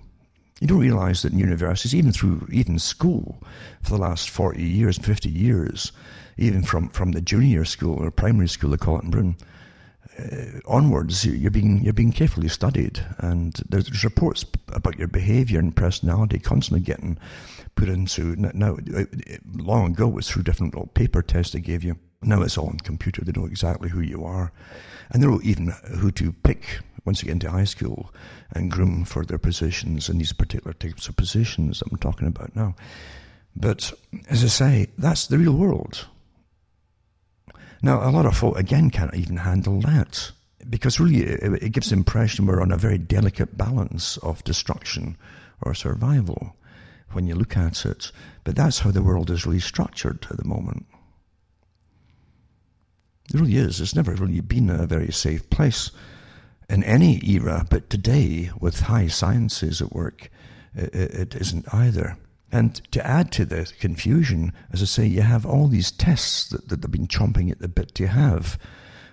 You 0.59 0.67
don't 0.67 0.79
realize 0.79 1.21
that 1.21 1.31
in 1.31 1.39
universities, 1.39 1.95
even 1.95 2.11
through 2.11 2.47
even 2.51 2.79
school, 2.79 3.41
for 3.81 3.91
the 3.91 3.97
last 3.97 4.29
40 4.29 4.61
years, 4.61 4.97
50 4.97 5.29
years, 5.29 5.91
even 6.37 6.63
from, 6.63 6.89
from 6.89 7.13
the 7.13 7.21
junior 7.21 7.65
school 7.65 7.95
or 7.95 8.11
primary 8.11 8.49
school, 8.49 8.71
they 8.71 8.77
call 8.77 8.99
it 8.99 9.03
in 9.03 9.11
Britain, 9.11 9.37
uh, 10.19 10.59
onwards, 10.67 11.25
you're 11.25 11.51
being, 11.51 11.83
you're 11.83 11.93
being 11.93 12.11
carefully 12.11 12.49
studied. 12.49 12.99
And 13.19 13.55
there's, 13.69 14.03
reports 14.03 14.45
about 14.69 14.97
your 14.97 15.07
behavior 15.07 15.59
and 15.59 15.75
personality 15.75 16.39
constantly 16.39 16.81
getting 16.81 17.17
put 17.75 17.89
into, 17.89 18.35
now, 18.35 18.77
long 19.55 19.91
ago 19.91 20.07
it 20.07 20.13
was 20.13 20.29
through 20.29 20.43
different 20.43 20.73
little 20.73 20.87
paper 20.87 21.21
tests 21.21 21.53
they 21.53 21.59
gave 21.59 21.83
you. 21.83 21.97
Now 22.21 22.41
it's 22.41 22.57
all 22.57 22.67
on 22.67 22.77
computer. 22.77 23.23
They 23.23 23.31
know 23.31 23.47
exactly 23.47 23.89
who 23.89 24.01
you 24.01 24.25
are. 24.25 24.51
And 25.11 25.23
they 25.23 25.27
know 25.27 25.39
even 25.43 25.73
who 25.99 26.11
to 26.11 26.33
pick 26.33 26.79
once 27.05 27.21
you 27.21 27.27
get 27.27 27.33
into 27.33 27.49
high 27.49 27.63
school 27.63 28.13
and 28.51 28.69
groom 28.69 29.05
for 29.05 29.23
their 29.23 29.37
positions 29.37 30.09
in 30.09 30.17
these 30.17 30.33
particular 30.33 30.73
types 30.73 31.07
of 31.07 31.15
positions 31.15 31.79
that 31.79 31.91
I'm 31.91 31.97
talking 31.97 32.27
about 32.27 32.55
now. 32.55 32.75
But 33.55 33.93
as 34.29 34.43
I 34.43 34.47
say, 34.47 34.87
that's 34.97 35.27
the 35.27 35.37
real 35.37 35.53
world. 35.53 36.07
Now, 37.81 38.07
a 38.07 38.11
lot 38.11 38.25
of 38.25 38.37
folk, 38.37 38.57
again, 38.57 38.89
can't 38.89 39.15
even 39.15 39.37
handle 39.37 39.79
that 39.81 40.31
because 40.69 40.99
really 40.99 41.23
it, 41.23 41.71
gives 41.71 41.89
the 41.89 41.95
impression 41.95 42.45
we're 42.45 42.61
on 42.61 42.71
a 42.71 42.77
very 42.77 42.97
delicate 42.97 43.57
balance 43.57 44.17
of 44.17 44.43
destruction 44.43 45.17
or 45.61 45.73
survival 45.73 46.55
when 47.11 47.25
you 47.25 47.35
look 47.35 47.55
at 47.55 47.85
it. 47.85 48.11
But 48.43 48.55
that's 48.55 48.79
how 48.79 48.91
the 48.91 49.01
world 49.01 49.31
is 49.31 49.45
really 49.45 49.59
structured 49.59 50.27
at 50.29 50.37
the 50.37 50.47
moment. 50.47 50.85
It 53.33 53.39
really 53.39 53.57
is. 53.57 53.79
It's 53.79 53.95
never 53.95 54.13
really 54.13 54.41
been 54.41 54.69
a 54.69 54.87
very 54.87 55.11
safe 55.11 55.49
place 55.49 55.91
in 56.69 56.83
any 56.83 57.19
era, 57.27 57.65
but 57.69 57.89
today, 57.89 58.51
with 58.59 58.81
high 58.81 59.07
sciences 59.07 59.81
at 59.81 59.93
work, 59.93 60.29
it, 60.75 60.93
it 60.93 61.35
isn't 61.35 61.73
either. 61.73 62.17
And 62.51 62.75
to 62.91 63.05
add 63.05 63.31
to 63.33 63.45
the 63.45 63.71
confusion, 63.79 64.53
as 64.71 64.81
I 64.81 64.85
say, 64.85 65.05
you 65.05 65.21
have 65.21 65.45
all 65.45 65.67
these 65.67 65.91
tests 65.91 66.49
that, 66.49 66.69
that 66.69 66.81
they've 66.81 66.91
been 66.91 67.07
chomping 67.07 67.51
at 67.51 67.59
the 67.59 67.67
bit 67.67 67.93
to 67.95 68.07
have 68.07 68.57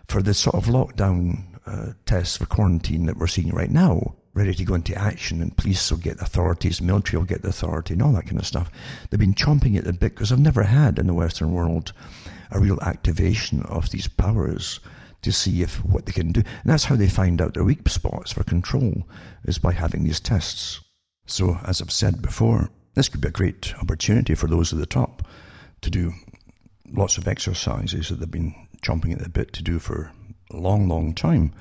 for 0.09 0.23
the 0.23 0.35
sort 0.35 0.57
of 0.57 0.67
lockdown 0.67 1.45
uh, 1.67 1.93
tests 2.07 2.37
for 2.37 2.47
quarantine 2.47 3.07
that 3.07 3.17
we're 3.17 3.27
seeing 3.27 3.51
right 3.51 3.71
now, 3.71 4.15
ready 4.35 4.55
to 4.55 4.65
go 4.65 4.75
into 4.75 4.95
action, 4.95 5.43
and 5.43 5.57
police 5.57 5.91
will 5.91 5.99
get 5.99 6.19
the 6.19 6.25
authorities, 6.25 6.81
military 6.81 7.19
will 7.19 7.27
get 7.27 7.43
the 7.43 7.49
authority, 7.49 7.95
and 7.95 8.03
all 8.03 8.13
that 8.13 8.27
kind 8.27 8.39
of 8.39 8.47
stuff. 8.47 8.71
They've 9.11 9.21
been 9.21 9.35
chomping 9.35 9.77
at 9.77 9.85
the 9.85 9.93
bit 9.93 10.15
because 10.15 10.33
I've 10.33 10.39
never 10.39 10.63
had 10.63 10.99
in 10.99 11.07
the 11.07 11.15
Western 11.15 11.53
world 11.53 11.93
a 12.51 12.61
real 12.61 12.79
activation 12.83 13.63
of 13.63 13.91
these 13.91 14.09
powers 14.09 14.81
to 15.23 15.33
see 15.33 15.63
if 15.63 15.85
what 15.85 16.07
they 16.07 16.13
can 16.13 16.31
do. 16.31 16.41
And 16.41 16.73
that's 16.73 16.85
how 16.85 16.95
they 16.95 17.09
find 17.09 17.43
out 17.43 17.55
their 17.55 17.65
weak 17.65 17.89
spots 17.89 18.33
for 18.33 18.45
control, 18.45 19.07
is 19.45 19.59
by 19.59 19.73
having 19.73 20.05
these 20.05 20.21
tests. 20.21 20.81
So, 21.27 21.59
as 21.65 21.83
I've 21.83 21.91
said 21.91 22.23
before, 22.23 22.71
this 22.97 23.09
could 23.11 23.21
be 23.21 23.29
a 23.29 23.31
great 23.31 23.75
opportunity 23.81 24.35
for 24.35 24.49
those 24.49 24.73
at 24.73 24.79
the 24.79 24.87
top 24.87 25.23
to 25.83 25.91
do 25.91 26.13
lots 26.91 27.19
of 27.19 27.29
exercises 27.29 28.09
that 28.09 28.19
they've 28.19 28.31
been 28.31 28.55
chomping 28.83 29.13
at 29.13 29.19
the 29.19 29.29
bit 29.29 29.53
to 29.53 29.63
do 29.63 29.79
for 29.79 30.11
a 30.51 30.57
long, 30.57 30.89
long 30.89 31.15
time. 31.15 31.53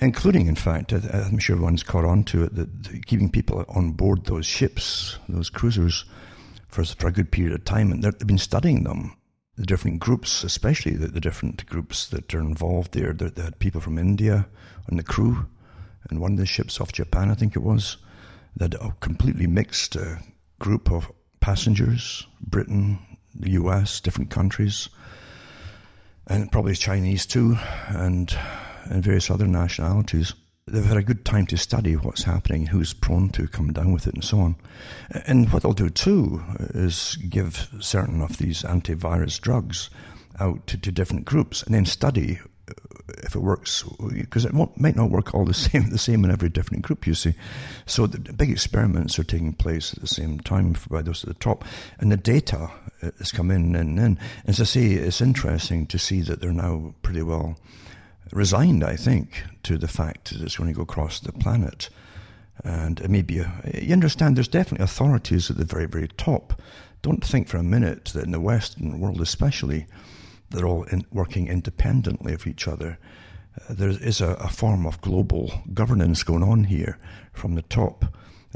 Including, 0.00 0.46
in 0.46 0.54
fact, 0.54 0.92
I'm 0.92 1.38
sure 1.38 1.56
everyone's 1.56 1.82
caught 1.82 2.04
on 2.04 2.24
to 2.24 2.44
it, 2.44 2.54
that 2.56 3.06
keeping 3.06 3.30
people 3.30 3.64
on 3.68 3.92
board 3.92 4.26
those 4.26 4.46
ships, 4.46 5.18
those 5.28 5.50
cruisers, 5.50 6.04
for, 6.68 6.84
for 6.84 7.08
a 7.08 7.12
good 7.12 7.30
period 7.30 7.54
of 7.54 7.64
time. 7.64 7.90
And 7.90 8.02
they've 8.02 8.26
been 8.26 8.38
studying 8.38 8.84
them 8.84 9.16
the 9.56 9.66
different 9.66 10.00
groups, 10.00 10.44
especially 10.44 10.92
the, 10.92 11.08
the 11.08 11.20
different 11.20 11.64
groups 11.66 12.08
that 12.08 12.34
are 12.34 12.40
involved 12.40 12.92
there. 12.92 13.12
They, 13.12 13.28
they 13.28 13.42
had 13.42 13.58
people 13.58 13.80
from 13.80 13.98
India 13.98 14.46
on 14.90 14.96
the 14.96 15.02
crew, 15.02 15.46
and 16.10 16.20
one 16.20 16.32
of 16.32 16.38
the 16.38 16.46
ships 16.46 16.80
off 16.80 16.92
Japan, 16.92 17.30
I 17.30 17.34
think 17.34 17.56
it 17.56 17.62
was. 17.62 17.96
They 18.56 18.66
a 18.66 18.94
completely 19.00 19.46
mixed 19.46 19.96
uh, 19.96 20.16
group 20.58 20.90
of 20.90 21.10
passengers, 21.40 22.26
Britain, 22.40 22.98
the 23.34 23.52
US, 23.52 24.00
different 24.00 24.30
countries, 24.30 24.88
and 26.26 26.52
probably 26.52 26.74
Chinese 26.74 27.26
too, 27.26 27.56
and 27.88 28.34
and 28.84 29.02
various 29.04 29.30
other 29.30 29.46
nationalities 29.46 30.34
they've 30.66 30.84
had 30.84 30.96
a 30.96 31.02
good 31.02 31.24
time 31.24 31.46
to 31.46 31.56
study 31.56 31.94
what's 31.94 32.22
happening, 32.22 32.66
who's 32.66 32.94
prone 32.94 33.28
to 33.30 33.48
come 33.48 33.72
down 33.72 33.92
with 33.92 34.06
it, 34.06 34.14
and 34.14 34.24
so 34.24 34.40
on. 34.40 34.56
And 35.26 35.52
what 35.52 35.62
they'll 35.62 35.72
do 35.72 35.90
too 35.90 36.42
is 36.74 37.16
give 37.28 37.68
certain 37.80 38.22
of 38.22 38.38
these 38.38 38.62
antivirus 38.62 39.40
drugs 39.40 39.90
out 40.40 40.66
to, 40.68 40.78
to 40.78 40.92
different 40.92 41.24
groups, 41.24 41.62
and 41.62 41.74
then 41.74 41.84
study 41.84 42.40
if 43.18 43.34
it 43.34 43.40
works, 43.40 43.84
because 44.12 44.44
it 44.44 44.52
might 44.52 44.96
not 44.96 45.10
work 45.10 45.34
all 45.34 45.44
the 45.44 45.54
same, 45.68 45.90
the 45.90 45.98
same 45.98 46.24
in 46.24 46.30
every 46.30 46.48
different 46.48 46.82
group. 46.82 47.06
You 47.06 47.14
see, 47.14 47.34
so 47.86 48.06
the 48.06 48.32
big 48.32 48.50
experiments 48.50 49.18
are 49.18 49.24
taking 49.24 49.52
place 49.52 49.92
at 49.94 50.00
the 50.00 50.06
same 50.06 50.40
time 50.40 50.76
by 50.90 51.02
those 51.02 51.24
at 51.24 51.28
the 51.28 51.34
top, 51.34 51.64
and 51.98 52.10
the 52.10 52.16
data 52.16 52.70
has 53.18 53.32
come 53.32 53.50
in 53.50 53.74
and 53.74 53.98
in. 53.98 54.18
As 54.46 54.60
I 54.60 54.64
say, 54.64 54.86
it's 54.92 55.20
interesting 55.20 55.86
to 55.86 55.98
see 55.98 56.20
that 56.22 56.40
they're 56.40 56.52
now 56.52 56.94
pretty 57.02 57.22
well 57.22 57.56
resigned, 58.32 58.84
I 58.84 58.96
think, 58.96 59.44
to 59.64 59.76
the 59.76 59.88
fact 59.88 60.32
that 60.32 60.42
it's 60.42 60.56
going 60.56 60.70
to 60.70 60.76
go 60.76 60.82
across 60.82 61.20
the 61.20 61.32
planet. 61.32 61.90
And 62.64 63.08
maybe 63.08 63.34
you 63.34 63.92
understand 63.92 64.36
there's 64.36 64.48
definitely 64.48 64.84
authorities 64.84 65.50
at 65.50 65.56
the 65.56 65.64
very, 65.64 65.86
very 65.86 66.08
top. 66.08 66.60
Don't 67.02 67.24
think 67.24 67.48
for 67.48 67.56
a 67.56 67.62
minute 67.62 68.06
that 68.06 68.24
in 68.24 68.30
the 68.30 68.40
Western 68.40 69.00
world, 69.00 69.20
especially, 69.20 69.86
they're 70.52 70.66
all 70.66 70.84
in, 70.84 71.04
working 71.12 71.48
independently 71.48 72.32
of 72.32 72.46
each 72.46 72.68
other. 72.68 72.98
Uh, 73.68 73.74
there 73.74 73.90
is 73.90 74.20
a, 74.20 74.30
a, 74.34 74.48
form 74.48 74.86
of 74.86 75.00
global 75.00 75.62
governance 75.74 76.22
going 76.22 76.42
on 76.42 76.64
here 76.64 76.98
from 77.32 77.54
the 77.54 77.62
top 77.62 78.04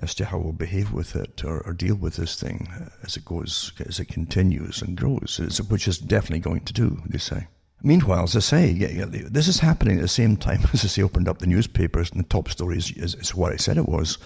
as 0.03 0.15
to 0.15 0.27
how 0.27 0.39
we'll 0.39 0.53
behave 0.53 0.93
with 0.93 1.17
it 1.17 1.43
or, 1.45 1.61
or 1.67 1.73
deal 1.73 1.95
with 1.95 2.17
this 2.17 2.39
thing 2.39 2.69
as 3.03 3.17
it 3.17 3.25
goes, 3.25 3.73
as 3.87 3.99
it 3.99 4.09
continues 4.09 4.83
and 4.83 4.97
grows, 4.97 5.41
which 5.69 5.89
is 5.89 5.99
definitely 5.99 6.39
going 6.41 6.61
to 6.61 6.73
do, 6.73 7.03
they 7.07 7.19
say. 7.19 7.47
Meanwhile, 7.83 8.25
as 8.25 8.37
I 8.37 8.41
say, 8.41 8.73
this 8.73 9.49
is 9.49 9.61
happening 9.61 9.97
at 9.97 10.03
the 10.03 10.09
same 10.09 10.37
time 10.37 10.61
as 10.73 10.91
say, 10.91 11.03
opened 11.03 11.29
up 11.29 11.39
the 11.39 11.47
newspapers 11.47 12.11
and 12.11 12.21
the 12.21 12.29
top 12.29 12.49
story 12.49 12.79
is, 12.79 12.91
is, 12.93 13.15
is 13.15 13.35
what 13.35 13.53
I 13.53 13.57
said 13.57 13.77
it 13.77 13.89
was. 13.89 14.19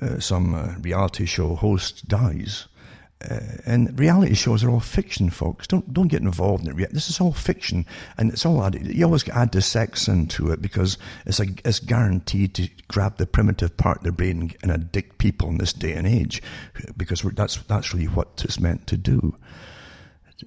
Uh, 0.00 0.20
some 0.20 0.54
uh, 0.54 0.74
reality 0.80 1.26
show 1.26 1.56
host 1.56 2.06
dies. 2.06 2.66
Uh, 3.28 3.40
and 3.66 3.98
reality 3.98 4.34
shows 4.34 4.64
are 4.64 4.70
all 4.70 4.80
fiction, 4.80 5.28
folks. 5.28 5.66
Don't 5.66 5.92
don't 5.92 6.08
get 6.08 6.22
involved 6.22 6.66
in 6.66 6.80
it. 6.80 6.92
This 6.92 7.10
is 7.10 7.20
all 7.20 7.32
fiction, 7.32 7.84
and 8.16 8.32
it's 8.32 8.46
all 8.46 8.64
added. 8.64 8.86
You 8.86 9.04
always 9.04 9.28
add 9.28 9.52
the 9.52 9.60
sex 9.60 10.08
into 10.08 10.50
it 10.50 10.62
because 10.62 10.96
it's 11.26 11.38
a, 11.38 11.46
it's 11.64 11.80
guaranteed 11.80 12.54
to 12.54 12.68
grab 12.88 13.18
the 13.18 13.26
primitive 13.26 13.76
part 13.76 13.98
of 13.98 14.04
the 14.04 14.12
brain 14.12 14.52
and 14.62 14.70
addict 14.72 15.18
people 15.18 15.48
in 15.48 15.58
this 15.58 15.74
day 15.74 15.92
and 15.92 16.06
age, 16.06 16.42
because 16.96 17.20
that's 17.20 17.56
that's 17.64 17.92
really 17.92 18.06
what 18.08 18.42
it's 18.42 18.58
meant 18.58 18.86
to 18.86 18.96
do 18.96 19.36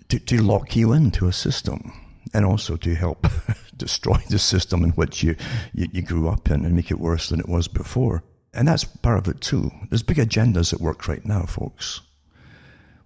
to, 0.09 0.19
to 0.19 0.41
lock 0.41 0.75
you 0.75 0.93
into 0.93 1.27
a 1.27 1.33
system 1.33 1.91
and 2.33 2.45
also 2.45 2.75
to 2.77 2.95
help 2.95 3.27
destroy 3.77 4.17
the 4.29 4.39
system 4.39 4.83
in 4.83 4.91
which 4.91 5.23
you, 5.23 5.35
you, 5.73 5.87
you 5.91 6.01
grew 6.01 6.27
up 6.29 6.49
in 6.49 6.65
and 6.65 6.75
make 6.75 6.91
it 6.91 6.99
worse 6.99 7.29
than 7.29 7.39
it 7.39 7.49
was 7.49 7.67
before. 7.67 8.23
And 8.53 8.67
that's 8.67 8.83
part 8.83 9.19
of 9.19 9.27
it 9.27 9.41
too. 9.41 9.71
There's 9.89 10.03
big 10.03 10.17
agendas 10.17 10.73
at 10.73 10.81
work 10.81 11.07
right 11.07 11.25
now, 11.25 11.43
folks. 11.45 12.01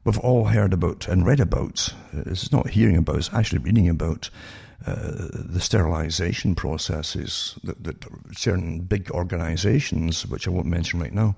We've 0.08 0.18
all 0.20 0.46
heard 0.46 0.72
about 0.72 1.10
and 1.10 1.26
read 1.26 1.42
about, 1.42 1.94
it's 2.14 2.50
not 2.50 2.70
hearing 2.70 2.96
about, 2.96 3.18
it's 3.18 3.34
actually 3.34 3.60
reading 3.60 3.90
about 3.90 4.30
uh, 4.86 5.28
the 5.34 5.60
sterilization 5.60 6.56
processes 6.56 7.60
that, 7.66 7.84
that, 7.84 8.06
certain 8.32 8.84
big 8.84 9.12
organizations, 9.12 10.26
which 10.26 10.48
I 10.48 10.52
won't 10.52 10.68
mention 10.68 11.02
right 11.02 11.12
now, 11.12 11.36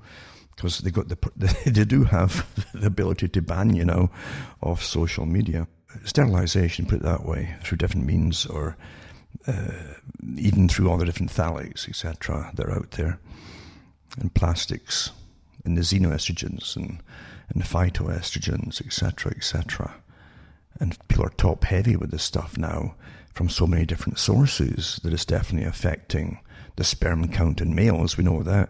because 0.55 0.77
they 0.82 0.91
got 0.91 1.08
the 1.08 1.17
they 1.65 1.84
do 1.84 2.03
have 2.03 2.45
the 2.75 2.86
ability 2.86 3.29
to 3.29 3.41
ban 3.41 3.75
you 3.75 3.86
know 3.86 4.12
off 4.62 4.84
social 4.84 5.25
media. 5.25 5.67
Sterilization, 6.03 6.86
put 6.86 6.99
it 6.99 7.03
that 7.05 7.25
way, 7.25 7.55
through 7.63 7.79
different 7.79 8.05
means, 8.05 8.45
or 8.45 8.77
uh, 9.47 9.71
even 10.38 10.69
through 10.69 10.91
all 10.91 10.97
the 10.97 11.05
different 11.05 11.32
phthalates, 11.32 11.89
etc., 11.89 12.51
that 12.53 12.67
are 12.67 12.71
out 12.73 12.91
there, 12.91 13.19
and 14.19 14.32
plastics, 14.36 15.10
and 15.65 15.75
the 15.75 15.82
xenoestrogens 15.82 16.75
and 16.75 17.01
and 17.49 17.63
phytoestrogens, 17.63 18.85
etc., 18.85 19.31
etc. 19.35 19.95
And 20.79 20.97
people 21.07 21.25
are 21.25 21.29
top 21.29 21.63
heavy 21.65 21.95
with 21.95 22.12
this 22.12 22.23
stuff 22.23 22.57
now 22.57 22.95
from 23.33 23.49
so 23.49 23.67
many 23.67 23.85
different 23.85 24.19
sources 24.19 24.99
that 25.03 25.13
it's 25.13 25.25
definitely 25.25 25.67
affecting 25.67 26.39
the 26.75 26.83
sperm 26.83 27.27
count 27.27 27.62
in 27.62 27.75
males. 27.75 28.17
We 28.17 28.23
know 28.23 28.43
that. 28.43 28.69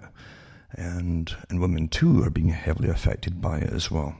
And, 0.71 1.33
and 1.49 1.59
women 1.59 1.87
too 1.87 2.23
are 2.23 2.29
being 2.29 2.49
heavily 2.49 2.89
affected 2.89 3.41
by 3.41 3.59
it 3.59 3.73
as 3.73 3.89
well. 3.89 4.15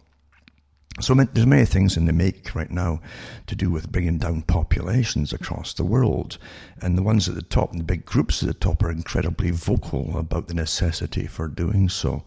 So 1.01 1.13
there's 1.13 1.47
many 1.47 1.65
things 1.65 1.95
in 1.95 2.05
the 2.05 2.13
make 2.13 2.53
right 2.53 2.69
now 2.69 2.99
to 3.47 3.55
do 3.55 3.69
with 3.69 3.91
bringing 3.91 4.17
down 4.17 4.41
populations 4.41 5.31
across 5.31 5.73
the 5.73 5.85
world, 5.85 6.37
and 6.81 6.97
the 6.97 7.03
ones 7.03 7.29
at 7.29 7.35
the 7.35 7.41
top 7.41 7.71
and 7.71 7.79
the 7.79 7.85
big 7.85 8.05
groups 8.05 8.43
at 8.43 8.47
the 8.47 8.53
top 8.53 8.83
are 8.83 8.91
incredibly 8.91 9.51
vocal 9.51 10.17
about 10.17 10.47
the 10.47 10.53
necessity 10.53 11.25
for 11.25 11.47
doing 11.47 11.87
so. 11.87 12.23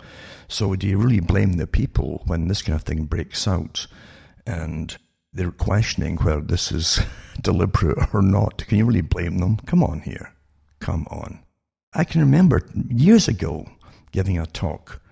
So 0.48 0.74
do 0.74 0.86
you 0.86 0.96
really 0.96 1.20
blame 1.20 1.54
the 1.54 1.66
people 1.66 2.22
when 2.26 2.48
this 2.48 2.62
kind 2.62 2.76
of 2.76 2.82
thing 2.82 3.04
breaks 3.04 3.46
out, 3.46 3.86
and 4.46 4.96
they're 5.34 5.50
questioning 5.50 6.16
whether 6.16 6.40
this 6.40 6.72
is 6.72 7.00
deliberate 7.42 8.14
or 8.14 8.22
not? 8.22 8.66
Can 8.66 8.78
you 8.78 8.86
really 8.86 9.02
blame 9.02 9.38
them? 9.38 9.58
Come 9.66 9.82
on 9.82 10.00
here, 10.00 10.32
come 10.80 11.06
on. 11.10 11.40
I 11.92 12.04
can 12.04 12.22
remember 12.22 12.62
years 12.88 13.28
ago 13.28 13.66
giving 14.12 14.38
a 14.38 14.46
talk 14.46 15.02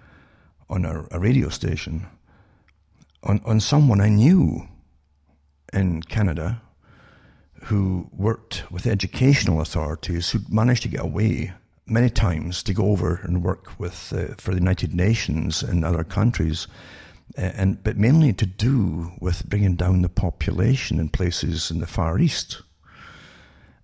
on 0.70 0.86
a, 0.86 1.06
a 1.10 1.18
radio 1.18 1.50
station 1.50 2.06
on, 3.22 3.40
on 3.44 3.60
someone 3.60 4.00
I 4.00 4.08
knew 4.08 4.66
in 5.72 6.02
Canada 6.02 6.60
who 7.64 8.08
worked 8.16 8.64
with 8.70 8.86
educational 8.86 9.60
authorities 9.60 10.30
who 10.30 10.40
managed 10.48 10.82
to 10.82 10.88
get 10.88 11.00
away 11.00 11.52
many 11.86 12.08
times 12.08 12.62
to 12.62 12.72
go 12.72 12.86
over 12.86 13.20
and 13.24 13.42
work 13.42 13.78
with 13.78 14.12
uh, 14.16 14.34
for 14.38 14.52
the 14.52 14.58
United 14.58 14.94
Nations 14.94 15.62
and 15.62 15.84
other 15.84 16.04
countries, 16.04 16.68
and 17.36 17.82
but 17.82 17.96
mainly 17.96 18.32
to 18.32 18.46
do 18.46 19.12
with 19.20 19.48
bringing 19.48 19.76
down 19.76 20.02
the 20.02 20.08
population 20.08 20.98
in 20.98 21.08
places 21.08 21.70
in 21.70 21.80
the 21.80 21.86
Far 21.86 22.18
East. 22.18 22.62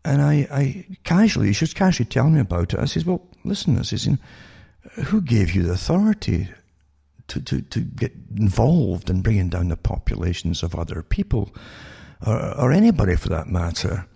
And 0.05 0.23
I, 0.23 0.47
I 0.51 0.87
casually, 1.03 1.53
she 1.53 1.65
was 1.65 1.75
casually 1.75 2.09
telling 2.09 2.35
me 2.35 2.41
about 2.41 2.73
it. 2.73 2.79
I 2.79 2.85
says, 2.87 3.05
"Well, 3.05 3.27
listen," 3.45 3.79
I 3.79 3.83
says, 3.83 4.09
"Who 5.07 5.21
gave 5.21 5.53
you 5.53 5.65
the 5.65 5.73
authority 5.73 6.49
to, 7.29 7.41
to, 7.41 7.61
to 7.63 7.81
get 7.81 8.13
involved 8.37 9.11
in 9.11 9.23
bringing 9.23 9.49
down 9.49 9.69
the 9.69 9.77
populations 9.77 10.63
of 10.63 10.75
other 10.75 11.03
people, 11.03 11.55
or, 12.27 12.59
or 12.59 12.73
anybody 12.73 13.17
for 13.17 13.29
that 13.29 13.49
matter. 13.49 14.07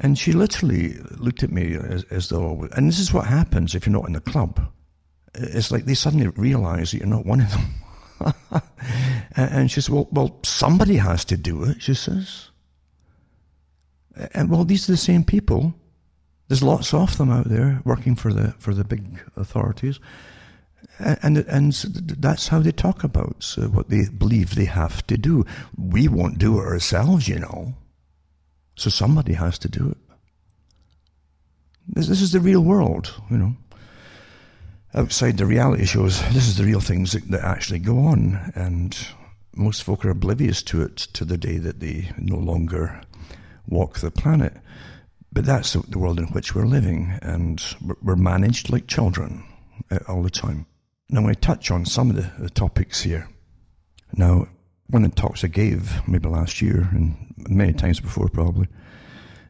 And 0.00 0.18
she 0.18 0.32
literally 0.32 0.94
looked 1.16 1.42
at 1.42 1.52
me 1.52 1.76
as, 1.76 2.04
as 2.04 2.28
though, 2.28 2.68
and 2.76 2.88
this 2.88 2.98
is 2.98 3.12
what 3.12 3.26
happens 3.26 3.74
if 3.74 3.86
you're 3.86 3.92
not 3.92 4.06
in 4.06 4.14
the 4.14 4.20
club. 4.20 4.60
It's 5.34 5.70
like 5.70 5.84
they 5.84 5.94
suddenly 5.94 6.28
realize 6.28 6.90
that 6.90 6.98
you're 6.98 7.06
not 7.06 7.26
one 7.26 7.40
of 7.40 7.50
them. 7.50 8.62
and 9.36 9.70
she 9.70 9.80
says, 9.80 9.90
well, 9.90 10.08
well, 10.12 10.38
somebody 10.42 10.96
has 10.96 11.24
to 11.26 11.36
do 11.36 11.64
it, 11.64 11.82
she 11.82 11.94
says. 11.94 12.50
And 14.32 14.48
well, 14.48 14.64
these 14.64 14.88
are 14.88 14.92
the 14.92 14.98
same 14.98 15.24
people. 15.24 15.74
There's 16.48 16.62
lots 16.62 16.94
of 16.94 17.16
them 17.16 17.30
out 17.30 17.48
there 17.48 17.80
working 17.84 18.14
for 18.14 18.32
the, 18.32 18.52
for 18.58 18.74
the 18.74 18.84
big 18.84 19.20
authorities 19.36 19.98
and 20.98 21.38
and 21.38 21.72
that's 21.72 22.48
how 22.48 22.60
they 22.60 22.72
talk 22.72 23.04
about 23.04 23.54
uh, 23.58 23.68
what 23.68 23.88
they 23.88 24.08
believe 24.08 24.54
they 24.54 24.64
have 24.66 25.06
to 25.08 25.16
do. 25.16 25.44
We 25.76 26.08
won't 26.08 26.38
do 26.38 26.60
it 26.60 26.64
ourselves, 26.66 27.28
you 27.28 27.38
know. 27.38 27.74
So 28.76 28.90
somebody 28.90 29.34
has 29.34 29.58
to 29.60 29.68
do 29.68 29.90
it. 29.90 29.98
This, 31.88 32.08
this 32.08 32.22
is 32.22 32.32
the 32.32 32.40
real 32.40 32.62
world, 32.62 33.14
you 33.30 33.38
know. 33.38 33.56
Outside 34.94 35.38
the 35.38 35.46
reality 35.46 35.84
shows, 35.84 36.22
this 36.32 36.46
is 36.46 36.56
the 36.56 36.64
real 36.64 36.80
things 36.80 37.12
that, 37.12 37.28
that 37.30 37.42
actually 37.42 37.80
go 37.80 37.98
on, 37.98 38.52
and 38.54 38.96
most 39.56 39.82
folk 39.82 40.04
are 40.04 40.10
oblivious 40.10 40.62
to 40.62 40.82
it 40.82 40.96
to 40.96 41.24
the 41.24 41.36
day 41.36 41.58
that 41.58 41.80
they 41.80 42.12
no 42.16 42.36
longer 42.36 43.00
walk 43.66 43.98
the 43.98 44.10
planet. 44.10 44.54
But 45.32 45.44
that's 45.44 45.72
the 45.72 45.98
world 45.98 46.20
in 46.20 46.26
which 46.26 46.54
we're 46.54 46.66
living, 46.66 47.18
and 47.22 47.60
we're 48.02 48.14
managed 48.14 48.70
like 48.70 48.86
children 48.86 49.44
uh, 49.90 49.98
all 50.06 50.22
the 50.22 50.30
time. 50.30 50.66
Now, 51.10 51.18
I'm 51.18 51.24
going 51.24 51.34
to 51.34 51.40
touch 51.40 51.70
on 51.70 51.84
some 51.84 52.10
of 52.10 52.16
the, 52.16 52.30
the 52.42 52.50
topics 52.50 53.02
here. 53.02 53.28
Now, 54.14 54.48
one 54.88 55.04
of 55.04 55.14
the 55.14 55.20
talks 55.20 55.44
I 55.44 55.48
gave 55.48 56.06
maybe 56.08 56.28
last 56.28 56.62
year 56.62 56.88
and 56.92 57.34
many 57.48 57.72
times 57.72 58.00
before, 58.00 58.28
probably 58.28 58.68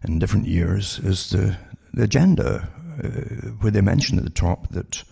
in 0.07 0.19
different 0.19 0.47
years, 0.47 0.99
is 1.01 1.31
the, 1.31 1.57
the 1.93 2.05
agenda 2.05 2.69
uh, 3.03 3.51
where 3.61 3.71
they 3.71 3.81
mention 3.81 4.19
at 4.19 4.25
the 4.25 4.31
top 4.31 4.69
that 4.69 5.03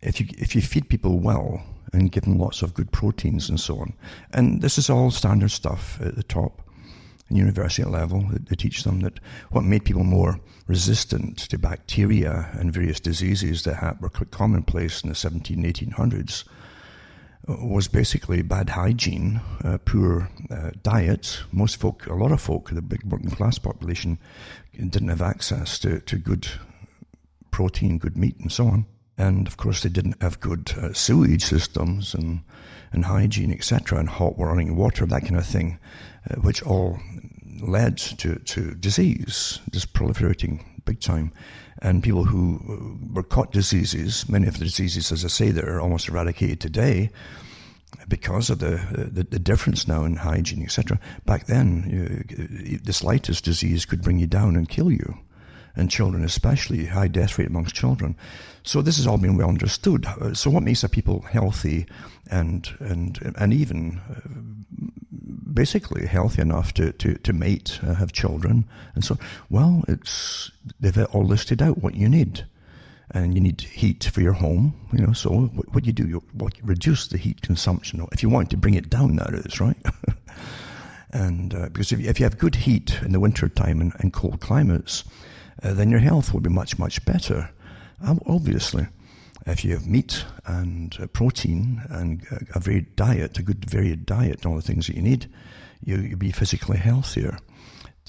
if 0.00 0.20
you 0.20 0.26
if 0.38 0.54
you 0.54 0.62
feed 0.62 0.88
people 0.88 1.18
well 1.18 1.62
and 1.92 2.12
give 2.12 2.24
them 2.24 2.38
lots 2.38 2.62
of 2.62 2.74
good 2.74 2.92
proteins 2.92 3.48
and 3.48 3.58
so 3.58 3.78
on, 3.78 3.94
and 4.32 4.62
this 4.62 4.78
is 4.78 4.88
all 4.90 5.10
standard 5.10 5.50
stuff 5.50 5.98
at 6.00 6.14
the 6.14 6.22
top, 6.22 6.62
university 7.30 7.88
level. 7.88 8.24
They 8.30 8.56
teach 8.56 8.84
them 8.84 9.00
that 9.00 9.20
what 9.50 9.64
made 9.64 9.84
people 9.84 10.04
more 10.04 10.40
resistant 10.66 11.38
to 11.38 11.58
bacteria 11.58 12.50
and 12.52 12.72
various 12.72 13.00
diseases 13.00 13.64
that 13.64 14.00
were 14.00 14.10
commonplace 14.10 15.02
in 15.02 15.08
the 15.08 15.14
17, 15.14 15.62
1800s 15.62 16.44
uh, 17.48 17.56
was 17.64 17.88
basically 17.88 18.42
bad 18.42 18.70
hygiene, 18.70 19.40
uh, 19.64 19.78
poor 19.84 20.30
uh, 20.50 20.70
diet. 20.82 21.40
Most 21.52 21.76
folk, 21.76 22.06
a 22.06 22.14
lot 22.14 22.32
of 22.32 22.40
folk, 22.40 22.70
the 22.70 22.82
big 22.82 23.02
working 23.04 23.30
class 23.30 23.58
population, 23.58 24.18
didn't 24.72 25.08
have 25.08 25.22
access 25.22 25.78
to, 25.80 26.00
to 26.00 26.16
good 26.16 26.48
protein, 27.50 27.98
good 27.98 28.16
meat, 28.16 28.38
and 28.38 28.52
so 28.52 28.66
on. 28.66 28.86
And 29.16 29.48
of 29.48 29.56
course, 29.56 29.82
they 29.82 29.88
didn't 29.88 30.22
have 30.22 30.40
good 30.40 30.72
uh, 30.76 30.92
sewage 30.92 31.44
systems 31.44 32.14
and, 32.14 32.42
and 32.92 33.04
hygiene, 33.04 33.52
etc., 33.52 33.98
and 33.98 34.08
hot 34.08 34.34
running 34.38 34.76
water, 34.76 35.06
that 35.06 35.22
kind 35.22 35.36
of 35.36 35.46
thing, 35.46 35.78
uh, 36.30 36.36
which 36.36 36.62
all 36.62 36.98
led 37.60 37.96
to, 37.96 38.36
to 38.36 38.74
disease, 38.74 39.60
just 39.70 39.92
proliferating 39.92 40.64
big 40.84 41.00
time. 41.00 41.32
And 41.80 42.02
people 42.02 42.24
who 42.24 42.60
uh, 42.68 43.14
were 43.14 43.22
caught 43.22 43.52
diseases, 43.52 44.28
many 44.28 44.48
of 44.48 44.58
the 44.58 44.64
diseases, 44.64 45.12
as 45.12 45.24
I 45.24 45.28
say, 45.28 45.50
that 45.50 45.64
are 45.64 45.80
almost 45.80 46.08
eradicated 46.08 46.60
today, 46.60 47.10
because 48.08 48.50
of 48.50 48.58
the, 48.58 49.08
the, 49.12 49.24
the 49.24 49.38
difference 49.38 49.88
now 49.88 50.04
in 50.04 50.16
hygiene, 50.16 50.62
etc. 50.62 50.98
Back 51.24 51.46
then, 51.46 52.24
you, 52.28 52.78
the 52.78 52.92
slightest 52.92 53.44
disease 53.44 53.84
could 53.84 54.02
bring 54.02 54.18
you 54.18 54.26
down 54.26 54.56
and 54.56 54.68
kill 54.68 54.90
you, 54.90 55.18
and 55.78 55.90
children 55.90 56.24
especially, 56.24 56.86
high 56.86 57.08
death 57.08 57.38
rate 57.38 57.48
amongst 57.48 57.74
children. 57.74 58.16
So 58.64 58.82
this 58.82 58.98
has 58.98 59.06
all 59.06 59.18
been 59.18 59.36
well 59.36 59.48
understood. 59.48 60.06
So 60.34 60.50
what 60.50 60.62
makes 60.62 60.84
a 60.84 60.88
people 60.88 61.22
healthy 61.22 61.86
and 62.30 62.68
and 62.80 63.34
and 63.38 63.54
even 63.54 64.00
uh, 64.10 64.48
basically 65.52 66.06
healthy 66.06 66.42
enough 66.42 66.72
to, 66.74 66.92
to, 66.92 67.14
to 67.14 67.32
mate, 67.32 67.80
uh, 67.82 67.94
have 67.94 68.12
children, 68.12 68.64
and 68.94 69.04
so, 69.04 69.18
well, 69.50 69.82
it's, 69.88 70.52
they've 70.78 71.04
all 71.06 71.24
listed 71.24 71.62
out 71.62 71.78
what 71.78 71.94
you 71.94 72.08
need. 72.08 72.46
And 73.10 73.34
you 73.34 73.40
need 73.40 73.62
heat 73.62 74.04
for 74.04 74.20
your 74.20 74.34
home, 74.34 74.74
you 74.92 75.04
know, 75.04 75.14
so 75.14 75.30
what, 75.30 75.74
what 75.74 75.86
you 75.86 75.92
do, 75.92 76.06
you 76.06 76.22
what, 76.34 76.52
reduce 76.62 77.08
the 77.08 77.16
heat 77.16 77.40
consumption, 77.40 78.06
if 78.12 78.22
you 78.22 78.28
want 78.28 78.50
to 78.50 78.56
bring 78.56 78.74
it 78.74 78.90
down, 78.90 79.16
that 79.16 79.32
is, 79.32 79.60
right? 79.60 79.78
and 81.10 81.54
uh, 81.54 81.70
because 81.70 81.90
if 81.90 82.00
you, 82.00 82.08
if 82.08 82.20
you 82.20 82.24
have 82.24 82.36
good 82.36 82.54
heat 82.54 83.00
in 83.02 83.12
the 83.12 83.20
winter 83.20 83.48
time 83.48 83.80
and, 83.80 83.92
and 83.98 84.12
cold 84.12 84.40
climates, 84.40 85.04
uh, 85.62 85.72
then 85.72 85.90
your 85.90 86.00
health 86.00 86.32
will 86.32 86.40
be 86.40 86.50
much, 86.50 86.78
much 86.78 87.04
better, 87.04 87.50
um, 88.00 88.20
obviously 88.26 88.86
if 89.48 89.64
you 89.64 89.72
have 89.72 89.86
meat 89.86 90.24
and 90.46 90.96
uh, 91.00 91.06
protein 91.06 91.82
and 91.88 92.26
a 92.54 92.60
varied 92.60 92.94
diet, 92.96 93.38
a 93.38 93.42
good 93.42 93.64
varied 93.64 94.04
diet, 94.04 94.36
and 94.36 94.46
all 94.46 94.56
the 94.56 94.62
things 94.62 94.86
that 94.86 94.96
you 94.96 95.02
need, 95.02 95.30
you, 95.84 95.96
you'll 95.96 96.18
be 96.18 96.32
physically 96.32 96.76
healthier. 96.76 97.38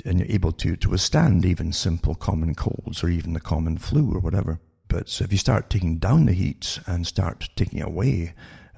And 0.06 0.20
you're 0.20 0.32
able 0.32 0.52
to, 0.54 0.76
to 0.78 0.90
withstand 0.90 1.46
even 1.46 1.74
simple 1.74 2.16
common 2.16 2.56
colds 2.56 3.04
or 3.04 3.10
even 3.10 3.34
the 3.34 3.40
common 3.40 3.78
flu 3.78 4.14
or 4.14 4.20
whatever. 4.20 4.60
But 4.88 5.20
if 5.22 5.32
you 5.32 5.38
start 5.38 5.70
taking 5.70 5.98
down 5.98 6.26
the 6.26 6.34
heat 6.34 6.80
and 6.88 7.06
start 7.06 7.50
taking 7.56 7.82
away 7.82 8.34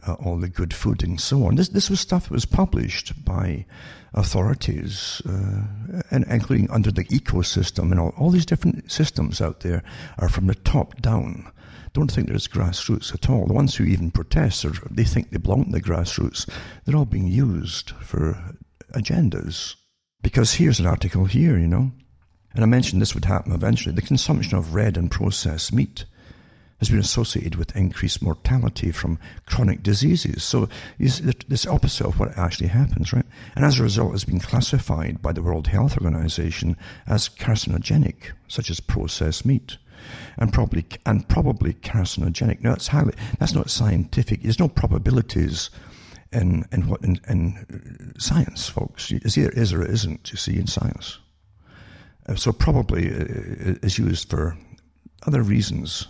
uh, 0.07 0.13
all 0.13 0.37
the 0.37 0.49
good 0.49 0.73
food 0.73 1.03
and 1.03 1.19
so 1.19 1.45
on. 1.45 1.55
This 1.55 1.69
this 1.69 1.89
was 1.89 1.99
stuff 1.99 2.23
that 2.23 2.31
was 2.31 2.45
published 2.45 3.23
by 3.23 3.65
authorities, 4.13 5.21
uh, 5.25 6.03
and 6.11 6.25
including 6.29 6.69
under 6.69 6.91
the 6.91 7.05
ecosystem 7.05 7.91
and 7.91 7.99
all, 7.99 8.13
all 8.17 8.29
these 8.29 8.45
different 8.45 8.91
systems 8.91 9.39
out 9.41 9.61
there 9.61 9.83
are 10.17 10.29
from 10.29 10.47
the 10.47 10.55
top 10.55 11.01
down. 11.01 11.51
Don't 11.93 12.11
think 12.11 12.27
there's 12.27 12.47
grassroots 12.47 13.13
at 13.13 13.29
all. 13.29 13.47
The 13.47 13.53
ones 13.53 13.75
who 13.75 13.83
even 13.83 14.11
protest, 14.11 14.63
or 14.63 14.71
they 14.89 15.03
think 15.03 15.29
they 15.29 15.37
belong 15.37 15.65
to 15.65 15.71
the 15.71 15.81
grassroots, 15.81 16.49
they're 16.85 16.95
all 16.95 17.05
being 17.05 17.27
used 17.27 17.91
for 18.01 18.55
agendas. 18.93 19.75
Because 20.21 20.53
here's 20.53 20.79
an 20.79 20.85
article 20.85 21.25
here, 21.25 21.57
you 21.57 21.67
know, 21.67 21.91
and 22.53 22.63
I 22.63 22.67
mentioned 22.67 23.01
this 23.01 23.15
would 23.15 23.25
happen 23.25 23.53
eventually. 23.53 23.95
The 23.95 24.01
consumption 24.01 24.57
of 24.57 24.73
red 24.75 24.97
and 24.97 25.09
processed 25.09 25.73
meat 25.73 26.05
has 26.81 26.89
been 26.89 26.99
associated 26.99 27.55
with 27.55 27.75
increased 27.75 28.23
mortality 28.23 28.91
from 28.91 29.19
chronic 29.45 29.83
diseases. 29.83 30.43
So 30.43 30.67
it's 30.97 31.19
this 31.47 31.67
opposite 31.67 32.07
of 32.07 32.19
what 32.19 32.35
actually 32.35 32.69
happens, 32.69 33.13
right? 33.13 33.25
And 33.55 33.63
as 33.63 33.79
a 33.79 33.83
result, 33.83 34.15
it's 34.15 34.23
been 34.23 34.39
classified 34.39 35.21
by 35.21 35.31
the 35.31 35.43
World 35.43 35.67
Health 35.67 35.95
Organization 35.95 36.75
as 37.05 37.29
carcinogenic, 37.29 38.31
such 38.47 38.71
as 38.71 38.79
processed 38.79 39.45
meat. 39.45 39.77
And 40.39 40.51
probably, 40.51 40.83
and 41.05 41.29
probably 41.29 41.75
carcinogenic. 41.75 42.61
Now, 42.61 42.71
that's 42.71 42.87
highly, 42.87 43.13
that's 43.37 43.53
not 43.53 43.69
scientific. 43.69 44.41
There's 44.41 44.57
no 44.57 44.67
probabilities 44.67 45.69
in, 46.33 46.65
in 46.71 46.87
what, 46.87 47.03
in, 47.03 47.19
in 47.29 48.15
science, 48.17 48.67
folks. 48.67 49.11
It's 49.11 49.37
either 49.37 49.51
is 49.51 49.71
or 49.71 49.83
it 49.83 49.91
isn't, 49.91 50.31
you 50.31 50.37
see, 50.37 50.57
in 50.57 50.65
science. 50.65 51.19
Uh, 52.27 52.33
so 52.33 52.51
probably 52.51 53.13
uh, 53.13 53.75
is 53.83 53.99
used 53.99 54.31
for 54.31 54.57
other 55.27 55.43
reasons. 55.43 56.07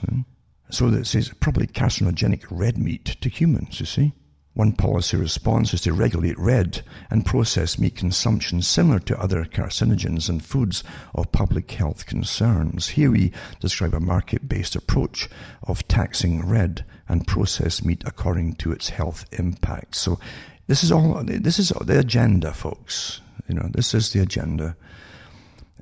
So 0.72 0.90
that 0.90 1.06
says 1.06 1.32
probably 1.40 1.68
carcinogenic 1.68 2.46
red 2.50 2.78
meat 2.78 3.18
to 3.22 3.30
humans, 3.30 3.80
you 3.80 3.86
see. 3.86 4.14
One 4.54 4.74
policy 4.74 5.16
response 5.16 5.74
is 5.74 5.82
to 5.82 5.94
regulate 5.94 6.38
red 6.38 6.82
and 7.10 7.26
processed 7.26 7.80
meat 7.80 7.96
consumption 7.96 8.62
similar 8.62 9.00
to 9.00 9.20
other 9.20 9.46
carcinogens 9.46 10.28
and 10.28 10.44
foods 10.44 10.84
of 11.16 11.32
public 11.32 11.72
health 11.72 12.06
concerns. 12.06 12.90
Here 12.90 13.12
we 13.12 13.32
describe 13.62 13.94
a 13.94 14.02
market-based 14.02 14.76
approach 14.76 15.30
of 15.64 15.88
taxing 15.88 16.46
red 16.46 16.86
and 17.08 17.26
processed 17.28 17.86
meat 17.86 18.04
according 18.06 18.56
to 18.56 18.74
its 18.74 18.90
health 18.90 19.26
impact. 19.32 19.96
So 19.96 20.20
this 20.68 20.84
is 20.84 20.92
all, 20.92 21.24
this 21.24 21.60
is 21.60 21.70
the 21.70 22.00
agenda, 22.00 22.54
folks. 22.54 23.22
You 23.48 23.56
know, 23.56 23.70
this 23.74 23.94
is 23.94 24.12
the 24.12 24.22
agenda. 24.22 24.76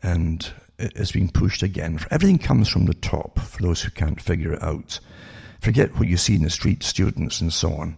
And 0.03 0.47
is 0.79 1.11
being 1.11 1.29
pushed 1.29 1.61
again. 1.61 1.99
Everything 2.09 2.37
comes 2.37 2.69
from 2.69 2.85
the 2.85 2.93
top 2.93 3.39
for 3.39 3.61
those 3.61 3.81
who 3.81 3.91
can't 3.91 4.21
figure 4.21 4.53
it 4.53 4.63
out. 4.63 4.99
Forget 5.59 5.95
what 5.95 6.07
you 6.07 6.17
see 6.17 6.35
in 6.35 6.43
the 6.43 6.49
street, 6.49 6.83
students 6.83 7.41
and 7.41 7.51
so 7.51 7.73
on, 7.73 7.97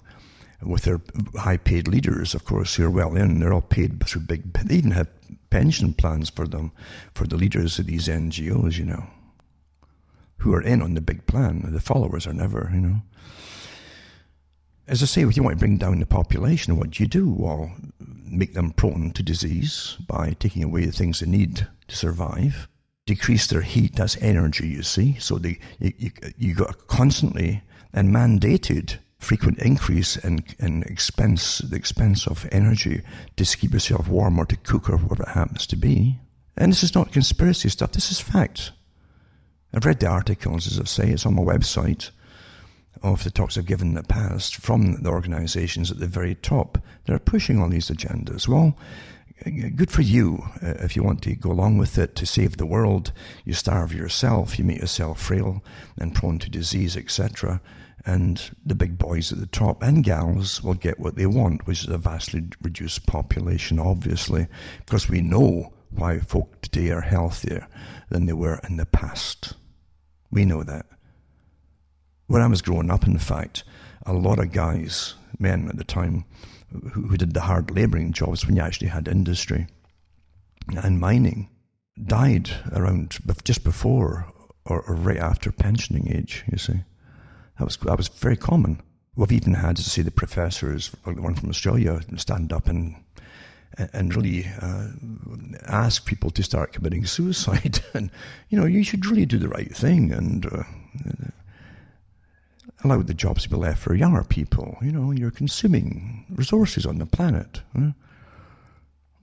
with 0.63 0.83
their 0.83 0.99
high 1.35 1.57
paid 1.57 1.87
leaders, 1.87 2.33
of 2.33 2.45
course, 2.45 2.75
who 2.75 2.85
are 2.85 2.89
well 2.89 3.15
in. 3.15 3.39
They're 3.39 3.53
all 3.53 3.61
paid 3.61 4.03
through 4.05 4.23
big, 4.23 4.51
they 4.53 4.75
even 4.75 4.91
have 4.91 5.07
pension 5.51 5.93
plans 5.93 6.29
for 6.29 6.47
them, 6.47 6.71
for 7.13 7.27
the 7.27 7.37
leaders 7.37 7.77
of 7.77 7.85
these 7.85 8.07
NGOs, 8.07 8.77
you 8.77 8.85
know, 8.85 9.05
who 10.37 10.53
are 10.53 10.61
in 10.61 10.81
on 10.81 10.95
the 10.95 11.01
big 11.01 11.27
plan. 11.27 11.63
The 11.71 11.79
followers 11.79 12.25
are 12.25 12.33
never, 12.33 12.71
you 12.73 12.81
know. 12.81 13.01
As 14.87 15.03
I 15.03 15.05
say, 15.05 15.21
if 15.21 15.37
you 15.37 15.43
want 15.43 15.57
to 15.57 15.59
bring 15.59 15.77
down 15.77 15.99
the 15.99 16.05
population, 16.05 16.75
what 16.75 16.91
do 16.91 17.03
you 17.03 17.07
do? 17.07 17.29
Well, 17.31 17.71
make 18.25 18.55
them 18.55 18.71
prone 18.71 19.11
to 19.11 19.23
disease 19.23 19.97
by 20.07 20.35
taking 20.39 20.63
away 20.63 20.85
the 20.85 20.91
things 20.91 21.19
they 21.19 21.27
need 21.27 21.67
to 21.87 21.95
survive 21.95 22.67
decrease 23.05 23.47
their 23.47 23.61
heat. 23.61 23.95
That's 23.95 24.17
energy, 24.17 24.67
you 24.67 24.83
see. 24.83 25.17
So 25.19 25.37
they, 25.37 25.59
you, 25.79 25.93
you, 25.97 26.11
you 26.37 26.55
got 26.55 26.71
a 26.71 26.73
constantly 26.73 27.63
and 27.93 28.13
mandated 28.13 28.97
frequent 29.19 29.59
increase 29.59 30.17
in, 30.17 30.43
in 30.59 30.83
expense, 30.83 31.59
the 31.59 31.75
expense 31.75 32.25
of 32.25 32.47
energy 32.51 33.01
to 33.35 33.45
keep 33.45 33.73
yourself 33.73 34.07
warm 34.07 34.39
or 34.39 34.45
to 34.45 34.55
cook 34.57 34.89
or 34.89 34.97
whatever 34.97 35.23
it 35.23 35.35
happens 35.35 35.67
to 35.67 35.75
be. 35.75 36.17
And 36.57 36.71
this 36.71 36.83
is 36.83 36.95
not 36.95 37.11
conspiracy 37.11 37.69
stuff. 37.69 37.91
This 37.91 38.11
is 38.11 38.19
fact. 38.19 38.71
I've 39.73 39.85
read 39.85 39.99
the 39.99 40.07
articles, 40.07 40.67
as 40.67 40.79
I 40.79 40.83
say, 40.83 41.11
it's 41.11 41.25
on 41.25 41.35
my 41.35 41.43
website 41.43 42.09
of 43.03 43.23
the 43.23 43.31
talks 43.31 43.57
I've 43.57 43.65
given 43.65 43.89
in 43.89 43.93
the 43.93 44.03
past 44.03 44.57
from 44.57 45.01
the 45.01 45.09
organizations 45.09 45.91
at 45.91 45.99
the 45.99 46.07
very 46.07 46.35
top 46.35 46.77
that 47.05 47.13
are 47.13 47.19
pushing 47.19 47.59
all 47.59 47.69
these 47.69 47.89
agendas. 47.89 48.47
Well, 48.47 48.77
good 49.43 49.91
for 49.91 50.01
you 50.01 50.43
uh, 50.61 50.75
if 50.79 50.95
you 50.95 51.03
want 51.03 51.21
to 51.23 51.35
go 51.35 51.51
along 51.51 51.77
with 51.77 51.97
it 51.97 52.15
to 52.15 52.25
save 52.25 52.57
the 52.57 52.65
world. 52.65 53.11
You 53.45 53.53
starve 53.53 53.93
yourself, 53.93 54.59
you 54.59 54.65
make 54.65 54.79
yourself 54.79 55.19
frail 55.21 55.63
and 55.97 56.13
prone 56.13 56.39
to 56.39 56.49
disease, 56.49 56.95
etc. 56.95 57.61
And 58.05 58.51
the 58.65 58.75
big 58.75 58.97
boys 58.97 59.31
at 59.31 59.39
the 59.39 59.47
top 59.47 59.83
and 59.83 60.03
gals 60.03 60.63
will 60.63 60.73
get 60.73 60.99
what 60.99 61.15
they 61.15 61.25
want, 61.25 61.65
which 61.67 61.83
is 61.83 61.89
a 61.89 61.97
vastly 61.97 62.43
reduced 62.61 63.05
population, 63.05 63.79
obviously, 63.79 64.47
because 64.85 65.09
we 65.09 65.21
know 65.21 65.73
why 65.89 66.19
folk 66.19 66.61
today 66.61 66.89
are 66.91 67.01
healthier 67.01 67.67
than 68.09 68.25
they 68.25 68.33
were 68.33 68.59
in 68.67 68.77
the 68.77 68.85
past. 68.85 69.53
We 70.31 70.45
know 70.45 70.63
that. 70.63 70.85
When 72.27 72.41
I 72.41 72.47
was 72.47 72.61
growing 72.61 72.89
up, 72.89 73.05
in 73.05 73.17
fact, 73.19 73.63
a 74.05 74.13
lot 74.13 74.39
of 74.39 74.51
guys, 74.51 75.15
men 75.37 75.67
at 75.67 75.77
the 75.77 75.83
time, 75.83 76.25
who, 76.93 77.17
did 77.17 77.33
the 77.33 77.41
hard 77.41 77.71
labouring 77.71 78.13
jobs 78.13 78.45
when 78.45 78.55
you 78.55 78.61
actually 78.61 78.87
had 78.87 79.07
industry 79.07 79.67
and 80.83 80.99
mining 80.99 81.49
died 82.05 82.49
around 82.73 83.17
just 83.43 83.63
before 83.63 84.31
or, 84.65 84.81
or, 84.81 84.95
right 84.95 85.17
after 85.17 85.51
pensioning 85.51 86.15
age, 86.15 86.43
you 86.51 86.57
see. 86.57 86.79
That 87.57 87.65
was, 87.65 87.77
that 87.77 87.97
was 87.97 88.07
very 88.07 88.37
common. 88.37 88.81
We've 89.15 89.31
even 89.31 89.55
had 89.55 89.75
to 89.77 89.83
see 89.83 90.01
the 90.01 90.11
professors, 90.11 90.91
like 91.05 91.15
the 91.15 91.21
one 91.21 91.35
from 91.35 91.49
Australia, 91.49 91.99
stand 92.17 92.53
up 92.53 92.67
and 92.67 92.95
and 93.93 94.13
really 94.15 94.45
uh, 94.61 94.87
ask 95.65 96.05
people 96.05 96.29
to 96.31 96.43
start 96.43 96.73
committing 96.73 97.05
suicide. 97.05 97.79
and, 97.93 98.11
you 98.49 98.59
know, 98.59 98.65
you 98.65 98.83
should 98.83 99.05
really 99.05 99.25
do 99.25 99.37
the 99.37 99.47
right 99.47 99.73
thing 99.73 100.11
and 100.11 100.45
uh, 100.45 100.63
allow 102.83 103.01
the 103.01 103.13
jobs 103.13 103.43
to 103.43 103.49
be 103.49 103.55
left 103.55 103.81
for 103.81 103.95
younger 103.95 104.23
people. 104.23 104.77
You 104.81 104.91
know, 104.91 105.11
you're 105.11 105.31
consuming 105.31 106.25
resources 106.29 106.85
on 106.85 106.97
the 106.97 107.05
planet. 107.05 107.61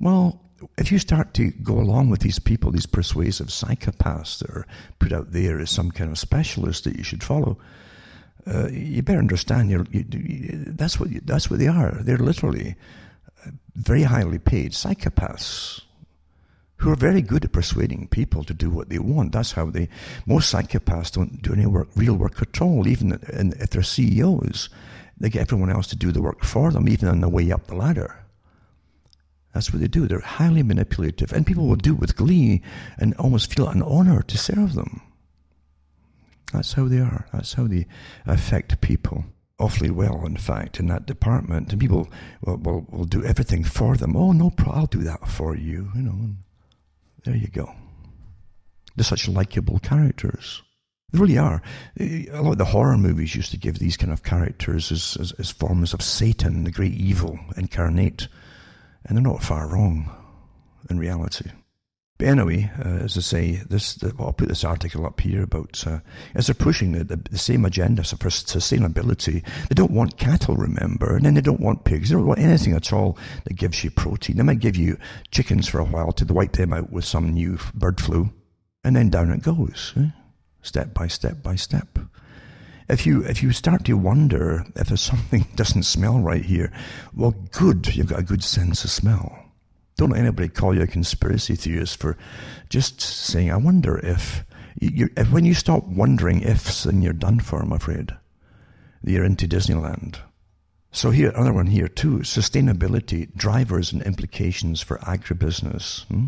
Well, 0.00 0.40
if 0.76 0.90
you 0.90 0.98
start 0.98 1.34
to 1.34 1.50
go 1.50 1.74
along 1.74 2.10
with 2.10 2.20
these 2.20 2.38
people, 2.38 2.70
these 2.70 2.86
persuasive 2.86 3.48
psychopaths 3.48 4.38
that 4.40 4.50
are 4.50 4.66
put 4.98 5.12
out 5.12 5.32
there 5.32 5.60
as 5.60 5.70
some 5.70 5.90
kind 5.90 6.10
of 6.10 6.18
specialist 6.18 6.84
that 6.84 6.96
you 6.96 7.04
should 7.04 7.22
follow, 7.22 7.58
uh, 8.46 8.68
you 8.68 9.02
better 9.02 9.18
understand 9.18 9.70
you, 9.70 9.84
that's 10.66 10.98
what 10.98 11.10
that's 11.26 11.50
what 11.50 11.58
they 11.58 11.68
are. 11.68 11.92
They're 12.00 12.16
literally 12.16 12.76
uh, 13.46 13.50
very 13.74 14.04
highly 14.04 14.38
paid 14.38 14.72
psychopaths 14.72 15.82
who 16.78 16.92
are 16.92 16.96
very 16.96 17.22
good 17.22 17.44
at 17.44 17.52
persuading 17.52 18.08
people 18.08 18.44
to 18.44 18.54
do 18.54 18.70
what 18.70 18.88
they 18.88 18.98
want. 18.98 19.32
That's 19.32 19.52
how 19.52 19.66
they, 19.66 19.88
most 20.26 20.52
psychopaths 20.52 21.12
don't 21.12 21.42
do 21.42 21.52
any 21.52 21.66
work, 21.66 21.88
real 21.96 22.14
work 22.14 22.40
at 22.40 22.60
all. 22.60 22.86
Even 22.86 23.12
if 23.12 23.70
they're 23.70 23.82
CEOs, 23.82 24.68
they 25.18 25.28
get 25.28 25.42
everyone 25.42 25.70
else 25.70 25.88
to 25.88 25.96
do 25.96 26.12
the 26.12 26.22
work 26.22 26.44
for 26.44 26.70
them, 26.70 26.88
even 26.88 27.08
on 27.08 27.20
the 27.20 27.28
way 27.28 27.50
up 27.50 27.66
the 27.66 27.74
ladder. 27.74 28.24
That's 29.52 29.72
what 29.72 29.80
they 29.80 29.88
do. 29.88 30.06
They're 30.06 30.20
highly 30.20 30.62
manipulative, 30.62 31.32
and 31.32 31.44
people 31.46 31.66
will 31.66 31.76
do 31.76 31.94
it 31.94 31.98
with 31.98 32.16
glee 32.16 32.62
and 32.96 33.14
almost 33.14 33.52
feel 33.52 33.68
an 33.68 33.82
honor 33.82 34.22
to 34.22 34.38
serve 34.38 34.74
them. 34.74 35.00
That's 36.52 36.74
how 36.74 36.86
they 36.86 37.00
are. 37.00 37.26
That's 37.32 37.54
how 37.54 37.66
they 37.66 37.86
affect 38.24 38.80
people. 38.80 39.24
Awfully 39.58 39.90
well, 39.90 40.24
in 40.24 40.36
fact, 40.36 40.78
in 40.78 40.86
that 40.86 41.06
department. 41.06 41.72
And 41.72 41.80
people 41.80 42.08
will, 42.40 42.56
will, 42.58 42.86
will 42.88 43.04
do 43.04 43.24
everything 43.24 43.64
for 43.64 43.96
them. 43.96 44.14
Oh, 44.16 44.30
no, 44.30 44.52
I'll 44.66 44.86
do 44.86 45.00
that 45.00 45.26
for 45.26 45.56
you, 45.56 45.90
you 45.96 46.02
know. 46.02 46.36
There 47.24 47.36
you 47.36 47.48
go. 47.48 47.74
They're 48.96 49.04
such 49.04 49.28
likable 49.28 49.78
characters. 49.78 50.62
They 51.12 51.18
really 51.18 51.38
are. 51.38 51.62
A 51.98 52.26
lot 52.42 52.52
of 52.52 52.58
the 52.58 52.64
horror 52.66 52.98
movies 52.98 53.34
used 53.34 53.50
to 53.52 53.56
give 53.56 53.78
these 53.78 53.96
kind 53.96 54.12
of 54.12 54.22
characters 54.22 54.92
as, 54.92 55.16
as, 55.20 55.32
as 55.32 55.50
forms 55.50 55.94
of 55.94 56.02
Satan, 56.02 56.64
the 56.64 56.70
great 56.70 56.94
evil 56.94 57.38
incarnate. 57.56 58.28
And 59.04 59.16
they're 59.16 59.22
not 59.22 59.42
far 59.42 59.68
wrong 59.68 60.10
in 60.90 60.98
reality. 60.98 61.50
But 62.18 62.26
anyway, 62.26 62.68
uh, 62.84 63.04
as 63.04 63.16
I 63.16 63.20
say, 63.20 63.52
this 63.68 63.94
the, 63.94 64.12
well, 64.18 64.28
I'll 64.28 64.32
put 64.32 64.48
this 64.48 64.64
article 64.64 65.06
up 65.06 65.20
here 65.20 65.44
about 65.44 65.84
uh, 65.86 66.00
as 66.34 66.48
they're 66.48 66.54
pushing 66.54 66.90
the, 66.90 67.04
the, 67.04 67.16
the, 67.16 67.38
same 67.38 67.64
agenda 67.64 68.02
for 68.02 68.28
sustainability. 68.28 69.44
They 69.68 69.74
don't 69.74 69.92
want 69.92 70.18
cattle, 70.18 70.56
remember, 70.56 71.14
and 71.14 71.24
then 71.24 71.34
they 71.34 71.40
don't 71.40 71.60
want 71.60 71.84
pigs. 71.84 72.08
They 72.08 72.16
don't 72.16 72.26
want 72.26 72.40
anything 72.40 72.72
at 72.72 72.92
all 72.92 73.16
that 73.44 73.54
gives 73.54 73.84
you 73.84 73.92
protein. 73.92 74.36
They 74.36 74.42
might 74.42 74.58
give 74.58 74.74
you 74.74 74.98
chickens 75.30 75.68
for 75.68 75.78
a 75.78 75.84
while 75.84 76.10
to 76.12 76.24
wipe 76.24 76.54
them 76.54 76.72
out 76.72 76.90
with 76.90 77.04
some 77.04 77.32
new 77.32 77.56
bird 77.72 78.00
flu, 78.00 78.30
and 78.82 78.96
then 78.96 79.10
down 79.10 79.30
it 79.30 79.42
goes, 79.42 79.94
eh? 79.96 80.08
step 80.60 80.92
by 80.94 81.06
step 81.06 81.40
by 81.40 81.54
step. 81.54 82.00
If 82.88 83.06
you 83.06 83.22
if 83.26 83.44
you 83.44 83.52
start 83.52 83.84
to 83.84 83.92
wonder 83.96 84.66
if 84.74 84.88
there's 84.88 85.02
something 85.02 85.46
doesn't 85.54 85.84
smell 85.84 86.18
right 86.18 86.44
here, 86.44 86.72
well, 87.14 87.36
good, 87.52 87.94
you've 87.94 88.08
got 88.08 88.18
a 88.18 88.24
good 88.24 88.42
sense 88.42 88.82
of 88.82 88.90
smell. 88.90 89.47
Don't 89.98 90.10
let 90.10 90.20
anybody 90.20 90.48
call 90.48 90.74
you 90.74 90.82
a 90.82 90.86
conspiracy 90.86 91.56
theorist 91.56 91.98
for 91.98 92.16
just 92.70 93.00
saying, 93.00 93.50
I 93.50 93.56
wonder 93.56 93.98
if, 93.98 94.44
you, 94.80 95.10
if 95.16 95.30
when 95.32 95.44
you 95.44 95.54
stop 95.54 95.84
wondering 95.88 96.40
ifs, 96.40 96.84
then 96.84 97.02
you're 97.02 97.12
done 97.12 97.40
for, 97.40 97.60
I'm 97.60 97.72
afraid. 97.72 98.16
You're 99.04 99.24
into 99.24 99.48
Disneyland. 99.48 100.20
So 100.92 101.10
here, 101.10 101.30
another 101.30 101.52
one 101.52 101.66
here 101.66 101.88
too, 101.88 102.18
sustainability, 102.20 103.34
drivers 103.36 103.92
and 103.92 104.00
implications 104.02 104.80
for 104.80 104.98
agribusiness. 104.98 106.04
Hmm? 106.06 106.26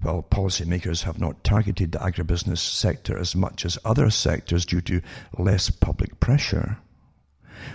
Well, 0.00 0.24
policymakers 0.30 1.02
have 1.02 1.18
not 1.18 1.42
targeted 1.42 1.92
the 1.92 1.98
agribusiness 1.98 2.58
sector 2.58 3.18
as 3.18 3.34
much 3.34 3.64
as 3.64 3.76
other 3.84 4.08
sectors 4.08 4.64
due 4.64 4.82
to 4.82 5.02
less 5.36 5.68
public 5.68 6.20
pressure. 6.20 6.78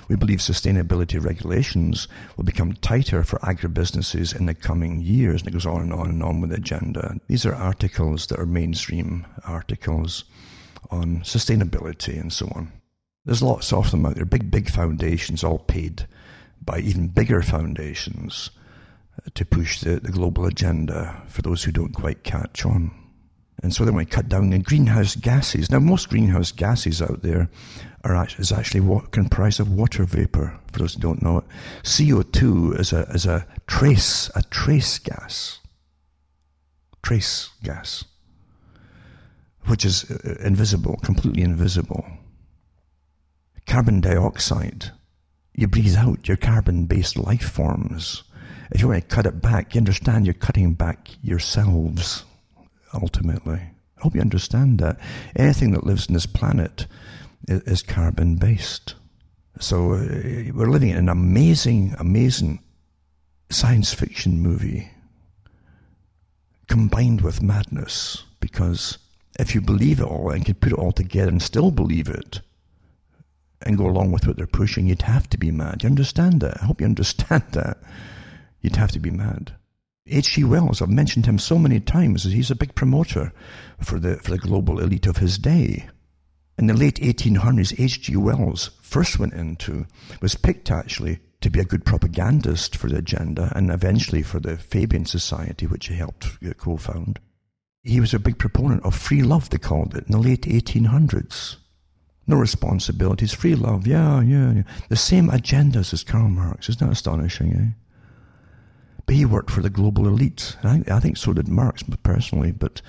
We 0.07 0.15
believe 0.15 0.39
sustainability 0.39 1.23
regulations 1.23 2.07
will 2.37 2.43
become 2.43 2.73
tighter 2.73 3.23
for 3.23 3.39
agribusinesses 3.39 4.35
in 4.35 4.45
the 4.45 4.53
coming 4.53 5.01
years. 5.01 5.41
And 5.41 5.49
it 5.49 5.53
goes 5.53 5.65
on 5.65 5.81
and 5.81 5.93
on 5.93 6.09
and 6.09 6.23
on 6.23 6.41
with 6.41 6.51
the 6.51 6.57
agenda. 6.57 7.15
These 7.27 7.45
are 7.45 7.55
articles 7.55 8.27
that 8.27 8.39
are 8.39 8.45
mainstream 8.45 9.25
articles 9.45 10.25
on 10.89 11.21
sustainability 11.21 12.19
and 12.19 12.31
so 12.31 12.47
on. 12.55 12.71
There's 13.25 13.43
lots 13.43 13.71
of 13.71 13.91
them 13.91 14.05
out 14.05 14.15
there, 14.15 14.25
big, 14.25 14.49
big 14.49 14.69
foundations, 14.69 15.43
all 15.43 15.59
paid 15.59 16.07
by 16.63 16.79
even 16.79 17.07
bigger 17.07 17.41
foundations 17.41 18.49
uh, 19.17 19.29
to 19.35 19.45
push 19.45 19.81
the, 19.81 19.99
the 19.99 20.11
global 20.11 20.45
agenda 20.45 21.21
for 21.27 21.41
those 21.41 21.63
who 21.63 21.71
don't 21.71 21.93
quite 21.93 22.23
catch 22.23 22.65
on. 22.65 22.91
And 23.63 23.73
so 23.73 23.85
they 23.85 23.91
want 23.91 24.09
to 24.09 24.15
cut 24.15 24.27
down 24.27 24.49
the 24.49 24.57
greenhouse 24.57 25.15
gases. 25.15 25.69
Now, 25.69 25.79
most 25.79 26.09
greenhouse 26.09 26.51
gases 26.51 27.01
out 27.01 27.21
there 27.21 27.49
are 28.03 28.27
is 28.39 28.51
actually 28.51 28.81
what 28.81 29.11
comprised 29.11 29.59
of 29.59 29.71
water 29.71 30.03
vapor. 30.03 30.57
For 30.71 30.79
those 30.79 30.95
who 30.95 30.99
don't 31.01 31.21
know 31.21 31.39
it, 31.39 31.43
CO2 31.83 32.79
is 32.79 32.93
a 32.93 33.01
is 33.13 33.25
a 33.25 33.45
trace 33.67 34.29
a 34.35 34.41
trace 34.43 34.99
gas. 34.99 35.59
Trace 37.03 37.49
gas, 37.63 38.05
which 39.65 39.85
is 39.85 40.09
uh, 40.11 40.35
invisible, 40.43 40.97
completely 41.03 41.41
invisible. 41.41 42.05
Carbon 43.65 44.01
dioxide, 44.01 44.91
you 45.55 45.67
breathe 45.67 45.95
out 45.95 46.27
your 46.27 46.37
carbon-based 46.37 47.17
life 47.17 47.49
forms. 47.49 48.23
If 48.71 48.81
you 48.81 48.87
want 48.87 49.01
to 49.01 49.15
cut 49.15 49.25
it 49.25 49.41
back, 49.41 49.73
you 49.73 49.79
understand 49.79 50.25
you're 50.25 50.33
cutting 50.35 50.73
back 50.73 51.09
yourselves 51.23 52.23
ultimately. 52.93 53.59
I 53.97 54.01
hope 54.01 54.15
you 54.15 54.21
understand 54.21 54.79
that. 54.79 54.99
Anything 55.35 55.71
that 55.71 55.85
lives 55.85 56.07
on 56.07 56.13
this 56.13 56.25
planet 56.25 56.85
is 57.47 57.81
carbon 57.81 58.35
based. 58.35 58.95
So 59.59 59.93
uh, 59.93 60.51
we're 60.53 60.69
living 60.69 60.89
in 60.89 60.97
an 60.97 61.09
amazing, 61.09 61.95
amazing 61.99 62.59
science 63.49 63.93
fiction 63.93 64.39
movie 64.39 64.89
combined 66.67 67.21
with 67.21 67.41
madness 67.41 68.23
because 68.39 68.97
if 69.37 69.53
you 69.53 69.61
believe 69.61 69.99
it 69.99 70.05
all 70.05 70.31
and 70.31 70.45
can 70.45 70.55
put 70.55 70.71
it 70.71 70.77
all 70.77 70.91
together 70.91 71.29
and 71.29 71.41
still 71.41 71.69
believe 71.69 72.07
it 72.07 72.41
and 73.63 73.77
go 73.77 73.87
along 73.87 74.11
with 74.11 74.25
what 74.25 74.37
they're 74.37 74.47
pushing, 74.47 74.87
you'd 74.87 75.01
have 75.01 75.29
to 75.29 75.37
be 75.37 75.51
mad. 75.51 75.83
You 75.83 75.89
understand 75.89 76.41
that? 76.41 76.61
I 76.61 76.65
hope 76.65 76.81
you 76.81 76.87
understand 76.87 77.43
that. 77.51 77.77
You'd 78.61 78.77
have 78.77 78.91
to 78.91 78.99
be 78.99 79.11
mad. 79.11 79.53
H.G. 80.07 80.43
Wells, 80.43 80.81
I've 80.81 80.89
mentioned 80.89 81.25
him 81.25 81.37
so 81.37 81.59
many 81.59 81.79
times, 81.79 82.23
he's 82.23 82.51
a 82.51 82.55
big 82.55 82.73
promoter 82.73 83.31
for 83.79 83.99
the, 83.99 84.17
for 84.17 84.31
the 84.31 84.37
global 84.37 84.79
elite 84.79 85.05
of 85.05 85.17
his 85.17 85.37
day. 85.37 85.87
In 86.61 86.67
the 86.67 86.75
late 86.75 86.97
1800s, 86.97 87.73
H.G. 87.79 88.15
Wells 88.17 88.69
first 88.83 89.17
went 89.17 89.33
into, 89.33 89.87
was 90.21 90.35
picked 90.35 90.69
actually 90.69 91.17
to 91.41 91.49
be 91.49 91.59
a 91.59 91.65
good 91.65 91.85
propagandist 91.85 92.75
for 92.75 92.87
the 92.87 92.97
agenda 92.97 93.51
and 93.55 93.71
eventually 93.71 94.21
for 94.21 94.39
the 94.39 94.57
Fabian 94.57 95.07
Society, 95.07 95.65
which 95.65 95.87
he 95.87 95.95
helped 95.95 96.37
co-found. 96.59 97.19
He 97.81 97.99
was 97.99 98.13
a 98.13 98.19
big 98.19 98.37
proponent 98.37 98.85
of 98.85 98.93
free 98.93 99.23
love, 99.23 99.49
they 99.49 99.57
called 99.57 99.95
it, 99.95 100.05
in 100.05 100.11
the 100.11 100.19
late 100.19 100.43
1800s. 100.43 101.55
No 102.27 102.37
responsibilities, 102.37 103.33
free 103.33 103.55
love, 103.55 103.87
yeah, 103.87 104.21
yeah, 104.21 104.51
yeah. 104.51 104.63
The 104.89 104.95
same 104.95 105.29
agendas 105.29 105.93
as 105.93 106.03
Karl 106.03 106.29
Marx. 106.29 106.69
Isn't 106.69 106.87
that 106.87 106.93
astonishing, 106.93 107.53
eh? 107.53 107.83
But 109.07 109.15
he 109.15 109.25
worked 109.25 109.49
for 109.49 109.63
the 109.63 109.71
global 109.71 110.07
elite. 110.07 110.55
I, 110.63 110.83
I 110.91 110.99
think 110.99 111.17
so 111.17 111.33
did 111.33 111.47
Marx 111.47 111.81
personally, 112.03 112.51
but, 112.51 112.83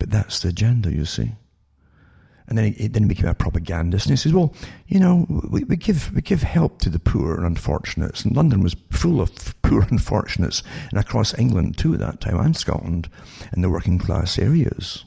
but 0.00 0.10
that's 0.10 0.40
the 0.40 0.48
agenda, 0.48 0.92
you 0.92 1.04
see. 1.04 1.34
And 2.48 2.58
then 2.58 2.72
he, 2.72 2.88
then 2.88 3.04
he 3.04 3.08
became 3.08 3.28
a 3.28 3.34
propagandist, 3.34 4.06
and 4.06 4.12
he 4.12 4.16
says, 4.16 4.32
"Well, 4.32 4.54
you 4.86 5.00
know, 5.00 5.26
we, 5.50 5.64
we 5.64 5.76
give 5.76 6.12
we 6.14 6.22
give 6.22 6.42
help 6.42 6.80
to 6.80 6.90
the 6.90 6.98
poor 6.98 7.36
and 7.36 7.46
unfortunates." 7.46 8.24
And 8.24 8.36
London 8.36 8.62
was 8.62 8.76
full 8.90 9.20
of 9.20 9.30
poor 9.62 9.86
unfortunates, 9.90 10.62
and 10.90 10.98
across 10.98 11.38
England 11.38 11.78
too 11.78 11.94
at 11.94 12.00
that 12.00 12.20
time, 12.20 12.38
and 12.38 12.56
Scotland, 12.56 13.08
in 13.52 13.62
the 13.62 13.70
working 13.70 13.98
class 13.98 14.38
areas. 14.38 15.04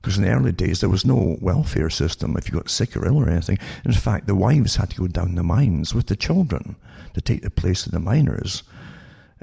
Because 0.00 0.18
in 0.18 0.24
the 0.24 0.30
early 0.30 0.52
days 0.52 0.80
there 0.80 0.90
was 0.90 1.06
no 1.06 1.38
welfare 1.40 1.88
system 1.88 2.36
if 2.36 2.46
you 2.46 2.54
got 2.54 2.68
sick 2.68 2.94
or 2.94 3.06
ill 3.06 3.16
or 3.16 3.30
anything. 3.30 3.58
In 3.86 3.92
fact, 3.92 4.26
the 4.26 4.34
wives 4.34 4.76
had 4.76 4.90
to 4.90 4.96
go 4.96 5.06
down 5.06 5.34
the 5.34 5.42
mines 5.42 5.94
with 5.94 6.08
the 6.08 6.16
children 6.16 6.76
to 7.14 7.22
take 7.22 7.40
the 7.40 7.48
place 7.48 7.86
of 7.86 7.92
the 7.92 8.00
miners 8.00 8.62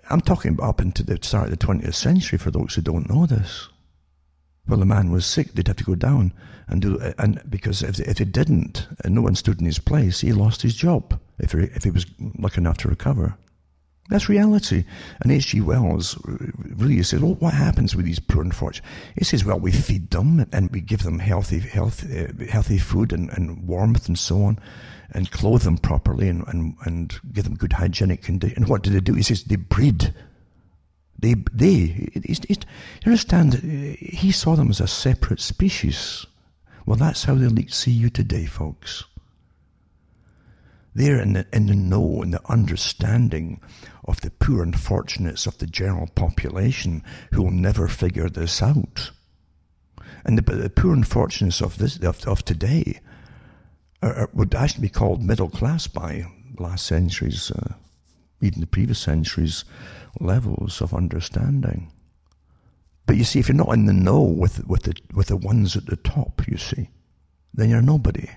I'm 0.09 0.21
talking 0.21 0.59
up 0.61 0.81
into 0.81 1.03
the 1.03 1.17
start 1.21 1.51
of 1.51 1.57
the 1.57 1.65
20th 1.65 1.93
century 1.93 2.37
for 2.37 2.51
those 2.51 2.75
who 2.75 2.81
don't 2.81 3.09
know 3.09 3.25
this. 3.25 3.69
Well, 4.67 4.79
the 4.79 4.85
man 4.85 5.11
was 5.11 5.25
sick, 5.25 5.53
they'd 5.53 5.67
have 5.67 5.77
to 5.77 5.83
go 5.83 5.95
down 5.95 6.33
and 6.67 6.81
do. 6.81 6.99
And 7.17 7.41
because 7.49 7.83
if, 7.83 7.99
if 7.99 8.19
he 8.19 8.25
didn't, 8.25 8.87
and 9.03 9.15
no 9.15 9.21
one 9.21 9.35
stood 9.35 9.59
in 9.59 9.65
his 9.65 9.79
place, 9.79 10.21
he 10.21 10.31
lost 10.31 10.61
his 10.61 10.75
job 10.75 11.19
if 11.39 11.51
he, 11.51 11.63
if 11.63 11.83
he 11.83 11.91
was 11.91 12.05
lucky 12.37 12.59
enough 12.59 12.77
to 12.79 12.87
recover. 12.87 13.35
That's 14.09 14.27
reality. 14.27 14.83
And 15.21 15.31
H.G. 15.31 15.61
Wells 15.61 16.17
really 16.25 17.01
says, 17.01 17.21
well, 17.21 17.35
what 17.35 17.53
happens 17.53 17.95
with 17.95 18.05
these 18.05 18.19
poor 18.19 18.41
and 18.41 18.53
fortunate? 18.53 18.85
He 19.15 19.23
says, 19.23 19.45
well, 19.45 19.57
we 19.57 19.71
feed 19.71 20.11
them 20.11 20.45
and 20.51 20.69
we 20.71 20.81
give 20.81 21.03
them 21.03 21.19
healthy, 21.19 21.59
healthy, 21.59 22.27
healthy 22.49 22.77
food 22.77 23.13
and, 23.13 23.29
and 23.29 23.65
warmth 23.65 24.09
and 24.09 24.19
so 24.19 24.43
on 24.43 24.59
and 25.11 25.31
clothe 25.31 25.63
them 25.63 25.77
properly 25.77 26.27
and, 26.27 26.43
and, 26.47 26.75
and 26.83 27.19
give 27.31 27.45
them 27.45 27.55
good 27.55 27.71
hygienic 27.71 28.21
conditions. 28.21 28.57
And 28.57 28.67
what 28.67 28.83
do 28.83 28.89
they 28.89 28.99
do? 28.99 29.13
He 29.13 29.23
says 29.23 29.45
they 29.45 29.55
breed. 29.55 30.13
They, 31.21 31.35
they, 31.53 32.09
he's, 32.25 32.41
he's, 32.47 32.57
you 33.05 33.11
understand, 33.11 33.53
he 33.53 34.31
saw 34.31 34.55
them 34.55 34.69
as 34.69 34.81
a 34.81 34.87
separate 34.87 35.39
species. 35.39 36.25
Well, 36.85 36.97
that's 36.97 37.23
how 37.23 37.35
the 37.35 37.45
elite 37.45 37.73
see 37.73 37.91
you 37.91 38.09
today, 38.09 38.45
folks. 38.45 39.05
They're 40.93 41.21
in 41.21 41.33
the, 41.33 41.45
in 41.53 41.67
the 41.67 41.75
know, 41.75 42.21
in 42.21 42.31
the 42.31 42.41
understanding 42.49 43.61
of 44.05 44.21
the 44.21 44.31
poor 44.31 44.63
unfortunates 44.63 45.45
of 45.45 45.57
the 45.59 45.67
general 45.67 46.07
population 46.15 47.03
who 47.31 47.43
will 47.43 47.51
never 47.51 47.87
figure 47.87 48.27
this 48.27 48.61
out. 48.61 49.11
And 50.25 50.37
the, 50.37 50.55
the 50.55 50.69
poor 50.69 50.93
unfortunates 50.93 51.61
of, 51.61 51.77
this, 51.77 51.97
of, 51.97 52.27
of 52.27 52.43
today 52.43 52.99
are, 54.01 54.29
would 54.33 54.53
actually 54.53 54.81
be 54.81 54.89
called 54.89 55.23
middle 55.23 55.49
class 55.49 55.87
by 55.87 56.25
last 56.57 56.87
century's, 56.87 57.51
uh, 57.51 57.73
even 58.41 58.59
the 58.59 58.67
previous 58.67 58.99
century's 58.99 59.65
levels 60.19 60.81
of 60.81 60.93
understanding. 60.93 61.91
But 63.05 63.17
you 63.17 63.23
see, 63.23 63.39
if 63.39 63.47
you're 63.47 63.55
not 63.55 63.73
in 63.73 63.85
the 63.85 63.93
know 63.93 64.21
with, 64.21 64.65
with, 64.67 64.83
the, 64.83 64.93
with 65.13 65.27
the 65.27 65.37
ones 65.37 65.75
at 65.75 65.85
the 65.85 65.97
top, 65.97 66.47
you 66.47 66.57
see, 66.57 66.89
then 67.53 67.69
you're 67.69 67.81
nobody. 67.81 68.29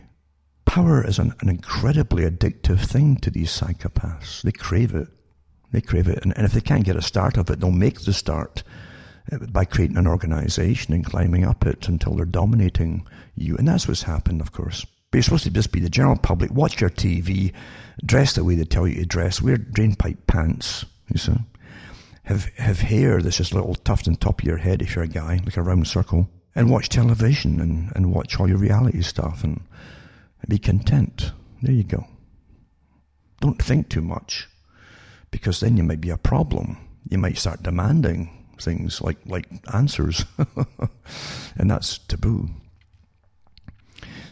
Power 0.64 1.06
is 1.06 1.18
an, 1.18 1.34
an 1.40 1.48
incredibly 1.48 2.24
addictive 2.24 2.80
thing 2.80 3.16
to 3.18 3.30
these 3.30 3.50
psychopaths. 3.50 4.42
They 4.42 4.52
crave 4.52 4.94
it. 4.94 5.08
They 5.72 5.80
crave 5.80 6.08
it. 6.08 6.24
And, 6.24 6.36
and 6.36 6.46
if 6.46 6.52
they 6.52 6.60
can't 6.60 6.84
get 6.84 6.96
a 6.96 7.02
start 7.02 7.36
of 7.36 7.50
it, 7.50 7.60
they'll 7.60 7.70
make 7.70 8.00
the 8.00 8.12
start 8.12 8.62
uh, 9.30 9.38
by 9.38 9.64
creating 9.64 9.96
an 9.96 10.06
organization 10.06 10.94
and 10.94 11.04
climbing 11.04 11.44
up 11.44 11.66
it 11.66 11.88
until 11.88 12.14
they're 12.14 12.24
dominating 12.24 13.06
you. 13.36 13.56
And 13.56 13.68
that's 13.68 13.86
what's 13.86 14.02
happened, 14.02 14.40
of 14.40 14.52
course. 14.52 14.84
But 15.14 15.18
you're 15.18 15.22
supposed 15.22 15.44
to 15.44 15.50
just 15.50 15.70
be 15.70 15.78
the 15.78 15.88
general 15.88 16.16
public, 16.16 16.50
watch 16.50 16.80
your 16.80 16.90
TV, 16.90 17.52
dress 18.04 18.34
the 18.34 18.42
way 18.42 18.56
they 18.56 18.64
tell 18.64 18.88
you 18.88 18.96
to 18.96 19.06
dress, 19.06 19.40
wear 19.40 19.56
drainpipe 19.56 20.26
pants, 20.26 20.84
you 21.08 21.18
see. 21.18 21.36
Have, 22.24 22.46
have 22.56 22.80
hair 22.80 23.22
that's 23.22 23.36
just 23.36 23.52
a 23.52 23.54
little 23.54 23.76
tuft 23.76 24.08
on 24.08 24.16
top 24.16 24.40
of 24.40 24.44
your 24.44 24.56
head 24.56 24.82
if 24.82 24.96
you're 24.96 25.04
a 25.04 25.06
guy, 25.06 25.38
like 25.44 25.56
a 25.56 25.62
round 25.62 25.86
circle. 25.86 26.28
And 26.56 26.68
watch 26.68 26.88
television 26.88 27.60
and, 27.60 27.92
and 27.94 28.12
watch 28.12 28.40
all 28.40 28.48
your 28.48 28.58
reality 28.58 29.02
stuff 29.02 29.44
and 29.44 29.60
be 30.48 30.58
content. 30.58 31.30
There 31.62 31.72
you 31.72 31.84
go. 31.84 32.08
Don't 33.40 33.62
think 33.62 33.88
too 33.88 34.02
much 34.02 34.48
because 35.30 35.60
then 35.60 35.76
you 35.76 35.84
might 35.84 36.00
be 36.00 36.10
a 36.10 36.16
problem. 36.16 36.76
You 37.08 37.18
might 37.18 37.38
start 37.38 37.62
demanding 37.62 38.30
things 38.60 39.00
like, 39.00 39.18
like 39.26 39.46
answers. 39.72 40.24
and 41.56 41.70
that's 41.70 41.98
taboo. 41.98 42.50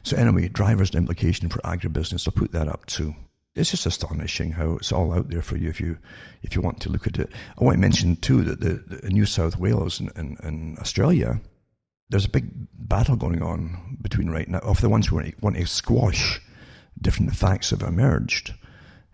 So 0.02 0.16
anyway, 0.16 0.48
drivers 0.48 0.90
implication 0.94 1.48
for 1.48 1.60
agribusiness. 1.60 2.26
I'll 2.26 2.32
put 2.32 2.52
that 2.52 2.68
up 2.68 2.86
too. 2.86 3.14
It's 3.54 3.70
just 3.70 3.86
astonishing 3.86 4.52
how 4.52 4.76
it's 4.76 4.92
all 4.92 5.12
out 5.12 5.28
there 5.28 5.42
for 5.42 5.56
you 5.56 5.68
if 5.68 5.78
you 5.78 5.98
if 6.42 6.56
you 6.56 6.62
want 6.62 6.80
to 6.80 6.88
look 6.88 7.06
at 7.06 7.18
it. 7.18 7.30
I 7.60 7.64
want 7.64 7.76
to 7.76 7.80
mention 7.80 8.16
too 8.16 8.42
that 8.44 8.60
the, 8.60 8.96
the 8.96 9.10
New 9.10 9.26
South 9.26 9.58
Wales 9.58 10.00
and, 10.00 10.10
and, 10.16 10.38
and, 10.40 10.78
Australia, 10.78 11.38
there's 12.08 12.24
a 12.24 12.30
big 12.30 12.50
battle 12.72 13.14
going 13.14 13.42
on 13.42 13.98
between 14.00 14.30
right 14.30 14.48
now 14.48 14.60
of 14.60 14.80
the 14.80 14.88
ones 14.88 15.06
who 15.06 15.22
want 15.42 15.56
to 15.56 15.66
squash 15.66 16.40
different 17.00 17.36
facts 17.36 17.70
have 17.70 17.82
emerged 17.82 18.54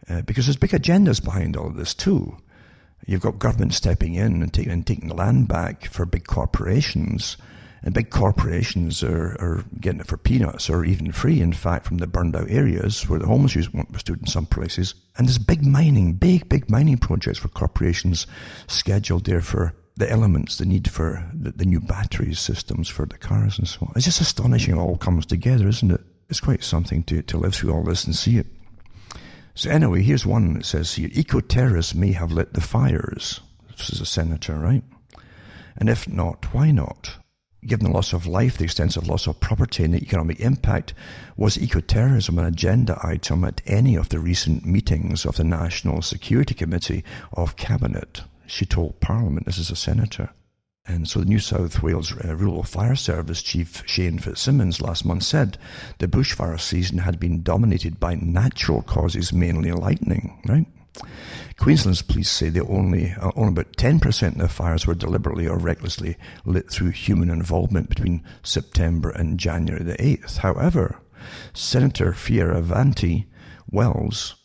uh, 0.09 0.23
because 0.23 0.47
there's 0.47 0.57
big 0.57 0.71
agendas 0.71 1.23
behind 1.23 1.57
all 1.57 1.67
of 1.67 1.77
this 1.77 1.95
too. 1.95 2.37
You've 3.07 3.23
got 3.23 3.39
government 3.39 3.75
stepping 3.75 4.15
in 4.15 4.43
and 4.43 4.53
taking, 4.53 4.73
and 4.73 4.87
taking 4.87 5.09
the 5.09 5.15
land 5.15 5.49
back 5.49 5.87
for 5.87 6.07
big 6.07 6.27
corporations 6.27 7.37
And 7.83 7.95
big 7.95 8.11
corporations 8.11 9.03
are, 9.03 9.37
are 9.41 9.65
getting 9.81 10.01
it 10.01 10.07
for 10.07 10.17
peanuts 10.17 10.69
or 10.69 10.85
even 10.85 11.13
free, 11.13 11.41
in 11.41 11.53
fact, 11.53 11.87
from 11.87 11.99
the 11.99 12.07
burned 12.07 12.35
out 12.35 12.51
areas 12.51 13.09
where 13.09 13.21
the 13.21 13.27
homeless 13.27 13.55
use 13.55 13.73
were 13.73 13.85
stood 13.99 14.21
in 14.21 14.27
some 14.27 14.47
places. 14.47 14.95
And 15.17 15.29
there's 15.29 15.39
big 15.39 15.65
mining, 15.65 16.15
big, 16.15 16.49
big 16.49 16.69
mining 16.69 16.99
projects 16.99 17.39
for 17.39 17.49
corporations 17.49 18.27
scheduled 18.67 19.27
there 19.27 19.41
for 19.41 19.75
the 19.97 20.11
elements, 20.11 20.59
the 20.59 20.67
need 20.67 20.91
for 20.91 21.25
the, 21.33 21.53
the 21.53 21.65
new 21.65 21.81
battery 21.81 22.35
systems 22.35 22.89
for 22.89 23.07
the 23.07 23.19
cars 23.19 23.59
and 23.59 23.69
so 23.69 23.79
on. 23.83 23.93
It's 23.97 24.05
just 24.05 24.21
astonishing 24.21 24.77
it 24.77 24.81
all 24.81 24.97
comes 24.97 25.27
together, 25.27 25.69
isn't 25.69 25.91
it? 25.91 26.01
It's 26.29 26.41
quite 26.41 26.63
something 26.63 27.03
to, 27.05 27.23
to 27.23 27.39
live 27.39 27.55
through 27.55 27.73
all 27.73 27.85
this 27.85 28.05
and 28.05 28.15
see 28.15 28.39
it. 28.39 28.47
So 29.55 29.71
anyway, 29.71 30.03
here's 30.03 30.25
one 30.25 30.55
that 30.55 30.67
says 30.67 30.95
here, 30.95 31.11
eco-terrorists 31.13 31.95
may 31.95 32.13
have 32.13 32.31
lit 32.31 32.55
the 32.55 32.61
fires. 32.61 33.41
This 33.77 33.91
is 33.91 34.01
a 34.01 34.07
senator, 34.07 34.55
right? 34.55 34.85
And 35.77 35.89
if 35.89 36.09
not, 36.09 36.53
why 36.55 36.71
not? 36.71 37.17
Given 37.67 37.87
the 37.87 37.93
loss 37.93 38.13
of 38.13 38.27
life, 38.27 38.57
the 38.57 38.65
extensive 38.65 39.09
loss 39.09 39.27
of 39.27 39.41
property, 39.41 39.83
and 39.83 39.93
the 39.93 40.03
economic 40.03 40.39
impact, 40.39 40.95
was 41.37 41.59
eco-terrorism 41.59 42.39
an 42.39 42.45
agenda 42.45 42.99
item 43.03 43.45
at 43.45 43.61
any 43.67 43.97
of 43.97 44.11
the 44.11 44.21
recent 44.21 44.65
meetings 44.65 45.27
of 45.27 45.37
the 45.37 45.45
National 45.45 46.01
Security 46.01 46.55
Committee 46.55 47.03
of 47.33 47.57
Cabinet? 47.57 48.23
She 48.47 48.65
told 48.65 49.01
Parliament, 49.01 49.47
this 49.47 49.59
is 49.59 49.71
a 49.71 49.77
senator. 49.77 50.31
And 50.87 51.07
so 51.07 51.19
the 51.19 51.27
New 51.27 51.41
South 51.41 51.83
Wales 51.83 52.15
uh, 52.25 52.35
Rural 52.37 52.63
Fire 52.63 52.97
Service 52.97 53.43
Chief 53.43 53.83
Shane 53.87 54.19
Fitzsimmons 54.19 54.81
last 54.81 55.05
month 55.05 55.25
said 55.25 55.59
the 55.99 56.09
bushfire 56.09 56.59
season 56.59 56.99
had 56.99 57.21
been 57.21 57.43
dominated 57.43 58.01
by 58.01 58.15
natural 58.15 58.83
causes, 58.83 59.33
mainly 59.33 59.73
lightning, 59.73 60.41
right? 60.49 60.67
Queensland's 61.59 62.03
police 62.03 62.31
say 62.31 62.49
that 62.51 62.67
only, 62.67 63.13
uh, 63.13 63.31
only 63.37 63.51
about 63.51 63.77
10% 63.77 64.33
of 64.33 64.39
the 64.39 64.49
fires 64.49 64.87
were 64.87 64.95
deliberately 64.95 65.47
or 65.47 65.59
recklessly 65.59 66.17
lit 66.45 66.71
through 66.71 66.91
human 66.91 67.31
involvement 67.31 67.89
between 67.89 68.25
September 68.43 69.11
and 69.11 69.39
January 69.39 69.83
the 69.83 69.97
8th. 69.97 70.39
However, 70.39 71.01
Senator 71.53 72.13
Fierravanti 72.13 73.27
Wells 73.71 74.37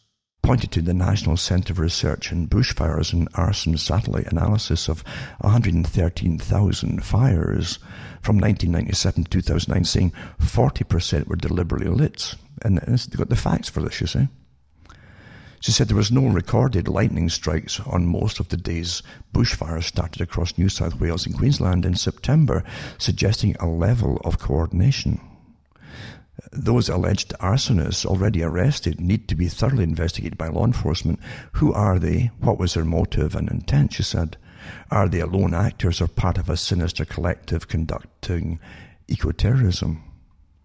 pointed 0.42 0.72
to 0.72 0.82
the 0.82 0.94
National 0.94 1.38
Centre 1.38 1.74
for 1.74 1.84
Research 1.84 2.32
in 2.32 2.50
Bushfires 2.50 3.14
and 3.14 3.30
Arson 3.36 3.78
satellite 3.78 4.28
analysis 4.28 4.90
of 4.90 5.04
113,000 5.40 7.04
fires 7.04 7.80
from 8.22 8.38
1997 8.38 9.24
to 9.24 9.30
2009, 9.30 9.86
saying 9.86 10.14
40% 10.42 11.28
were 11.28 11.38
deliberately 11.38 11.88
lit. 11.88 12.36
And 12.62 12.78
they've 12.80 13.18
got 13.18 13.30
the 13.30 13.36
facts 13.38 13.70
for 13.70 13.82
this, 13.82 14.02
you 14.02 14.08
see. 14.08 14.28
She 15.64 15.72
said 15.72 15.88
there 15.88 15.96
was 15.96 16.12
no 16.12 16.28
recorded 16.28 16.90
lightning 16.90 17.30
strikes 17.30 17.80
on 17.80 18.06
most 18.06 18.42
of 18.42 18.50
the 18.50 18.58
days 18.58 19.02
bushfires 19.34 19.86
started 19.86 20.22
across 20.22 20.58
New 20.58 20.68
South 20.68 21.00
Wales 21.00 21.26
and 21.26 21.38
Queensland 21.38 21.86
in 21.86 21.96
September, 21.96 22.66
suggesting 22.98 23.56
a 23.56 23.66
level 23.66 24.20
of 24.26 24.40
coordination. 24.40 25.22
Those 26.52 26.90
alleged 26.90 27.34
arsonists 27.40 28.06
already 28.06 28.44
arrested 28.44 29.00
need 29.00 29.30
to 29.30 29.36
be 29.36 29.48
thoroughly 29.48 29.86
investigated 29.86 30.38
by 30.38 30.50
law 30.50 30.66
enforcement. 30.66 31.22
Who 31.54 31.72
are 31.72 31.98
they? 31.98 32.32
What 32.42 32.60
was 32.60 32.74
their 32.74 32.84
motive 32.84 33.34
and 33.34 33.50
intent? 33.50 33.94
She 33.94 34.04
said. 34.04 34.36
Are 34.92 35.08
they 35.08 35.24
lone 35.24 35.54
actors 35.54 36.02
or 36.02 36.10
part 36.10 36.38
of 36.38 36.50
a 36.50 36.58
sinister 36.58 37.06
collective 37.06 37.70
conducting 37.70 38.60
eco-terrorism? 39.08 40.04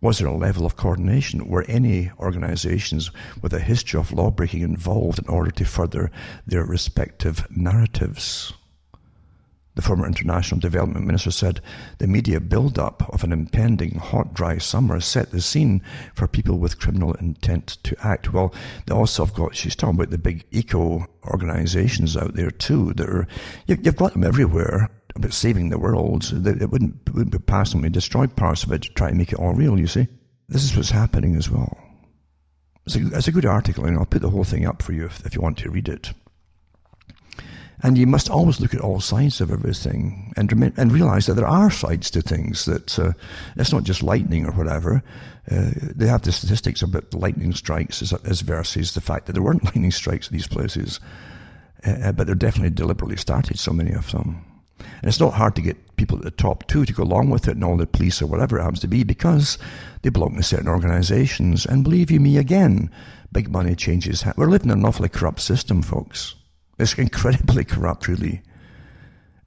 Was 0.01 0.19
there 0.19 0.29
a 0.29 0.37
level 0.37 0.65
of 0.65 0.77
coordination? 0.77 1.49
Were 1.49 1.65
any 1.67 2.13
organizations 2.21 3.11
with 3.43 3.53
a 3.53 3.59
history 3.59 3.99
of 3.99 4.13
law 4.13 4.31
breaking 4.31 4.63
involved 4.63 5.19
in 5.19 5.27
order 5.27 5.51
to 5.51 5.65
further 5.65 6.13
their 6.47 6.65
respective 6.65 7.45
narratives? 7.51 8.53
The 9.75 9.83
former 9.83 10.07
International 10.07 10.61
Development 10.61 11.07
Minister 11.07 11.33
said 11.33 11.61
the 11.99 12.07
media 12.07 12.41
build-up 12.41 13.09
of 13.13 13.23
an 13.23 13.33
impending 13.33 13.97
hot, 13.97 14.35
dry 14.35 14.59
summer 14.59 15.01
set 15.01 15.31
the 15.31 15.41
scene 15.41 15.83
for 16.15 16.27
people 16.27 16.59
with 16.59 16.81
criminal 16.81 17.15
intent 17.15 17.79
to 17.85 17.97
act. 18.05 18.33
Well, 18.33 18.53
they 18.87 18.95
also 18.95 19.25
have 19.25 19.35
got, 19.35 19.55
she's 19.55 19.77
talking 19.77 19.95
about 19.97 20.11
the 20.11 20.19
big 20.19 20.45
eco 20.51 21.07
organizations 21.27 22.17
out 22.17 22.35
there 22.35 22.51
too. 22.51 22.93
That 22.95 23.09
are, 23.09 23.29
you've 23.67 23.97
got 23.97 24.15
them 24.15 24.25
everywhere 24.25 24.91
about 25.19 25.33
saving 25.33 25.69
the 25.69 25.79
world. 25.79 26.25
It 26.33 26.71
wouldn't, 26.71 26.97
it 27.07 27.15
wouldn't 27.15 27.33
be 27.33 27.39
passively 27.39 27.91
destroy 27.91 28.27
parts 28.27 28.65
of 28.65 28.73
it 28.73 28.83
to 28.83 28.89
try 28.91 29.09
and 29.09 29.19
make 29.19 29.33
it 29.33 29.39
all 29.39 29.53
real, 29.53 29.79
you 29.79 29.87
see. 29.87 30.09
This 30.49 30.65
is 30.65 30.75
what's 30.77 30.91
happening 30.91 31.37
as 31.37 31.51
well. 31.51 31.77
It's 32.87 32.97
a, 32.97 33.07
it's 33.17 33.29
a 33.29 33.33
good 33.33 33.45
article, 33.45 33.85
and 33.85 33.99
I'll 33.99 34.07
put 34.07 34.23
the 34.23 34.31
whole 34.31 34.45
thing 34.45 34.65
up 34.65 34.81
for 34.83 34.93
you 34.93 35.07
if, 35.07 35.25
if 35.27 35.35
you 35.35 35.43
want 35.43 35.59
to 35.59 35.71
read 35.71 35.89
it. 35.89 36.13
And 37.83 37.97
you 37.97 38.07
must 38.07 38.29
always 38.29 38.61
look 38.61 38.75
at 38.75 38.81
all 38.81 39.01
sides 39.01 39.41
of 39.41 39.53
everything 39.53 40.33
and, 40.37 40.51
and 40.77 40.91
realize 40.91 41.27
that 41.27 41.35
there 41.35 41.47
are 41.47 41.71
sides 41.71 42.11
to 42.11 42.23
things, 42.23 42.65
that 42.65 42.99
uh, 42.99 43.13
it's 43.57 43.73
not 43.73 43.85
just 43.85 44.03
lightning 44.03 44.47
or 44.47 44.53
whatever. 44.53 45.03
Uh, 45.51 45.71
they 45.95 46.07
have 46.07 46.23
the 46.23 46.33
statistics 46.33 46.83
about 46.83 47.15
lightning 47.15 47.53
strikes 47.53 48.03
as, 48.03 48.13
as, 48.25 48.41
versus 48.41 48.95
the 48.95 49.01
fact 49.01 49.27
that 49.27 49.35
there 49.35 49.43
weren't 49.43 49.65
lightning 49.67 49.93
strikes 49.93 50.29
in 50.29 50.37
these 50.37 50.49
places. 50.49 50.99
Uh, 51.87 51.91
uh, 51.91 52.13
but 52.13 52.27
they're 52.27 52.35
definitely 52.35 52.71
deliberately 52.71 53.17
started, 53.17 53.59
so 53.59 53.73
many 53.73 53.93
of 53.93 54.11
them. 54.11 54.45
And 54.79 55.05
it's 55.09 55.21
not 55.21 55.35
hard 55.35 55.57
to 55.57 55.63
get 55.63 55.97
people 55.97 56.19
at 56.19 56.25
the 56.25 56.31
top 56.31 56.67
too 56.67 56.85
to 56.85 56.93
go 56.93 57.03
along 57.03 57.31
with 57.31 57.49
it 57.49 57.57
and 57.57 57.65
all 57.65 57.77
the 57.77 57.87
police 57.87 58.23
or 58.23 58.27
whatever 58.27 58.59
it 58.59 58.63
happens 58.63 58.81
to 58.81 58.89
be 58.89 59.05
because 59.05 59.59
they 60.03 60.11
belong 60.11 60.37
to 60.37 60.43
certain 60.43 60.69
organizations. 60.69 61.67
And 61.67 61.85
believe 61.85 62.11
you 62.11 62.21
me, 62.21 62.39
again, 62.39 62.91
big 63.33 63.51
money 63.51 63.75
changes. 63.75 64.25
We're 64.37 64.47
living 64.47 64.71
in 64.71 64.79
an 64.79 64.85
awfully 64.85 65.09
corrupt 65.09 65.41
system, 65.41 65.83
folks. 65.83 66.35
It's 66.79 66.95
incredibly 66.95 67.65
corrupt, 67.75 68.09
really. 68.09 68.43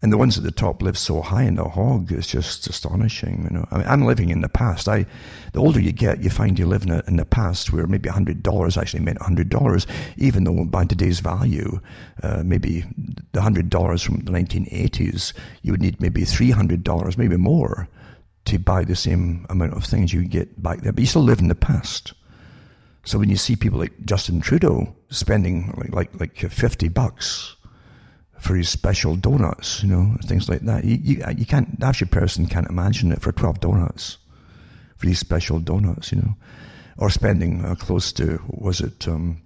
And 0.03 0.11
the 0.11 0.17
ones 0.17 0.35
at 0.35 0.43
the 0.43 0.51
top 0.51 0.81
live 0.81 0.97
so 0.97 1.21
high 1.21 1.43
in 1.43 1.55
the 1.55 1.63
hog, 1.63 2.11
it's 2.11 2.25
just 2.25 2.65
astonishing. 2.67 3.43
You 3.43 3.57
know, 3.57 3.67
I 3.69 3.77
mean, 3.77 3.87
I'm 3.87 4.03
living 4.03 4.29
in 4.29 4.41
the 4.41 4.49
past. 4.49 4.89
I, 4.89 5.05
the 5.53 5.59
older 5.59 5.79
you 5.79 5.91
get, 5.91 6.23
you 6.23 6.31
find 6.31 6.57
you 6.57 6.65
live 6.65 6.81
in, 6.83 6.89
a, 6.89 7.03
in 7.07 7.17
the 7.17 7.25
past 7.25 7.71
where 7.71 7.85
maybe 7.85 8.09
hundred 8.09 8.41
dollars 8.41 8.77
actually 8.77 9.01
meant 9.01 9.21
hundred 9.21 9.49
dollars, 9.49 9.85
even 10.17 10.43
though 10.43 10.65
by 10.65 10.85
today's 10.85 11.19
value, 11.19 11.79
uh, 12.23 12.41
maybe 12.43 12.83
the 13.33 13.41
hundred 13.43 13.69
dollars 13.69 14.01
from 14.01 14.21
the 14.21 14.31
1980s, 14.31 15.33
you 15.61 15.71
would 15.71 15.81
need 15.81 16.01
maybe 16.01 16.25
three 16.25 16.49
hundred 16.49 16.83
dollars, 16.83 17.15
maybe 17.15 17.37
more, 17.37 17.87
to 18.45 18.57
buy 18.57 18.83
the 18.83 18.95
same 18.95 19.45
amount 19.51 19.73
of 19.73 19.83
things 19.83 20.11
you 20.11 20.25
get 20.25 20.63
back 20.63 20.81
there. 20.81 20.93
But 20.93 21.01
you 21.01 21.07
still 21.07 21.21
live 21.21 21.39
in 21.39 21.47
the 21.47 21.53
past. 21.53 22.13
So 23.03 23.19
when 23.19 23.29
you 23.29 23.35
see 23.35 23.55
people 23.55 23.77
like 23.77 23.93
Justin 24.05 24.41
Trudeau 24.41 24.95
spending 25.09 25.75
like 25.77 25.93
like 25.93 26.19
like 26.19 26.51
fifty 26.51 26.87
bucks 26.87 27.55
for 28.41 28.55
his 28.55 28.69
special 28.69 29.15
donuts, 29.15 29.83
you 29.83 29.89
know, 29.89 30.17
things 30.25 30.49
like 30.49 30.61
that, 30.61 30.83
you 30.83 30.97
you, 31.01 31.23
you 31.37 31.45
can't 31.45 31.79
the 31.79 31.85
average 31.85 32.09
person 32.09 32.47
can't 32.47 32.67
imagine 32.69 33.11
it 33.11 33.21
for 33.21 33.31
twelve 33.31 33.59
donuts 33.59 34.17
for 34.97 35.05
these 35.05 35.19
special 35.19 35.59
donuts, 35.59 36.11
you 36.11 36.17
know, 36.17 36.35
or 36.97 37.11
spending 37.11 37.63
uh, 37.63 37.75
close 37.75 38.11
to 38.13 38.41
was 38.49 38.81
it 38.81 39.07
um, 39.07 39.41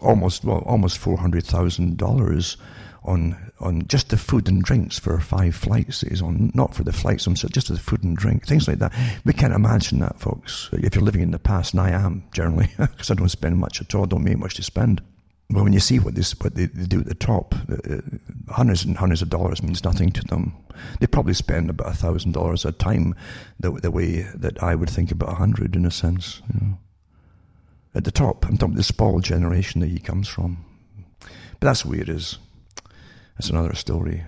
almost 0.00 0.44
well 0.44 0.62
almost 0.64 0.96
four 0.96 1.18
hundred 1.18 1.44
thousand 1.44 1.96
dollars 1.96 2.56
on 3.02 3.36
on 3.58 3.86
just 3.88 4.10
the 4.10 4.16
food 4.16 4.48
and 4.48 4.62
drinks 4.62 5.00
for 5.00 5.18
five 5.18 5.56
flights 5.56 6.04
is 6.04 6.22
on, 6.22 6.52
not 6.54 6.74
for 6.74 6.84
the 6.84 6.92
flights 6.92 7.24
themselves, 7.24 7.52
just 7.52 7.68
the 7.68 7.78
food 7.78 8.04
and 8.04 8.16
drink, 8.16 8.46
things 8.46 8.68
like 8.68 8.78
that. 8.78 8.92
We 9.24 9.32
can't 9.32 9.54
imagine 9.54 9.98
that, 10.00 10.20
folks. 10.20 10.68
If 10.72 10.94
you're 10.94 11.04
living 11.04 11.22
in 11.22 11.30
the 11.30 11.38
past, 11.38 11.72
and 11.72 11.80
I 11.80 11.90
am 11.90 12.24
generally, 12.32 12.68
because 12.78 13.10
I 13.10 13.14
don't 13.14 13.28
spend 13.28 13.58
much 13.58 13.80
at 13.80 13.94
all, 13.94 14.06
don't 14.06 14.24
make 14.24 14.38
much 14.38 14.54
to 14.54 14.62
spend. 14.62 15.00
But 15.52 15.64
when 15.64 15.74
you 15.74 15.80
see 15.80 15.98
what, 15.98 16.14
this, 16.14 16.34
what 16.40 16.54
they, 16.54 16.64
they 16.64 16.86
do 16.86 17.00
at 17.00 17.06
the 17.06 17.14
top, 17.14 17.54
uh, 17.70 17.98
hundreds 18.48 18.84
and 18.84 18.96
hundreds 18.96 19.20
of 19.20 19.28
dollars 19.28 19.62
means 19.62 19.84
nothing 19.84 20.10
to 20.12 20.24
them. 20.24 20.54
They 20.98 21.06
probably 21.06 21.34
spend 21.34 21.68
about 21.68 21.94
thousand 21.94 22.32
dollars 22.32 22.64
a 22.64 22.72
time, 22.72 23.14
the, 23.60 23.70
the 23.70 23.90
way 23.90 24.22
that 24.34 24.62
I 24.62 24.74
would 24.74 24.88
think 24.88 25.10
about 25.10 25.32
a 25.32 25.34
hundred 25.34 25.76
in 25.76 25.84
a 25.84 25.90
sense. 25.90 26.40
You 26.54 26.60
know. 26.60 26.78
At 27.94 28.04
the 28.04 28.10
top, 28.10 28.46
I'm 28.46 28.56
talking 28.56 28.76
the 28.76 28.82
spoiled 28.82 29.24
generation 29.24 29.82
that 29.82 29.90
he 29.90 29.98
comes 29.98 30.26
from. 30.26 30.64
But 31.20 31.60
that's 31.60 31.82
the 31.82 31.90
way 31.90 31.98
it 31.98 32.08
is. 32.08 32.38
That's 33.36 33.50
another 33.50 33.74
story. 33.74 34.24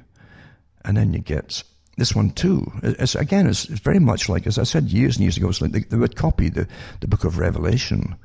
And 0.85 0.95
then 0.95 1.15
you 1.15 1.21
get 1.21 1.63
this 1.97 2.15
one 2.15 2.31
too. 2.33 2.71
It's, 2.83 3.15
again, 3.15 3.47
it's, 3.47 3.71
it's, 3.71 3.81
very 3.81 3.99
much 3.99 4.29
like, 4.29 4.47
as 4.47 4.59
I 4.59 4.65
said 4.65 4.91
years 4.91 5.17
and 5.17 5.23
years 5.23 5.39
ago, 5.39 5.49
it's 5.49 5.63
like 5.63 5.73
they, 5.73 5.81
they 5.81 5.97
would 5.97 6.17
copy 6.17 6.51
the, 6.51 6.69
the 7.01 7.09
book 7.09 7.25
of 7.25 7.39
Revelation 7.39 8.17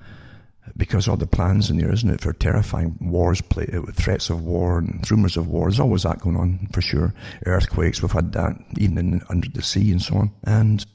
because 0.78 1.08
all 1.08 1.18
the 1.18 1.28
plans 1.28 1.70
in 1.70 1.78
there, 1.78 1.92
isn't 1.92 2.10
it, 2.10 2.22
for 2.22 2.34
terrifying 2.34 2.98
wars, 3.02 3.42
play, 3.42 3.68
uh, 3.74 3.82
threats 3.94 4.30
of 4.30 4.44
war 4.44 4.80
and 4.80 5.10
rumors 5.10 5.38
of 5.38 5.48
war. 5.48 5.66
There's 5.66 5.80
always 5.80 6.04
that 6.04 6.20
going 6.20 6.38
on 6.38 6.68
for 6.72 6.82
sure. 6.82 7.14
Earthquakes, 7.46 8.02
we've 8.02 8.12
had 8.12 8.32
that 8.34 8.56
even 8.78 8.98
in, 8.98 9.22
under 9.30 9.50
the 9.50 9.62
sea 9.62 9.92
and 9.92 10.02
so 10.02 10.16
on. 10.16 10.32
And 10.44 10.86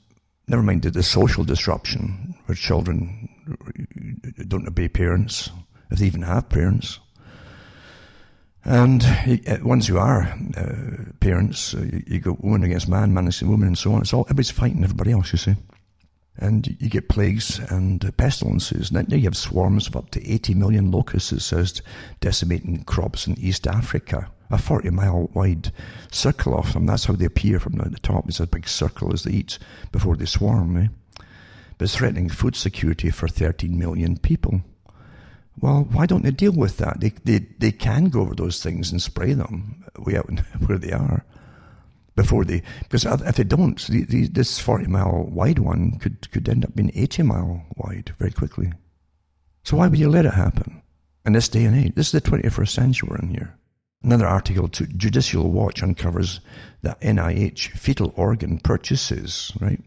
never 0.48 0.62
mind 0.62 0.82
the, 0.82 0.90
the 0.90 1.02
social 1.02 1.44
disruption 1.44 2.34
where 2.46 2.56
children 2.56 3.28
don't 4.48 4.68
obey 4.68 4.88
parents, 4.88 5.50
if 5.90 5.98
they 5.98 6.06
even 6.06 6.22
have 6.22 6.48
parents. 6.48 6.98
And 8.64 9.04
uh, 9.04 9.58
once 9.62 9.88
you 9.88 9.98
are 9.98 10.22
uh, 10.56 11.12
parents, 11.20 11.74
uh, 11.74 11.82
you, 11.82 12.02
you, 12.06 12.20
go 12.20 12.38
woman 12.40 12.64
against 12.64 12.88
man, 12.88 13.12
man 13.12 13.24
against 13.24 13.42
woman, 13.42 13.68
and 13.68 13.78
so 13.78 13.92
on. 13.92 14.00
It's 14.00 14.14
all 14.14 14.22
everybody's 14.22 14.50
fighting 14.50 14.82
everybody 14.82 15.12
else, 15.12 15.32
you 15.32 15.38
see. 15.38 15.54
And 16.36 16.76
you 16.80 16.88
get 16.88 17.08
plagues 17.08 17.60
and 17.70 18.12
pestilences. 18.16 18.90
Now 18.90 19.04
you 19.08 19.22
have 19.22 19.36
swarms 19.36 19.86
of 19.86 19.96
up 19.96 20.10
to 20.10 20.28
80 20.32 20.54
million 20.54 20.90
locusts, 20.90 21.44
says, 21.44 21.80
decimating 22.20 22.82
crops 22.84 23.26
in 23.26 23.38
East 23.38 23.66
Africa. 23.66 24.30
A 24.50 24.58
40 24.58 24.90
mile 24.90 25.30
wide 25.32 25.72
circle 26.10 26.58
of 26.58 26.72
them. 26.72 26.86
That's 26.86 27.04
how 27.04 27.14
they 27.14 27.24
appear 27.24 27.60
from 27.60 27.74
the 27.74 27.98
top. 28.00 28.28
It's 28.28 28.40
a 28.40 28.46
big 28.46 28.68
circle 28.68 29.12
as 29.12 29.22
they 29.22 29.32
eat 29.32 29.58
before 29.92 30.16
they 30.16 30.26
swarm. 30.26 30.76
Eh? 30.76 30.88
But 31.78 31.84
it's 31.84 31.96
threatening 31.96 32.28
food 32.28 32.56
security 32.56 33.10
for 33.10 33.28
13 33.28 33.78
million 33.78 34.18
people. 34.18 34.60
Well, 35.60 35.88
why 35.92 36.06
don't 36.06 36.24
they 36.24 36.30
deal 36.30 36.52
with 36.52 36.78
that? 36.78 37.00
They, 37.00 37.10
they, 37.24 37.46
they 37.58 37.72
can 37.72 38.06
go 38.06 38.20
over 38.20 38.34
those 38.34 38.62
things 38.62 38.90
and 38.90 39.00
spray 39.00 39.34
them 39.34 39.84
way 39.98 40.16
out 40.16 40.28
where 40.66 40.78
they 40.78 40.92
are 40.92 41.24
before 42.16 42.44
they, 42.44 42.62
because 42.82 43.04
if 43.04 43.36
they 43.36 43.44
don't, 43.44 43.84
this 44.32 44.58
40 44.58 44.86
mile 44.86 45.28
wide 45.30 45.58
one 45.58 45.98
could, 45.98 46.30
could 46.30 46.48
end 46.48 46.64
up 46.64 46.74
being 46.74 46.92
80 46.94 47.22
mile 47.24 47.66
wide 47.76 48.14
very 48.18 48.30
quickly. 48.30 48.72
So 49.64 49.76
why 49.76 49.88
would 49.88 49.98
you 49.98 50.08
let 50.08 50.26
it 50.26 50.34
happen 50.34 50.82
in 51.24 51.32
this 51.32 51.48
day 51.48 51.64
and 51.64 51.76
age? 51.76 51.94
This 51.94 52.14
is 52.14 52.22
the 52.22 52.30
21st 52.30 52.68
century 52.68 53.08
we're 53.10 53.18
in 53.18 53.30
here. 53.30 53.56
Another 54.02 54.26
article, 54.26 54.68
to 54.68 54.86
Judicial 54.86 55.50
Watch 55.50 55.82
uncovers 55.82 56.40
that 56.82 57.00
NIH 57.00 57.70
fetal 57.70 58.12
organ 58.16 58.58
purchases, 58.58 59.50
right? 59.60 59.80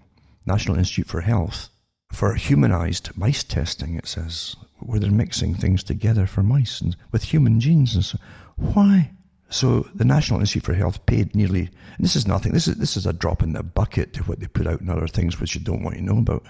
National 0.45 0.77
Institute 0.77 1.07
for 1.07 1.21
Health, 1.21 1.69
for 2.11 2.33
humanized 2.33 3.15
mice 3.15 3.43
testing, 3.43 3.95
it 3.95 4.07
says, 4.07 4.55
where 4.79 4.99
they're 4.99 5.11
mixing 5.11 5.53
things 5.53 5.83
together 5.83 6.25
for 6.25 6.41
mice 6.41 6.81
and 6.81 6.95
with 7.11 7.23
human 7.23 7.59
genes 7.59 7.93
and 7.93 8.03
so. 8.03 8.17
Why? 8.55 9.11
So 9.49 9.87
the 9.95 10.03
National 10.03 10.41
Institute 10.41 10.65
for 10.65 10.73
Health 10.73 11.05
paid 11.05 11.33
nearly, 11.33 11.61
and 11.61 12.03
this 12.03 12.17
is 12.17 12.27
nothing, 12.27 12.51
this 12.51 12.67
is, 12.67 12.75
this 12.75 12.97
is 12.97 13.05
a 13.05 13.13
drop 13.13 13.41
in 13.41 13.53
the 13.53 13.63
bucket 13.63 14.13
to 14.13 14.23
what 14.23 14.39
they 14.39 14.47
put 14.47 14.67
out 14.67 14.81
in 14.81 14.89
other 14.89 15.07
things 15.07 15.39
which 15.39 15.55
you 15.55 15.61
don't 15.61 15.83
want 15.83 15.95
to 15.95 16.03
know 16.03 16.17
about, 16.17 16.43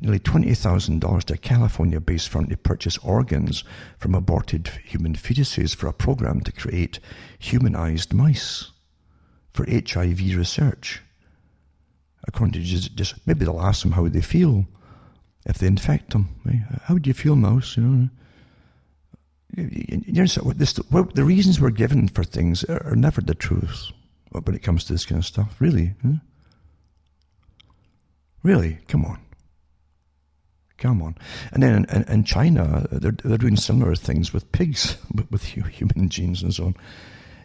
nearly 0.00 0.20
$20,000 0.20 1.24
to 1.24 1.34
a 1.34 1.36
California-based 1.36 2.28
firm 2.28 2.46
to 2.46 2.56
purchase 2.56 2.98
organs 2.98 3.64
from 3.98 4.14
aborted 4.14 4.68
human 4.84 5.14
fetuses 5.14 5.74
for 5.74 5.88
a 5.88 5.92
program 5.92 6.40
to 6.42 6.52
create 6.52 7.00
humanized 7.38 8.14
mice 8.14 8.70
for 9.52 9.66
HIV 9.68 10.36
research. 10.36 11.02
According 12.28 12.52
to 12.52 12.60
just, 12.60 12.94
just 12.94 13.14
maybe 13.26 13.44
they'll 13.44 13.60
ask 13.60 13.82
them 13.82 13.92
how 13.92 14.06
they 14.08 14.20
feel 14.20 14.66
if 15.46 15.58
they 15.58 15.66
infect 15.66 16.10
them. 16.10 16.28
How 16.84 16.98
do 16.98 17.08
you 17.08 17.14
feel, 17.14 17.36
mouse? 17.36 17.76
You 17.76 17.82
know, 17.82 18.08
you 19.56 20.12
know, 20.12 20.52
this, 20.52 20.74
the 20.74 21.24
reasons 21.24 21.60
we're 21.60 21.70
given 21.70 22.08
for 22.08 22.24
things 22.24 22.64
are, 22.64 22.94
never 22.94 23.20
the 23.20 23.34
truth 23.34 23.90
when 24.30 24.54
it 24.54 24.62
comes 24.62 24.84
to 24.84 24.92
this 24.92 25.06
kind 25.06 25.18
of 25.18 25.24
stuff. 25.24 25.56
Really, 25.58 25.94
really, 28.42 28.78
come 28.86 29.04
on. 29.04 29.18
Come 30.78 31.00
on. 31.00 31.16
And 31.52 31.62
then 31.62 31.86
in, 31.86 32.02
in, 32.02 32.24
China, 32.24 32.86
they're, 32.92 33.16
they're 33.24 33.38
doing 33.38 33.56
similar 33.56 33.94
things 33.94 34.34
with 34.34 34.50
pigs, 34.52 34.98
with 35.30 35.42
human 35.44 36.10
genes 36.10 36.42
and 36.42 36.52
so 36.52 36.66
on. 36.66 36.74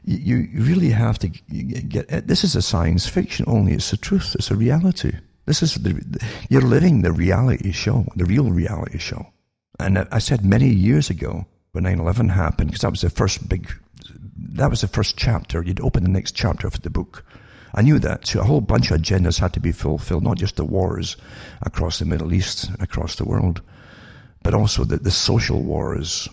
You, 0.04 0.38
you 0.38 0.64
really 0.64 0.90
have 0.90 1.18
to 1.20 1.30
get, 1.30 2.12
eh, 2.12 2.22
this 2.26 2.44
is 2.44 2.56
a 2.56 2.62
science 2.62 3.08
fiction 3.08 3.46
only, 3.48 3.74
it's 3.74 3.92
the 3.92 3.98
truth, 3.98 4.36
it's 4.36 4.52
a 4.52 4.56
reality. 4.56 5.14
This 5.46 5.64
is 5.64 5.76
the, 5.76 6.22
you're 6.50 6.62
living 6.62 7.04
the 7.04 7.12
reality 7.14 7.72
show, 7.72 8.06
the 8.16 8.26
real 8.26 8.52
reality 8.52 8.98
show. 8.98 9.28
And 9.80 9.98
I 10.12 10.20
said 10.20 10.44
many 10.44 10.70
years 10.70 11.10
ago 11.10 11.46
when 11.72 11.86
9-11 11.86 12.32
happened, 12.32 12.70
because 12.70 12.82
that 12.82 12.92
was 12.92 13.02
the 13.02 13.10
first 13.10 13.48
big, 13.48 13.72
that 14.36 14.70
was 14.70 14.82
the 14.82 14.88
first 14.88 15.18
chapter. 15.18 15.64
You'd 15.64 15.80
open 15.82 16.04
the 16.04 16.10
next 16.10 16.36
chapter 16.36 16.68
of 16.68 16.82
the 16.82 16.90
book. 16.90 17.24
I 17.74 17.82
knew 17.82 18.00
that. 18.00 18.28
So 18.28 18.42
a 18.42 18.44
whole 18.44 18.60
bunch 18.60 18.92
of 18.92 19.00
agendas 19.00 19.40
had 19.40 19.54
to 19.54 19.62
be 19.62 19.72
fulfilled, 19.72 20.24
not 20.24 20.38
just 20.38 20.58
the 20.58 20.66
wars 20.66 21.16
across 21.62 22.00
the 22.00 22.06
Middle 22.06 22.34
East, 22.34 22.70
across 22.80 23.16
the 23.16 23.24
world, 23.24 23.62
but 24.44 24.54
also 24.54 24.84
the, 24.84 24.98
the 24.98 25.12
social 25.12 25.64
wars, 25.64 26.28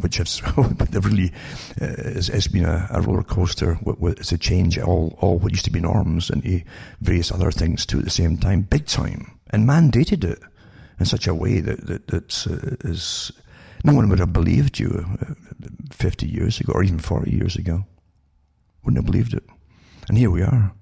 which 0.00 0.16
has 0.16 0.42
really 0.56 1.32
uh, 1.80 1.86
has, 1.86 2.48
been 2.48 2.64
a, 2.64 2.88
a 2.90 3.00
roller 3.02 3.22
coaster. 3.22 3.78
It's 4.02 4.32
a 4.32 4.38
change 4.38 4.78
all 4.78 5.16
all 5.20 5.38
what 5.38 5.52
used 5.52 5.64
to 5.66 5.70
be 5.70 5.80
norms 5.80 6.30
into 6.30 6.62
various 7.00 7.30
other 7.30 7.52
things 7.52 7.86
too 7.86 7.98
at 7.98 8.04
the 8.04 8.10
same 8.10 8.36
time, 8.36 8.62
big 8.62 8.86
time, 8.86 9.38
and 9.50 9.68
mandated 9.68 10.24
it 10.24 10.40
in 10.98 11.06
such 11.06 11.28
a 11.28 11.34
way 11.34 11.60
that 11.60 11.86
that, 11.86 12.06
that 12.08 12.46
uh, 12.48 12.88
is 12.88 13.32
no 13.84 13.94
one 13.94 14.08
would 14.08 14.18
have 14.18 14.32
believed 14.32 14.78
you 14.78 15.06
uh, 15.20 15.34
50 15.90 16.26
years 16.26 16.60
ago 16.60 16.72
or 16.74 16.82
even 16.82 16.98
40 16.98 17.30
years 17.30 17.56
ago. 17.56 17.84
Wouldn't 18.82 18.98
have 18.98 19.10
believed 19.10 19.34
it. 19.34 19.44
And 20.08 20.18
here 20.18 20.30
we 20.30 20.42
are. 20.42 20.72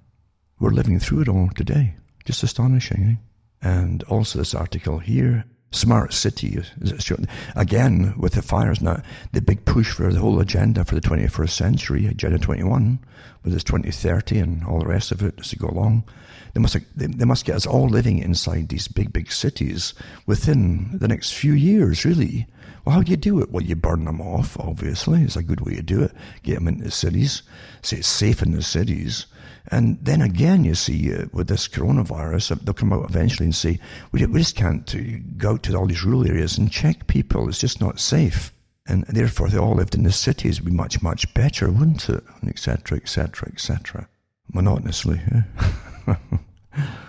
We're 0.59 0.71
living 0.71 0.99
through 0.99 1.21
it 1.21 1.29
all 1.29 1.49
today. 1.55 1.95
Just 2.25 2.43
astonishing. 2.43 3.19
Eh? 3.61 3.67
And 3.67 4.03
also 4.03 4.39
this 4.39 4.55
article 4.55 4.99
here 4.99 5.45
smart 5.71 6.13
city. 6.13 6.59
Uh, 6.59 7.15
Again, 7.55 8.13
with 8.17 8.33
the 8.33 8.41
fires 8.41 8.81
now, 8.81 9.01
the 9.33 9.41
big 9.41 9.65
push 9.65 9.91
for 9.91 10.11
the 10.11 10.19
whole 10.19 10.39
agenda 10.39 10.83
for 10.85 10.95
the 10.95 11.01
21st 11.01 11.49
century, 11.49 12.05
Agenda 12.07 12.39
21, 12.39 12.99
with 13.43 13.53
this 13.53 13.63
2030 13.63 14.39
and 14.39 14.63
all 14.65 14.79
the 14.79 14.85
rest 14.85 15.11
of 15.11 15.21
it 15.21 15.35
as 15.39 15.51
they 15.51 15.57
go 15.57 15.67
along. 15.67 16.03
They 16.53 16.59
must, 16.59 16.77
they, 16.95 17.05
they 17.05 17.25
must 17.25 17.45
get 17.45 17.55
us 17.55 17.67
all 17.67 17.87
living 17.87 18.19
inside 18.19 18.69
these 18.69 18.87
big, 18.87 19.13
big 19.13 19.31
cities 19.31 19.93
within 20.25 20.97
the 20.97 21.07
next 21.07 21.33
few 21.33 21.53
years, 21.53 22.05
really. 22.05 22.47
Well, 22.85 22.95
how 22.95 23.03
do 23.03 23.11
you 23.11 23.17
do 23.17 23.39
it? 23.41 23.51
Well, 23.51 23.63
you 23.63 23.75
burn 23.75 24.05
them 24.05 24.21
off, 24.21 24.59
obviously. 24.59 25.21
It's 25.21 25.35
a 25.35 25.43
good 25.43 25.61
way 25.61 25.75
to 25.75 25.81
do 25.83 26.01
it. 26.01 26.11
Get 26.43 26.55
them 26.55 26.67
into 26.67 26.85
the 26.85 26.91
cities. 26.91 27.43
Say 27.83 27.97
it's 27.97 28.07
safe 28.07 28.41
in 28.41 28.51
the 28.51 28.63
cities. 28.63 29.27
And 29.71 29.99
then 30.01 30.21
again, 30.21 30.63
you 30.63 30.75
see, 30.75 31.13
uh, 31.13 31.25
with 31.31 31.47
this 31.47 31.67
coronavirus, 31.67 32.51
uh, 32.51 32.55
they'll 32.63 32.73
come 32.73 32.91
out 32.91 33.09
eventually 33.09 33.45
and 33.45 33.55
say, 33.55 33.79
we, 34.11 34.25
we 34.25 34.39
just 34.39 34.55
can't 34.55 34.93
uh, 34.95 34.99
go 35.37 35.51
out 35.51 35.63
to 35.63 35.75
all 35.75 35.85
these 35.85 36.03
rural 36.03 36.27
areas 36.27 36.57
and 36.57 36.71
check 36.71 37.07
people. 37.07 37.47
It's 37.47 37.59
just 37.59 37.79
not 37.79 37.99
safe. 37.99 38.51
And 38.87 39.03
therefore, 39.03 39.49
they 39.49 39.59
all 39.59 39.75
lived 39.75 39.93
in 39.93 40.03
the 40.03 40.11
cities. 40.11 40.57
It 40.57 40.63
would 40.63 40.71
be 40.71 40.75
much, 40.75 41.03
much 41.03 41.31
better, 41.35 41.69
wouldn't 41.69 42.09
it? 42.09 42.23
And 42.41 42.49
etc., 42.49 42.97
etc., 42.97 43.49
etc. 43.51 44.09
Monotonously. 44.51 45.21
Yeah? 46.07 46.15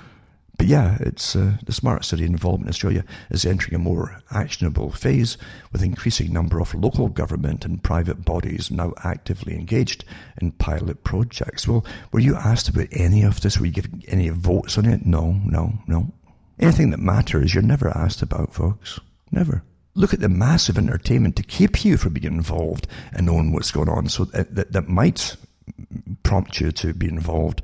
But 0.61 0.67
yeah, 0.67 0.99
it's 1.01 1.35
uh, 1.35 1.57
the 1.65 1.73
smart 1.73 2.05
city 2.05 2.27
involvement 2.27 2.67
in 2.67 2.69
Australia 2.69 3.03
is 3.31 3.47
entering 3.47 3.75
a 3.75 3.79
more 3.79 4.21
actionable 4.31 4.93
phase 4.93 5.39
with 5.73 5.83
increasing 5.83 6.35
number 6.35 6.61
of 6.61 6.75
local 6.75 7.09
government 7.09 7.65
and 7.65 7.83
private 7.83 8.27
bodies 8.27 8.71
now 8.71 8.93
actively 9.03 9.55
engaged 9.55 10.05
in 10.39 10.53
pilot 10.53 11.03
projects. 11.03 11.67
Well, 11.67 11.87
were 12.13 12.21
you 12.21 12.37
asked 12.37 12.69
about 12.69 12.89
any 12.93 13.23
of 13.23 13.41
this? 13.41 13.59
Were 13.59 13.65
you 13.65 13.73
given 13.73 14.03
any 14.07 14.29
votes 14.29 14.77
on 14.77 14.85
it? 14.85 15.07
No, 15.07 15.41
no, 15.47 15.73
no. 15.87 16.13
Anything 16.59 16.91
that 16.91 17.01
matters, 17.01 17.55
you're 17.55 17.63
never 17.63 17.89
asked 17.97 18.21
about, 18.21 18.53
folks. 18.53 19.01
Never. 19.33 19.63
Look 19.95 20.13
at 20.13 20.21
the 20.21 20.29
massive 20.29 20.77
entertainment 20.77 21.37
to 21.37 21.43
keep 21.43 21.87
you 21.87 21.97
from 21.97 22.13
being 22.13 22.35
involved 22.35 22.87
and 23.15 23.25
knowing 23.25 23.55
what's 23.55 23.71
going 23.71 23.89
on. 23.89 24.11
So 24.11 24.27
that, 24.27 24.55
that, 24.55 24.73
that 24.73 24.89
might 24.89 25.37
prompt 26.23 26.61
you 26.61 26.71
to 26.73 26.93
be 26.93 27.09
involved 27.09 27.63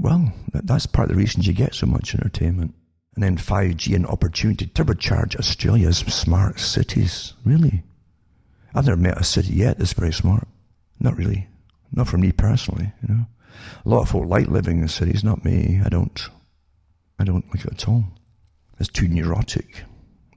well, 0.00 0.32
that's 0.52 0.86
part 0.86 1.10
of 1.10 1.16
the 1.16 1.20
reasons 1.20 1.46
you 1.46 1.52
get 1.52 1.74
so 1.74 1.86
much 1.86 2.14
entertainment. 2.14 2.74
And 3.14 3.24
then 3.24 3.36
5G, 3.36 3.96
and 3.96 4.06
opportunity 4.06 4.66
to 4.66 4.84
turbocharge 4.84 5.36
Australia's 5.36 5.98
smart 5.98 6.60
cities. 6.60 7.34
Really? 7.44 7.82
I've 8.74 8.86
never 8.86 9.00
met 9.00 9.18
a 9.18 9.24
city 9.24 9.54
yet 9.54 9.78
that's 9.78 9.92
very 9.92 10.12
smart. 10.12 10.46
Not 11.00 11.16
really. 11.16 11.48
Not 11.92 12.06
for 12.06 12.18
me 12.18 12.32
personally, 12.32 12.92
you 13.02 13.14
know. 13.14 13.26
A 13.84 13.88
lot 13.88 14.02
of 14.02 14.10
folk 14.10 14.28
like 14.28 14.46
living 14.46 14.80
in 14.80 14.88
cities, 14.88 15.24
not 15.24 15.44
me. 15.44 15.80
I 15.84 15.88
don't. 15.88 16.28
I 17.18 17.24
don't 17.24 17.48
like 17.48 17.64
it 17.64 17.72
at 17.72 17.88
all. 17.88 18.04
It's 18.78 18.88
too 18.88 19.08
neurotic, 19.08 19.82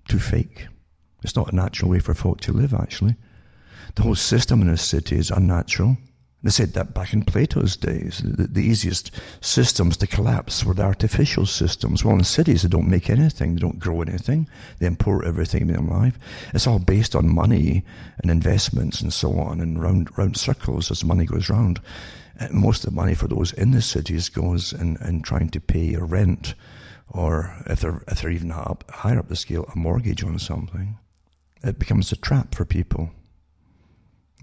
too 0.08 0.18
fake. 0.18 0.68
It's 1.24 1.36
not 1.36 1.54
a 1.54 1.56
natural 1.56 1.92
way 1.92 2.00
for 2.00 2.16
folk 2.16 2.42
to 2.42 2.52
live, 2.52 2.74
actually. 2.74 3.16
The 3.96 4.02
whole 4.02 4.16
system 4.16 4.62
in 4.62 4.70
a 4.70 4.78
city 4.78 5.18
is 5.18 5.30
unnatural. 5.30 5.98
They 6.44 6.50
said 6.50 6.74
that 6.74 6.96
back 6.96 7.14
in 7.14 7.24
Plato's 7.24 7.78
days, 7.78 8.22
the, 8.26 8.48
the, 8.48 8.64
easiest 8.64 9.12
systems 9.42 9.96
to 9.98 10.08
collapse 10.08 10.66
were 10.66 10.74
the 10.74 10.82
artificial 10.82 11.46
systems. 11.46 12.04
Well, 12.04 12.16
in 12.16 12.24
cities, 12.24 12.64
they 12.64 12.70
don't 12.70 12.90
make 12.90 13.12
anything, 13.12 13.54
they 13.54 13.62
don't 13.62 13.78
grow 13.78 14.02
anything, 14.02 14.50
they 14.80 14.88
import 14.88 15.26
everything 15.26 15.62
in 15.62 15.68
their 15.68 15.82
life. 15.82 16.18
It's 16.54 16.66
all 16.66 16.80
based 16.80 17.16
on 17.16 17.34
money 17.34 17.84
and 18.18 18.32
investments 18.32 19.02
and 19.02 19.14
so 19.14 19.38
on, 19.40 19.62
and 19.62 19.80
round, 19.80 20.18
round 20.18 20.36
circles 20.36 20.90
as 20.90 21.04
money 21.04 21.26
goes 21.26 21.48
round. 21.48 21.80
And 22.40 22.54
most 22.54 22.86
of 22.86 22.90
the 22.90 22.96
money 22.96 23.14
for 23.14 23.28
those 23.28 23.54
in 23.54 23.70
the 23.70 23.82
cities 23.82 24.28
goes 24.28 24.74
in, 24.74 24.98
in 24.98 25.22
trying 25.22 25.50
to 25.50 25.60
pay 25.60 25.94
a 25.94 26.04
rent, 26.04 26.56
or 27.08 27.56
if 27.68 27.82
they're, 27.82 28.04
if 28.08 28.22
they're 28.22 28.32
even 28.32 28.52
up, 28.52 28.90
higher 28.90 29.20
up 29.20 29.28
the 29.28 29.36
scale, 29.36 29.70
a 29.76 29.78
mortgage 29.78 30.24
on 30.24 30.40
something. 30.40 30.98
It 31.64 31.78
becomes 31.78 32.12
a 32.12 32.16
trap 32.16 32.56
for 32.56 32.66
people. 32.66 33.12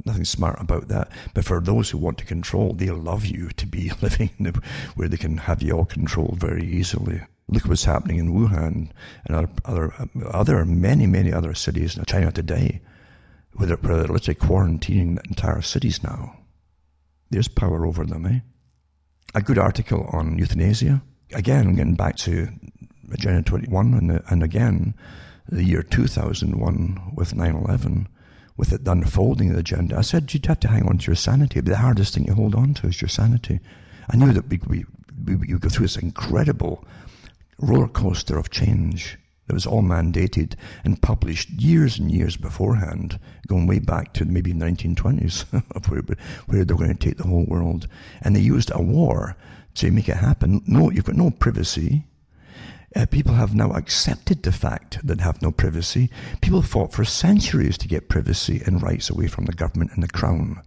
Nothing 0.05 0.25
smart 0.25 0.61
about 0.61 0.89
that. 0.89 1.11
But 1.35 1.45
for 1.45 1.61
those 1.61 1.91
who 1.91 1.99
want 1.99 2.19
to 2.19 2.25
control, 2.25 2.73
they'll 2.73 2.97
love 2.97 3.27
you 3.27 3.49
to 3.51 3.67
be 3.67 3.91
living 4.03 4.31
the, 4.39 4.61
where 4.95 5.09
they 5.09 5.17
can 5.17 5.39
have 5.39 5.63
you 5.63 5.73
all 5.73 5.85
controlled 5.85 6.39
very 6.39 6.65
easily. 6.65 7.21
Look 7.49 7.65
what's 7.65 7.85
happening 7.85 8.19
in 8.19 8.33
Wuhan 8.35 8.91
and 9.27 9.35
other, 9.37 9.51
other, 9.65 9.95
other 10.27 10.65
many, 10.65 11.07
many 11.07 11.33
other 11.33 11.55
cities 11.55 11.97
in 11.97 12.05
China 12.05 12.31
today, 12.31 12.81
where 13.55 13.67
they're, 13.67 13.77
where 13.77 13.97
they're 13.97 14.09
literally 14.09 14.39
quarantining 14.39 15.19
entire 15.27 15.63
cities 15.63 16.03
now. 16.03 16.37
There's 17.31 17.49
power 17.49 17.87
over 17.87 18.05
them, 18.05 18.27
eh? 18.27 18.41
A 19.35 19.43
good 19.43 19.59
article 19.59 20.09
on 20.13 20.39
euthanasia. 20.39 21.03
Again, 21.33 21.75
getting 21.75 21.95
back 21.95 22.17
to 22.17 22.49
Agenda 23.13 23.43
21 23.43 23.95
and, 23.95 24.23
and 24.29 24.43
again, 24.43 24.95
the 25.49 25.65
year 25.65 25.83
2001 25.83 27.13
with 27.15 27.35
9 27.35 27.55
11 27.55 28.09
with 28.59 28.73
it, 28.73 28.85
the 28.85 28.91
unfolding 28.91 29.49
of 29.49 29.55
the 29.55 29.61
agenda. 29.61 29.97
I 29.97 30.03
said 30.03 30.35
you'd 30.35 30.45
have 30.47 30.61
to 30.61 30.69
hang 30.69 30.87
on 30.87 30.99
to 30.99 31.07
your 31.07 31.17
sanity, 31.17 31.61
but 31.61 31.71
the 31.71 31.79
hardest 31.79 32.13
thing 32.13 32.25
you 32.25 32.35
hold 32.35 32.55
on 32.55 32.75
to 32.75 32.89
is 32.89 33.01
your 33.01 33.09
sanity. 33.09 33.61
I 34.11 34.17
knew 34.17 34.33
that 34.33 34.49
we, 34.49 34.61
we, 34.67 34.85
we, 35.25 35.37
we 35.37 35.47
go 35.47 35.69
through 35.69 35.85
this 35.87 35.97
incredible 35.97 36.85
roller 37.59 37.89
coaster 37.89 38.37
of 38.37 38.51
change 38.51 39.17
that 39.47 39.55
was 39.55 39.67
all 39.67 39.83
mandated 39.83 40.55
and 40.85 41.01
published 41.01 41.49
years 41.51 41.99
and 41.99 42.11
years 42.11 42.37
beforehand, 42.37 43.19
going 43.47 43.67
way 43.67 43.79
back 43.79 44.13
to 44.15 44.25
maybe 44.25 44.53
the 44.53 44.65
1920s, 44.65 45.45
where, 45.89 46.03
where 46.47 46.65
they 46.65 46.75
were 46.75 46.79
going 46.79 46.97
to 46.97 47.09
take 47.09 47.17
the 47.17 47.29
whole 47.29 47.47
world. 47.47 47.87
And 48.23 48.35
they 48.35 48.41
used 48.41 48.73
a 48.75 48.83
war 48.83 49.37
to 49.77 49.91
make 49.93 50.09
it 50.09 50.17
happen. 50.17 50.63
No, 50.67 50.91
you've 50.91 51.05
got 51.05 51.17
no 51.17 51.31
privacy. 51.31 52.05
Uh, 52.97 53.07
people 53.07 53.35
have 53.35 53.55
now 53.55 53.71
accepted 53.73 54.43
the 54.43 54.53
fact 54.53 55.07
that 55.07 55.19
they 55.19 55.25
have 55.25 55.43
no 55.43 55.53
privacy. 55.53 56.11
People 56.41 56.63
fought 56.63 56.93
for 56.93 57.05
centuries 57.05 57.77
to 57.79 57.89
get 57.89 58.09
privacy 58.09 58.63
and 58.65 58.83
rights 58.83 59.11
away 59.11 59.27
from 59.27 59.45
the 59.45 59.53
government 59.53 59.91
and 59.95 60.03
the 60.03 60.09
crown. 60.09 60.63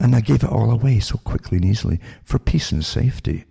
And 0.00 0.14
they 0.14 0.20
gave 0.20 0.44
it 0.44 0.50
all 0.50 0.70
away 0.70 1.00
so 1.00 1.18
quickly 1.18 1.58
and 1.58 1.64
easily 1.64 2.00
for 2.22 2.38
peace 2.38 2.70
and 2.70 2.84
safety. 2.84 3.44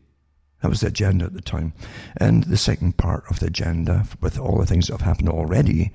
That 0.61 0.70
was 0.70 0.80
the 0.80 0.88
agenda 0.88 1.26
at 1.26 1.34
the 1.34 1.41
time. 1.41 1.74
And 2.15 2.45
the 2.45 2.57
second 2.57 2.97
part 2.97 3.26
of 3.30 3.39
the 3.39 3.47
agenda, 3.47 4.05
with 4.22 4.39
all 4.39 4.57
the 4.57 4.65
things 4.65 4.88
that 4.88 4.93
have 4.93 5.01
happened 5.01 5.30
already, 5.30 5.91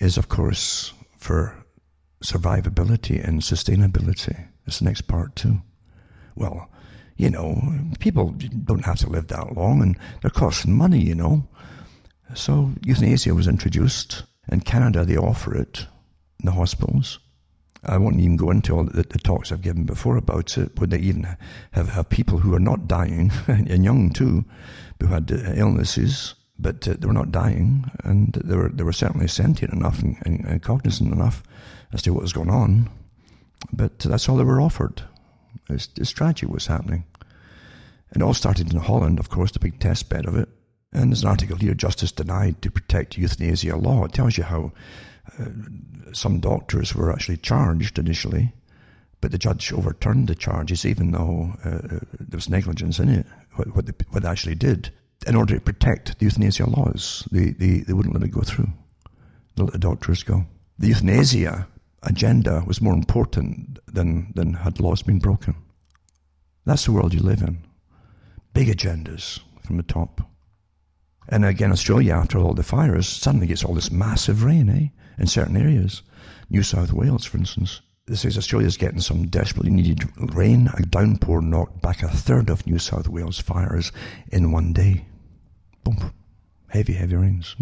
is 0.00 0.18
of 0.18 0.28
course 0.28 0.92
for 1.16 1.54
survivability 2.22 3.26
and 3.26 3.40
sustainability. 3.40 4.48
That's 4.66 4.80
the 4.80 4.84
next 4.84 5.02
part 5.02 5.36
too. 5.36 5.62
Well, 6.34 6.68
you 7.20 7.28
know, 7.28 7.60
people 7.98 8.34
don't 8.64 8.86
have 8.86 8.98
to 9.00 9.10
live 9.10 9.28
that 9.28 9.54
long 9.54 9.82
and 9.82 9.98
they're 10.22 10.30
costing 10.30 10.72
money, 10.72 10.98
you 10.98 11.14
know. 11.14 11.46
So 12.34 12.72
euthanasia 12.82 13.34
was 13.34 13.46
introduced. 13.46 14.22
In 14.50 14.60
Canada, 14.60 15.04
they 15.04 15.18
offer 15.18 15.54
it 15.54 15.86
in 16.38 16.46
the 16.46 16.52
hospitals. 16.52 17.18
I 17.84 17.98
won't 17.98 18.20
even 18.20 18.36
go 18.36 18.50
into 18.50 18.74
all 18.74 18.84
the, 18.84 19.02
the, 19.02 19.18
talks 19.18 19.52
I've 19.52 19.60
given 19.60 19.84
before 19.84 20.16
about 20.16 20.56
it, 20.56 20.78
where 20.78 20.86
they 20.86 20.98
even 20.98 21.36
have, 21.72 21.90
have 21.90 22.08
people 22.08 22.38
who 22.38 22.54
are 22.54 22.60
not 22.60 22.88
dying, 22.88 23.30
and 23.46 23.84
young 23.84 24.10
too, 24.10 24.44
who 25.00 25.08
had 25.08 25.30
uh, 25.30 25.52
illnesses, 25.54 26.34
but 26.58 26.88
uh, 26.88 26.94
they 26.98 27.06
were 27.06 27.12
not 27.12 27.32
dying, 27.32 27.90
and 28.02 28.32
they 28.44 28.56
were, 28.56 28.70
they 28.70 28.82
were 28.82 28.92
certainly 28.92 29.28
sentient 29.28 29.74
enough 29.74 30.02
and, 30.02 30.16
and, 30.24 30.44
and 30.46 30.62
cognizant 30.62 31.12
enough 31.12 31.42
as 31.92 32.00
to 32.02 32.14
what 32.14 32.22
was 32.22 32.32
going 32.32 32.50
on. 32.50 32.88
But 33.72 33.98
that's 33.98 34.28
all 34.28 34.38
they 34.38 34.44
were 34.44 34.60
offered. 34.60 35.02
This 35.68 36.10
tragedy 36.10 36.50
was 36.50 36.66
happening. 36.66 37.04
It 38.14 38.22
all 38.22 38.34
started 38.34 38.72
in 38.72 38.80
Holland, 38.80 39.18
of 39.18 39.28
course, 39.28 39.52
the 39.52 39.60
big 39.60 39.78
test 39.78 40.08
bed 40.08 40.26
of 40.26 40.36
it. 40.36 40.48
And 40.92 41.10
there's 41.10 41.22
an 41.22 41.28
article 41.28 41.56
here, 41.56 41.74
Justice 41.74 42.10
Denied 42.10 42.60
to 42.62 42.70
Protect 42.70 43.16
Euthanasia 43.16 43.76
Law. 43.76 44.04
It 44.04 44.12
tells 44.12 44.36
you 44.36 44.44
how 44.44 44.72
uh, 45.38 45.44
some 46.12 46.40
doctors 46.40 46.94
were 46.94 47.12
actually 47.12 47.36
charged 47.36 47.98
initially, 47.98 48.52
but 49.20 49.30
the 49.30 49.38
judge 49.38 49.72
overturned 49.72 50.26
the 50.26 50.34
charges, 50.34 50.84
even 50.84 51.12
though 51.12 51.54
uh, 51.64 51.68
uh, 51.68 52.00
there 52.18 52.36
was 52.36 52.48
negligence 52.48 52.98
in 52.98 53.08
it, 53.08 53.26
what, 53.54 53.74
what, 53.76 53.86
they, 53.86 53.92
what 54.10 54.24
they 54.24 54.28
actually 54.28 54.56
did. 54.56 54.90
In 55.26 55.36
order 55.36 55.54
to 55.54 55.60
protect 55.60 56.18
the 56.18 56.24
euthanasia 56.24 56.68
laws, 56.68 57.28
they, 57.30 57.50
they, 57.50 57.78
they 57.80 57.92
wouldn't 57.92 58.14
let 58.14 58.24
it 58.24 58.32
go 58.32 58.40
through. 58.40 58.70
They 59.54 59.62
let 59.62 59.72
the 59.72 59.78
doctors 59.78 60.24
go. 60.24 60.46
The 60.78 60.88
euthanasia 60.88 61.68
agenda 62.02 62.64
was 62.66 62.80
more 62.80 62.94
important 62.94 63.78
than, 63.86 64.32
than 64.34 64.54
had 64.54 64.80
laws 64.80 65.02
been 65.02 65.18
broken. 65.18 65.54
That's 66.64 66.86
the 66.86 66.92
world 66.92 67.14
you 67.14 67.20
live 67.20 67.42
in. 67.42 67.58
Big 68.52 68.68
agendas 68.68 69.40
from 69.64 69.76
the 69.76 69.82
top. 69.82 70.22
And 71.28 71.44
again, 71.44 71.70
Australia, 71.70 72.14
after 72.14 72.38
all 72.38 72.54
the 72.54 72.62
fires, 72.62 73.06
suddenly 73.06 73.46
gets 73.46 73.64
all 73.64 73.74
this 73.74 73.92
massive 73.92 74.42
rain, 74.42 74.68
eh? 74.68 74.88
In 75.18 75.26
certain 75.26 75.56
areas. 75.56 76.02
New 76.48 76.62
South 76.62 76.92
Wales, 76.92 77.24
for 77.24 77.38
instance. 77.38 77.80
This 78.06 78.24
is 78.24 78.36
Australia's 78.36 78.76
getting 78.76 79.00
some 79.00 79.28
desperately 79.28 79.70
needed 79.70 80.02
rain. 80.34 80.68
A 80.76 80.82
downpour 80.82 81.42
knocked 81.42 81.80
back 81.80 82.02
a 82.02 82.08
third 82.08 82.50
of 82.50 82.66
New 82.66 82.78
South 82.78 83.08
Wales 83.08 83.38
fires 83.38 83.92
in 84.32 84.50
one 84.50 84.72
day. 84.72 85.04
Boom. 85.84 86.12
Heavy, 86.68 86.94
heavy 86.94 87.14
rains. 87.14 87.54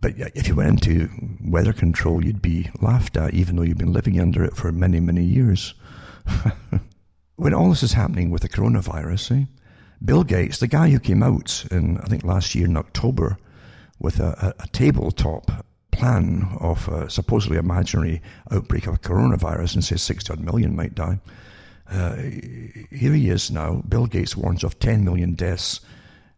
But 0.00 0.14
if 0.34 0.48
you 0.48 0.56
went 0.56 0.86
into 0.86 1.08
weather 1.44 1.72
control, 1.72 2.24
you'd 2.24 2.42
be 2.42 2.70
laughed 2.80 3.16
at, 3.16 3.34
even 3.34 3.56
though 3.56 3.62
you've 3.62 3.78
been 3.78 3.92
living 3.92 4.20
under 4.20 4.44
it 4.44 4.56
for 4.56 4.72
many, 4.72 4.98
many 4.98 5.24
years. 5.24 5.74
when 7.36 7.54
all 7.54 7.70
this 7.70 7.82
is 7.82 7.92
happening 7.92 8.30
with 8.30 8.42
the 8.42 8.48
coronavirus? 8.48 9.46
Bill 10.04 10.24
Gates, 10.24 10.58
the 10.58 10.66
guy 10.66 10.90
who 10.90 10.98
came 10.98 11.22
out 11.22 11.64
in, 11.70 11.98
I 11.98 12.06
think 12.06 12.24
last 12.24 12.54
year 12.54 12.66
in 12.66 12.76
October, 12.76 13.38
with 13.98 14.20
a, 14.20 14.54
a, 14.58 14.64
a 14.64 14.66
tabletop 14.68 15.64
plan 15.90 16.46
of 16.60 16.88
a 16.88 17.08
supposedly 17.08 17.56
imaginary 17.56 18.20
outbreak 18.50 18.86
of 18.86 19.00
coronavirus 19.00 19.74
and 19.74 19.84
says 19.84 20.02
60 20.02 20.36
million 20.36 20.76
might 20.76 20.94
die. 20.94 21.18
Uh, 21.90 22.16
here 22.16 23.12
he 23.12 23.30
is 23.30 23.50
now. 23.50 23.82
Bill 23.88 24.06
Gates 24.06 24.36
warns 24.36 24.64
of 24.64 24.78
10 24.78 25.04
million 25.04 25.34
deaths 25.34 25.80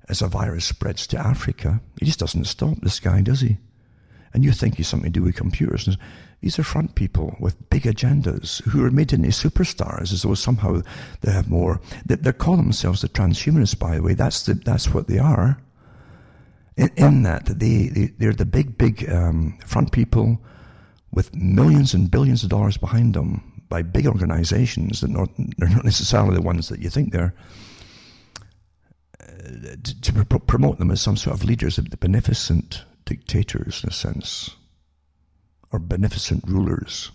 as 0.09 0.23
a 0.23 0.29
virus 0.29 0.65
spreads 0.65 1.07
to 1.09 1.19
Africa. 1.19 1.81
He 1.99 2.07
just 2.07 2.21
doesn't 2.21 2.45
stop, 2.45 2.79
this 2.83 3.01
guy, 3.01 3.23
does 3.23 3.41
he? 3.41 3.59
And 4.33 4.45
you 4.45 4.53
think 4.53 4.77
he's 4.77 4.89
something 4.89 5.13
to 5.13 5.21
do 5.21 5.25
with 5.25 5.37
computers. 5.37 5.97
These 6.41 6.59
are 6.59 6.62
front 6.64 6.95
people 6.95 7.36
with 7.41 7.68
big 7.68 7.82
agendas 7.82 8.62
who 8.62 8.84
are 8.84 8.91
made 8.91 9.12
into 9.12 9.28
superstars 9.28 10.12
as 10.12 10.22
though 10.22 10.34
somehow 10.34 10.82
they 11.20 11.32
have 11.32 11.51
more. 11.51 11.80
They, 12.07 12.14
they 12.14 12.32
call 12.32 12.57
themselves 12.57 13.03
the 13.03 13.09
transhumanists, 13.09 13.78
by 13.78 13.97
the 13.97 14.03
way. 14.03 14.14
That's, 14.14 14.45
the, 14.45 14.55
that's 14.55 14.95
what 14.95 15.09
they 15.09 15.18
are. 15.18 15.59
In, 16.76 16.91
in 16.97 17.22
that, 17.24 17.47
they, 17.47 17.89
they, 17.89 18.07
they're 18.18 18.32
the 18.32 18.45
big, 18.45 18.78
big 18.78 19.11
um, 19.11 19.59
front 19.66 19.91
people 19.91 20.41
with 21.11 21.34
millions 21.34 21.93
and 21.93 22.09
billions 22.09 22.45
of 22.45 22.51
dollars 22.51 22.76
behind 22.76 23.14
them 23.14 23.62
by 23.68 23.82
big 23.82 24.07
organizations 24.07 25.01
that 25.01 25.11
not, 25.11 25.30
they're 25.57 25.68
not 25.68 25.84
necessarily 25.84 26.36
the 26.36 26.43
ones 26.43 26.68
that 26.68 26.80
you 26.80 26.89
think 26.89 27.12
they're. 27.12 27.34
Uh, 29.20 29.74
to, 29.82 30.01
to 30.01 30.24
promote 30.47 30.78
them 30.78 30.93
as 30.93 31.01
some 31.01 31.16
sort 31.16 31.34
of 31.34 31.45
leaders, 31.45 31.78
of 31.78 31.91
the 31.91 31.97
beneficent 31.97 32.84
dictators 33.05 33.82
in 33.82 33.91
a 33.91 33.93
sense 33.93 34.55
or 35.73 35.79
beneficent 35.79 36.45
rulers. 36.47 37.11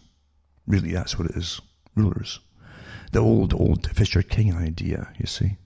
Really, 0.67 0.91
that's 0.91 1.17
what 1.17 1.29
it 1.29 1.35
is. 1.35 1.59
Rulers. 1.95 2.39
The 3.11 3.19
old, 3.19 3.53
old 3.53 3.89
Fisher 3.91 4.21
King 4.21 4.55
idea, 4.55 5.07
you 5.17 5.25
see. 5.25 5.57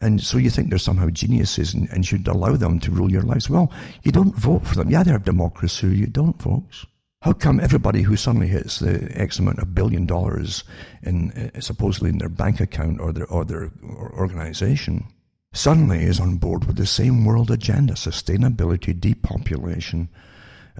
And 0.00 0.20
so 0.20 0.36
you 0.36 0.50
think 0.50 0.68
they're 0.68 0.78
somehow 0.78 1.08
geniuses 1.10 1.72
and, 1.74 1.88
and 1.90 2.04
should 2.04 2.26
allow 2.26 2.56
them 2.56 2.80
to 2.80 2.90
rule 2.90 3.10
your 3.10 3.22
lives. 3.22 3.48
Well, 3.48 3.72
you 4.02 4.10
don't 4.10 4.34
vote 4.34 4.66
for 4.66 4.74
them. 4.74 4.90
Yeah, 4.90 5.04
they 5.04 5.12
have 5.12 5.24
democracy. 5.24 5.86
You 5.86 6.06
don't, 6.06 6.40
folks. 6.42 6.84
How 7.22 7.32
come 7.32 7.60
everybody 7.60 8.02
who 8.02 8.16
suddenly 8.16 8.48
hits 8.48 8.80
the 8.80 9.08
X 9.14 9.38
amount 9.38 9.60
of 9.60 9.76
billion 9.76 10.06
dollars 10.06 10.64
in 11.04 11.30
uh, 11.30 11.60
supposedly 11.60 12.10
in 12.10 12.18
their 12.18 12.28
bank 12.28 12.58
account 12.58 13.00
or 13.00 13.12
their 13.12 13.26
or 13.26 13.44
their 13.44 13.70
organization 13.84 15.04
suddenly 15.52 16.02
is 16.02 16.18
on 16.18 16.36
board 16.36 16.64
with 16.64 16.76
the 16.76 16.86
same 16.86 17.24
world 17.24 17.52
agenda: 17.52 17.92
sustainability, 17.92 18.98
depopulation, 18.98 20.08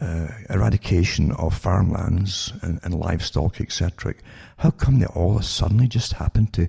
uh, 0.00 0.28
eradication 0.50 1.32
of 1.32 1.56
farmlands 1.56 2.52
and, 2.62 2.80
and 2.82 2.94
livestock, 2.94 3.60
etc. 3.60 4.14
How 4.58 4.70
come 4.70 4.98
they 4.98 5.06
all 5.06 5.40
suddenly 5.42 5.88
just 5.88 6.14
happen 6.14 6.46
to 6.48 6.68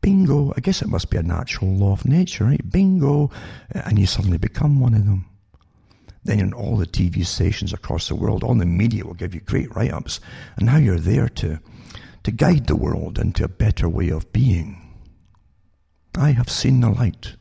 bingo? 0.00 0.52
I 0.56 0.60
guess 0.60 0.82
it 0.82 0.88
must 0.88 1.10
be 1.10 1.16
a 1.16 1.22
natural 1.22 1.70
law 1.74 1.92
of 1.92 2.04
nature, 2.04 2.44
right? 2.44 2.70
Bingo, 2.70 3.30
and 3.70 3.98
you 3.98 4.06
suddenly 4.06 4.38
become 4.38 4.80
one 4.80 4.94
of 4.94 5.04
them. 5.04 5.26
Then 6.24 6.38
in 6.38 6.52
all 6.52 6.76
the 6.76 6.86
TV 6.86 7.26
stations 7.26 7.72
across 7.72 8.08
the 8.08 8.14
world, 8.14 8.44
all 8.44 8.54
the 8.54 8.66
media 8.66 9.04
will 9.04 9.14
give 9.14 9.34
you 9.34 9.40
great 9.40 9.74
write-ups, 9.74 10.20
and 10.56 10.66
now 10.66 10.76
you're 10.76 10.98
there 10.98 11.28
to 11.28 11.58
to 12.22 12.30
guide 12.30 12.66
the 12.66 12.76
world 12.76 13.18
into 13.18 13.44
a 13.44 13.48
better 13.48 13.88
way 13.88 14.08
of 14.08 14.32
being. 14.32 14.78
I 16.16 16.30
have 16.30 16.48
seen 16.48 16.80
the 16.80 16.90
light. 16.90 17.36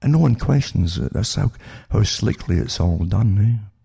And 0.00 0.12
no 0.12 0.18
one 0.18 0.36
questions 0.36 0.98
it. 0.98 1.12
That's 1.12 1.34
how, 1.34 1.52
how 1.90 2.02
slickly 2.04 2.56
it's 2.56 2.80
all 2.80 2.98
done. 2.98 3.38
Eh? 3.38 3.77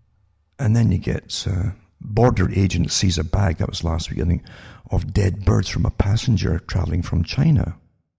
And 0.58 0.74
then 0.74 0.92
you 0.92 0.98
get 0.98 1.46
uh, 1.48 1.70
border 2.00 2.50
agent 2.52 2.92
sees 2.92 3.18
a 3.18 3.24
bag, 3.24 3.58
that 3.58 3.68
was 3.68 3.84
last 3.84 4.10
week, 4.10 4.20
I 4.20 4.24
think, 4.24 4.42
of 4.90 5.12
dead 5.12 5.44
birds 5.44 5.68
from 5.68 5.86
a 5.86 5.90
passenger 5.90 6.58
traveling 6.60 7.02
from 7.02 7.24
China. 7.24 7.76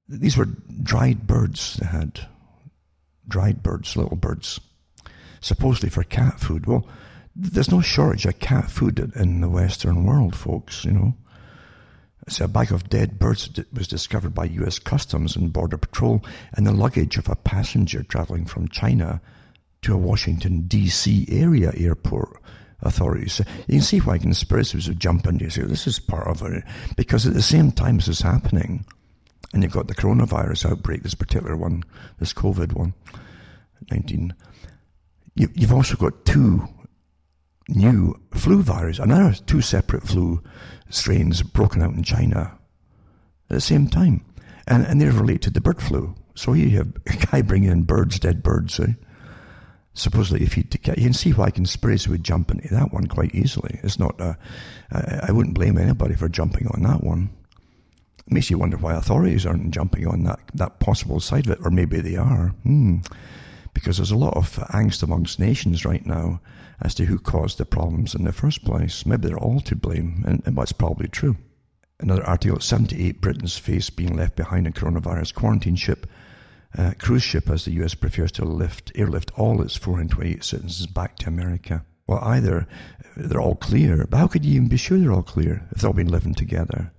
These 0.08 0.38
were 0.38 0.50
dried 0.84 1.28
birds 1.28 1.78
they 1.78 1.88
had. 1.88 2.28
Dried 3.28 3.64
birds, 3.64 3.96
little 3.96 4.18
birds, 4.18 4.60
supposedly 5.42 5.90
for 5.90 6.04
cat 6.04 6.40
food. 6.40 6.68
Well, 6.68 6.88
there's 7.36 7.72
no 7.72 7.82
shortage 7.82 8.26
of 8.26 8.40
cat 8.40 8.70
food 8.70 9.00
in 9.16 9.42
the 9.42 9.50
Western 9.50 10.06
world, 10.06 10.36
folks, 10.36 10.86
you 10.86 10.92
know. 10.92 11.16
So 12.28 12.46
a 12.46 12.48
bag 12.48 12.72
of 12.72 12.90
dead 12.90 13.20
birds 13.20 13.50
was 13.74 13.88
discovered 13.88 14.34
by 14.34 14.46
U.S. 14.46 14.80
Customs 14.80 15.36
and 15.36 15.54
Border 15.54 15.78
Patrol 15.78 16.24
in 16.58 16.64
the 16.64 16.72
luggage 16.72 17.18
of 17.18 17.30
a 17.30 17.36
passenger 17.36 18.04
traveling 18.04 18.46
from 18.46 18.68
China 18.68 19.22
to 19.86 19.94
a 19.94 19.98
Washington, 19.98 20.64
D.C. 20.68 21.28
area 21.30 21.72
airport 21.76 22.42
authorities. 22.82 23.40
You 23.68 23.76
can 23.76 23.82
see 23.82 24.00
why 24.00 24.18
conspiracies 24.18 24.88
would 24.88 25.00
jump 25.00 25.28
into 25.28 25.50
say, 25.50 25.62
this 25.62 25.88
is 25.88 26.00
part 26.00 26.28
of 26.28 26.42
it. 26.42 26.64
Because 26.96 27.26
at 27.28 27.34
the 27.34 27.42
same 27.42 27.72
time 27.72 27.98
this 27.98 28.08
is 28.08 28.22
happening, 28.22 28.86
and 29.54 29.64
you've 29.64 29.72
got 29.72 29.88
the 29.88 29.96
coronavirus 29.96 30.72
outbreak, 30.72 31.04
this 31.04 31.14
particular 31.14 31.56
one, 31.56 31.84
this 32.20 32.34
COVID 32.34 32.74
one, 32.74 32.94
19, 33.92 34.34
you, 35.36 35.50
you've 35.54 35.74
also 35.74 35.96
got 35.96 36.26
two 36.26 36.68
new 37.70 38.20
flu 38.34 38.62
virus, 38.62 39.00
another 39.00 39.36
two 39.46 39.62
separate 39.62 40.04
flu 40.04 40.42
strains 40.90 41.42
broken 41.44 41.82
out 41.82 41.94
in 41.94 42.04
China 42.04 42.58
at 43.50 43.56
the 43.56 43.62
same 43.62 43.88
time. 43.88 44.26
And, 44.68 44.84
and 44.88 45.00
they're 45.00 45.12
related 45.12 45.44
to 45.44 45.50
the 45.52 45.62
bird 45.62 45.80
flu. 45.80 46.16
So 46.34 46.54
you 46.54 46.70
have 46.78 46.92
a 47.06 47.26
guy 47.28 47.42
bringing 47.44 47.70
in 47.70 47.84
birds, 47.84 48.20
dead 48.20 48.42
birds, 48.42 48.80
eh? 48.80 48.94
Supposedly 49.96 50.46
if 50.46 50.56
you, 50.58 50.64
you 50.72 50.80
can 50.80 51.14
see 51.14 51.32
why 51.32 51.50
conspiracy 51.50 52.10
would 52.10 52.24
jump 52.24 52.52
into 52.52 52.68
that 52.74 52.94
one 52.94 53.08
quite 53.08 53.34
easily. 53.34 53.80
It's 53.82 53.98
not, 53.98 54.20
a, 54.22 54.38
I 54.92 55.32
wouldn't 55.32 55.56
blame 55.56 55.78
anybody 55.78 56.16
for 56.16 56.30
jumping 56.30 56.68
on 56.68 56.84
that 56.84 57.04
one. 57.04 57.30
It 58.28 58.34
makes 58.34 58.50
you 58.50 58.58
wonder 58.58 58.78
why 58.78 58.94
authorities 58.94 59.46
aren't 59.46 59.72
jumping 59.72 60.06
on 60.06 60.24
that, 60.24 60.40
that 60.54 60.80
possible 60.80 61.20
side 61.20 61.48
of 61.48 61.54
it, 61.54 61.60
or 61.64 61.72
maybe 61.72 62.02
they 62.02 62.18
are. 62.18 62.50
Hmm. 62.64 62.98
Because 63.74 63.98
there's 63.98 64.12
a 64.12 64.18
lot 64.18 64.38
of 64.38 64.56
angst 64.74 65.04
amongst 65.04 65.40
nations 65.40 65.86
right 65.86 66.06
now 66.06 66.42
as 66.82 66.94
to 66.96 67.06
who 67.06 67.18
caused 67.18 67.58
the 67.58 67.66
problems 67.66 68.16
in 68.16 68.24
the 68.24 68.32
first 68.34 68.66
place. 68.66 69.06
Maybe 69.06 69.28
they're 69.28 69.38
all 69.38 69.62
to 69.62 69.76
blame, 69.76 70.24
and, 70.28 70.42
and 70.46 70.58
that's 70.58 70.72
probably 70.72 71.08
true. 71.08 71.38
Another 72.00 72.26
article 72.26 72.60
78 72.60 73.22
Britons 73.22 73.58
face 73.58 73.90
being 73.90 74.18
left 74.18 74.36
behind 74.36 74.68
in 74.68 74.74
coronavirus 74.74 75.34
quarantine 75.34 75.78
ship. 75.78 76.08
Uh, 76.78 76.94
cruise 77.00 77.24
ship, 77.24 77.50
as 77.50 77.64
the 77.64 77.72
US 77.84 77.96
prefers 77.96 78.32
to 78.34 78.44
lift, 78.44 78.92
airlift 78.96 79.32
all 79.38 79.62
its 79.62 79.78
428 79.78 80.44
citizens 80.44 80.88
back 80.88 81.16
to 81.18 81.28
America. 81.28 81.86
Well, 82.08 82.20
either 82.22 82.68
they're 83.16 83.42
all 83.42 83.56
clear, 83.56 84.06
but 84.10 84.18
how 84.18 84.28
could 84.28 84.44
you 84.44 84.56
even 84.56 84.68
be 84.68 84.78
sure 84.78 84.98
they're 84.98 85.14
all 85.14 85.24
clear 85.24 85.66
if 85.72 85.78
they've 85.82 85.86
all 85.86 85.94
been 85.94 86.10
living 86.10 86.34
together? 86.36 86.92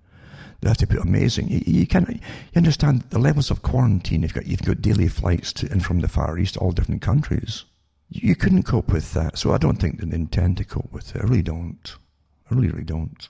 They 0.61 0.68
have 0.68 0.79
to 0.79 0.87
put 0.87 1.01
amazing. 1.01 1.49
You, 1.49 1.62
you 1.66 1.87
can 1.87 2.07
you 2.09 2.57
understand 2.57 3.03
the 3.11 3.18
levels 3.18 3.51
of 3.51 3.62
quarantine. 3.62 4.22
You've 4.22 4.33
got 4.33 4.47
you've 4.47 4.62
got 4.62 4.81
daily 4.81 5.09
flights 5.09 5.53
to 5.55 5.70
and 5.70 5.85
from 5.85 6.01
the 6.01 6.09
Far 6.09 6.39
East, 6.39 6.57
all 6.57 6.72
different 6.72 7.03
countries. 7.03 7.64
You, 8.09 8.31
you 8.31 8.35
couldn't 8.35 8.62
cope 8.62 8.91
with 8.91 9.12
that, 9.12 9.37
so 9.37 9.53
I 9.53 9.59
don't 9.59 9.77
think 9.77 10.01
they 10.01 10.16
intend 10.16 10.57
to 10.57 10.64
cope 10.64 10.91
with 10.93 11.14
it. 11.14 11.22
I 11.22 11.24
really 11.24 11.43
don't. 11.43 11.95
I 12.51 12.55
really, 12.55 12.68
really 12.68 12.85
don't. 12.85 13.29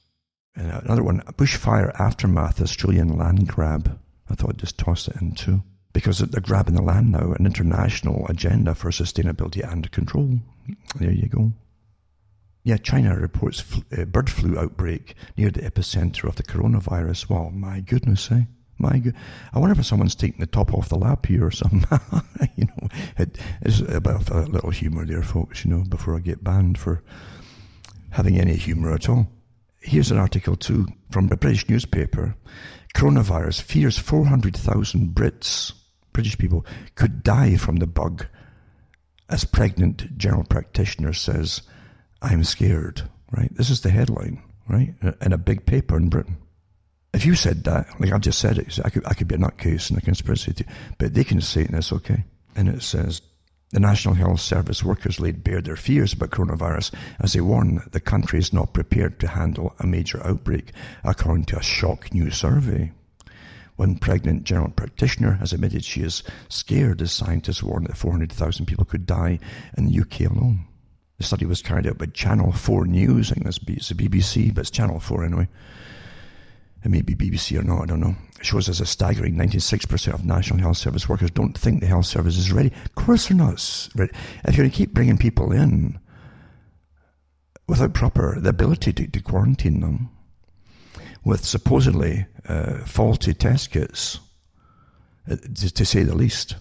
And 0.54 0.70
another 0.70 1.02
one, 1.02 1.20
bushfire 1.36 1.92
aftermath, 1.98 2.62
Australian 2.62 3.18
land 3.18 3.48
grab. 3.48 3.98
I 4.30 4.34
thought 4.34 4.50
I'd 4.50 4.58
just 4.58 4.78
toss 4.78 5.08
it 5.08 5.16
in 5.20 5.32
too. 5.32 5.62
Because 5.96 6.18
they're 6.18 6.42
grabbing 6.42 6.74
the 6.74 6.82
land 6.82 7.12
now, 7.12 7.32
an 7.32 7.46
international 7.46 8.26
agenda 8.26 8.74
for 8.74 8.90
sustainability 8.90 9.66
and 9.66 9.90
control. 9.90 10.40
There 10.96 11.10
you 11.10 11.26
go. 11.26 11.52
Yeah, 12.64 12.76
China 12.76 13.16
reports 13.16 13.60
fl- 13.60 13.80
uh, 13.96 14.04
bird 14.04 14.28
flu 14.28 14.58
outbreak 14.58 15.14
near 15.38 15.48
the 15.48 15.62
epicenter 15.62 16.24
of 16.24 16.36
the 16.36 16.42
coronavirus. 16.42 17.30
Well, 17.30 17.48
my 17.48 17.80
goodness, 17.80 18.30
eh? 18.30 18.42
My 18.76 18.98
good. 18.98 19.14
I 19.54 19.58
wonder 19.58 19.80
if 19.80 19.86
someone's 19.86 20.14
taking 20.14 20.40
the 20.40 20.46
top 20.46 20.74
off 20.74 20.90
the 20.90 20.98
lap 20.98 21.24
here 21.24 21.46
or 21.46 21.50
something. 21.50 21.86
you 22.56 22.66
know, 22.66 22.88
it, 23.16 23.38
it's 23.62 23.80
a 23.80 23.98
bit 23.98 24.16
of 24.16 24.30
a 24.30 24.42
little 24.42 24.68
humour 24.68 25.06
there, 25.06 25.22
folks, 25.22 25.64
you 25.64 25.70
know, 25.70 25.82
before 25.88 26.14
I 26.14 26.20
get 26.20 26.44
banned 26.44 26.76
for 26.76 27.02
having 28.10 28.38
any 28.38 28.56
humour 28.56 28.92
at 28.92 29.08
all. 29.08 29.28
Here's 29.80 30.10
an 30.10 30.18
article 30.18 30.56
too 30.56 30.88
from 31.10 31.32
a 31.32 31.38
British 31.38 31.66
newspaper. 31.70 32.36
Coronavirus 32.94 33.62
fears 33.62 33.98
400,000 33.98 35.14
Brits, 35.14 35.72
British 36.16 36.38
people, 36.38 36.64
could 36.94 37.22
die 37.22 37.58
from 37.58 37.76
the 37.76 37.86
bug 37.86 38.24
as 39.28 39.44
pregnant 39.44 40.16
general 40.16 40.44
practitioner 40.44 41.12
says 41.12 41.60
I'm 42.22 42.42
scared, 42.42 43.02
right? 43.30 43.54
This 43.54 43.68
is 43.68 43.82
the 43.82 43.90
headline, 43.90 44.42
right? 44.66 44.94
Uh, 45.02 45.12
in 45.20 45.34
a 45.34 45.38
big 45.38 45.66
paper 45.66 45.94
in 45.94 46.08
Britain. 46.08 46.38
If 47.12 47.26
you 47.26 47.34
said 47.34 47.64
that, 47.64 48.00
like 48.00 48.12
I've 48.12 48.22
just 48.22 48.38
said 48.38 48.56
it, 48.56 48.78
I 48.82 48.88
could, 48.88 49.06
I 49.06 49.12
could 49.12 49.28
be 49.28 49.34
a 49.34 49.38
nutcase 49.38 49.90
and 49.90 49.98
a 49.98 50.00
conspiracy, 50.00 50.52
theory, 50.52 50.70
but 50.96 51.12
they 51.12 51.22
can 51.22 51.42
say 51.42 51.60
it 51.60 51.68
and 51.68 51.76
it's 51.76 51.92
okay. 51.92 52.24
And 52.54 52.70
it 52.70 52.82
says, 52.82 53.20
the 53.72 53.80
National 53.80 54.14
Health 54.14 54.40
Service 54.40 54.82
workers 54.82 55.20
laid 55.20 55.44
bare 55.44 55.60
their 55.60 55.76
fears 55.76 56.14
about 56.14 56.30
coronavirus 56.30 56.94
as 57.20 57.34
they 57.34 57.42
warn 57.42 57.82
the 57.92 58.00
country 58.00 58.38
is 58.38 58.54
not 58.54 58.72
prepared 58.72 59.20
to 59.20 59.28
handle 59.28 59.74
a 59.80 59.86
major 59.86 60.26
outbreak, 60.26 60.72
according 61.04 61.44
to 61.46 61.58
a 61.58 61.62
shock 61.62 62.14
new 62.14 62.30
survey. 62.30 62.90
One 63.76 63.96
pregnant 63.96 64.44
general 64.44 64.70
practitioner 64.70 65.32
has 65.32 65.52
admitted 65.52 65.84
she 65.84 66.02
is 66.02 66.22
scared 66.48 67.02
as 67.02 67.12
scientists 67.12 67.62
warn 67.62 67.84
that 67.84 67.96
400,000 67.96 68.66
people 68.66 68.86
could 68.86 69.06
die 69.06 69.38
in 69.76 69.86
the 69.86 70.00
UK 70.00 70.30
alone. 70.30 70.64
The 71.18 71.24
study 71.24 71.46
was 71.46 71.62
carried 71.62 71.86
out 71.86 71.98
by 71.98 72.06
Channel 72.06 72.52
4 72.52 72.86
News. 72.86 73.30
I 73.30 73.34
think 73.34 73.44
that's 73.44 73.60
it's 73.66 73.88
the 73.88 73.94
BBC, 73.94 74.54
but 74.54 74.62
it's 74.62 74.70
Channel 74.70 75.00
4 75.00 75.24
anyway. 75.24 75.48
It 76.84 76.90
may 76.90 77.02
be 77.02 77.14
BBC 77.14 77.58
or 77.58 77.62
not, 77.62 77.82
I 77.82 77.86
don't 77.86 78.00
know. 78.00 78.14
It 78.38 78.46
shows 78.46 78.68
us 78.68 78.80
a 78.80 78.86
staggering 78.86 79.34
96% 79.34 80.14
of 80.14 80.24
National 80.24 80.60
Health 80.60 80.76
Service 80.76 81.08
workers 81.08 81.30
don't 81.30 81.56
think 81.56 81.80
the 81.80 81.86
health 81.86 82.06
service 82.06 82.38
is 82.38 82.52
ready. 82.52 82.70
Of 82.84 82.94
course 82.94 83.28
they're 83.28 83.36
not 83.36 83.88
ready. 83.94 84.12
If 84.44 84.56
you're 84.56 84.64
going 84.64 84.70
to 84.70 84.76
keep 84.76 84.94
bringing 84.94 85.18
people 85.18 85.52
in 85.52 85.98
without 87.66 87.94
proper, 87.94 88.38
the 88.38 88.50
ability 88.50 88.92
to, 88.92 89.06
to 89.08 89.20
quarantine 89.20 89.80
them, 89.80 90.10
with 91.26 91.44
supposedly 91.44 92.24
uh, 92.48 92.78
faulty 92.84 93.34
test 93.34 93.72
kits, 93.72 94.20
uh, 95.28 95.34
to, 95.34 95.74
to, 95.74 95.84
say 95.84 96.04
the 96.04 96.14
least, 96.14 96.54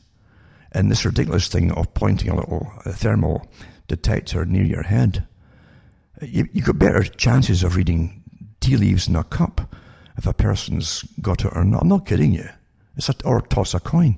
and 0.72 0.90
this 0.90 1.06
ridiculous 1.06 1.48
thing 1.48 1.72
of 1.74 1.94
pointing 1.94 2.30
a 2.30 2.36
little 2.36 2.68
thermal 2.88 3.48
detector 3.88 4.44
near 4.44 4.64
your 4.64 4.82
head, 4.82 5.28
you, 6.20 6.50
you 6.52 6.64
got 6.64 6.80
better 6.80 7.04
chances 7.04 7.64
of 7.64 7.76
reading 7.76 8.24
tea 8.60 8.76
leaves 8.76 9.08
in 9.08 9.16
a 9.16 9.24
cup 9.24 9.76
if 10.18 10.26
a 10.26 10.34
person's 10.34 11.04
got 11.22 11.46
it 11.46 11.56
or 11.56 11.64
not. 11.64 11.84
I'm 11.84 11.90
not 11.90 12.08
kidding 12.08 12.34
you. 12.34 12.50
It's 12.98 13.08
a, 13.08 13.14
or 13.24 13.42
toss 13.42 13.76
a 13.76 13.80
coin. 13.80 14.18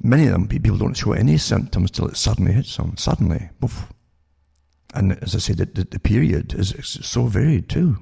Many 0.00 0.26
of 0.26 0.32
them, 0.34 0.46
people 0.46 0.78
don't 0.78 0.94
show 0.94 1.14
any 1.14 1.36
symptoms 1.36 1.90
till 1.90 2.06
it 2.06 2.16
suddenly 2.16 2.52
hits 2.52 2.76
them. 2.76 2.96
Suddenly. 2.96 3.48
And 4.94 5.20
as 5.20 5.34
I 5.34 5.38
said, 5.38 5.56
the, 5.56 5.66
the, 5.66 5.82
the 5.82 5.98
period 5.98 6.54
is 6.54 6.76
so 7.02 7.24
varied 7.24 7.68
too. 7.68 7.96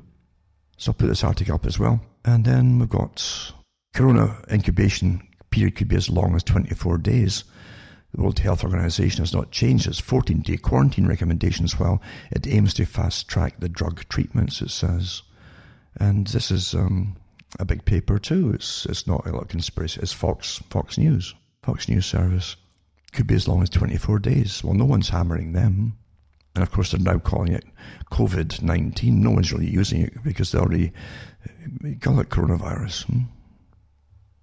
So 0.77 0.91
I'll 0.91 0.95
put 0.95 1.07
this 1.07 1.24
article 1.24 1.55
up 1.55 1.66
as 1.66 1.79
well. 1.79 2.01
And 2.24 2.45
then 2.45 2.79
we've 2.79 2.89
got 2.89 3.53
corona 3.95 4.37
incubation 4.51 5.27
period 5.51 5.77
could 5.77 5.89
be 5.89 5.97
as 5.97 6.11
long 6.11 6.35
as 6.35 6.43
24 6.43 6.99
days. 6.99 7.45
The 8.12 8.20
World 8.20 8.39
Health 8.39 8.62
Organization 8.62 9.22
has 9.22 9.33
not 9.33 9.51
changed 9.51 9.87
its 9.87 9.99
14 9.99 10.41
day 10.41 10.59
quarantine 10.59 11.07
recommendations 11.07 11.79
while 11.79 12.03
it 12.31 12.47
aims 12.47 12.74
to 12.74 12.85
fast 12.85 13.29
track 13.29 13.59
the 13.59 13.68
drug 13.68 14.07
treatments, 14.09 14.61
it 14.61 14.70
says. 14.70 15.22
And 15.99 16.27
this 16.27 16.51
is 16.51 16.74
um, 16.74 17.16
a 17.59 17.64
big 17.64 17.85
paper 17.87 18.18
too. 18.18 18.53
It's, 18.53 18.85
it's 18.87 19.07
not 19.07 19.27
a 19.27 19.33
lot 19.33 19.43
of 19.43 19.49
conspiracy. 19.49 20.01
It's 20.03 20.12
Fox, 20.12 20.62
Fox 20.68 20.99
News, 20.99 21.35
Fox 21.62 21.89
News 21.89 22.05
Service. 22.05 22.57
Could 23.12 23.27
be 23.27 23.35
as 23.35 23.49
long 23.49 23.62
as 23.62 23.70
24 23.70 24.18
days. 24.18 24.62
Well, 24.62 24.74
no 24.74 24.85
one's 24.85 25.09
hammering 25.09 25.53
them. 25.53 25.97
And 26.57 26.62
of 26.62 26.72
course, 26.72 26.90
they're 26.90 27.00
now 27.00 27.18
calling 27.18 27.52
it 27.52 27.64
COVID 28.11 28.62
19. 28.62 29.22
No 29.22 29.30
one's 29.30 29.52
really 29.52 29.70
using 29.70 30.02
it 30.02 30.24
because 30.24 30.50
they 30.50 30.59
already 30.59 30.92
call 32.00 32.18
it 32.18 32.30
coronavirus. 32.30 33.04
Hmm? 33.04 33.20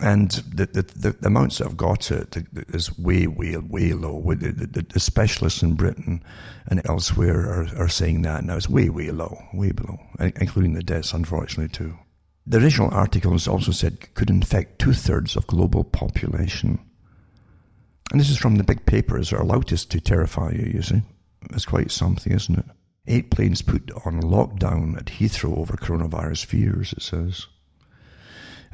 and 0.03 0.31
the, 0.53 0.65
the, 0.65 0.81
the, 0.81 1.25
amounts 1.25 1.57
that 1.57 1.63
have 1.63 1.77
got 1.77 2.11
it 2.11 2.35
is 2.73 2.97
way, 2.97 3.25
way, 3.25 3.55
way 3.55 3.93
low. 3.93 4.21
The, 4.35 4.51
the, 4.51 4.81
the, 4.81 4.99
specialists 4.99 5.61
in 5.61 5.75
Britain 5.75 6.21
and 6.67 6.81
elsewhere 6.85 7.39
are, 7.49 7.67
are 7.77 7.87
saying 7.87 8.23
that 8.23 8.43
now. 8.43 8.57
It's 8.57 8.67
way, 8.67 8.89
way 8.89 9.11
low, 9.11 9.41
way 9.53 9.71
below, 9.71 9.99
including 10.19 10.73
the 10.73 10.83
deaths, 10.83 11.13
unfortunately, 11.13 11.69
too. 11.69 11.97
The 12.45 12.57
original 12.57 12.93
articles 12.93 13.47
also 13.47 13.71
said 13.71 14.13
could 14.15 14.29
infect 14.29 14.79
two 14.79 14.91
thirds 14.91 15.37
of 15.37 15.47
global 15.47 15.85
population. 15.85 16.79
And 18.11 18.19
this 18.19 18.29
is 18.29 18.37
from 18.37 18.57
the 18.57 18.65
big 18.65 18.85
papers 18.85 19.29
that 19.29 19.37
are 19.37 19.43
allowed 19.43 19.67
to, 19.67 19.87
to 19.87 20.01
terrify 20.01 20.51
you, 20.51 20.69
you 20.73 20.81
see. 20.81 21.01
It's 21.51 21.65
quite 21.65 21.91
something, 21.91 22.31
isn't 22.33 22.59
it? 22.59 22.65
Eight 23.05 23.31
planes 23.31 23.61
put 23.61 23.91
on 24.05 24.21
lockdown 24.21 24.97
at 24.97 25.05
Heathrow 25.05 25.57
over 25.57 25.75
coronavirus 25.75 26.45
fears, 26.45 26.93
it 26.93 27.01
says. 27.01 27.47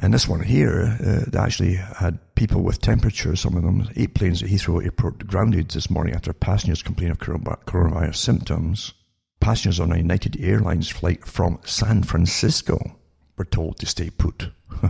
And 0.01 0.13
this 0.13 0.29
one 0.29 0.41
here, 0.41 0.97
uh, 1.03 1.29
they 1.29 1.39
actually 1.39 1.73
had 1.73 2.19
people 2.35 2.61
with 2.61 2.79
temperatures, 2.79 3.41
some 3.41 3.57
of 3.57 3.63
them, 3.63 3.89
eight 3.97 4.13
planes 4.13 4.41
at 4.41 4.49
Heathrow 4.49 4.81
Airport 4.81 5.27
grounded 5.27 5.69
this 5.69 5.89
morning 5.89 6.15
after 6.15 6.31
passengers 6.31 6.81
complained 6.81 7.11
of 7.11 7.19
coronavirus 7.19 8.15
symptoms. 8.15 8.93
Passengers 9.41 9.79
on 9.79 9.91
a 9.91 9.97
United 9.97 10.39
Airlines 10.39 10.89
flight 10.89 11.25
from 11.25 11.59
San 11.65 12.03
Francisco 12.03 12.97
were 13.37 13.45
told 13.45 13.77
to 13.79 13.85
stay 13.85 14.09
put 14.09 14.51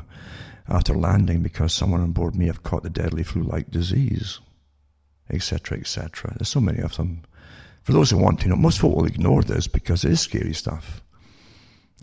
after 0.68 0.94
landing 0.94 1.42
because 1.42 1.74
someone 1.74 2.02
on 2.02 2.12
board 2.12 2.36
may 2.36 2.46
have 2.46 2.62
caught 2.62 2.84
the 2.84 2.90
deadly 2.90 3.24
flu-like 3.24 3.72
disease, 3.72 4.40
etc., 5.32 5.80
etc. 5.80 6.36
There's 6.38 6.50
so 6.50 6.62
many 6.62 6.80
of 6.80 6.98
them. 6.98 7.24
For 7.84 7.94
those 7.94 8.10
who 8.10 8.18
want 8.18 8.40
to 8.42 8.50
know, 8.50 8.56
most 8.56 8.80
folk 8.80 8.96
will 8.96 9.06
ignore 9.06 9.42
this 9.42 9.68
because 9.68 10.06
it 10.06 10.12
is 10.12 10.22
scary 10.22 10.54
stuff 10.54 11.02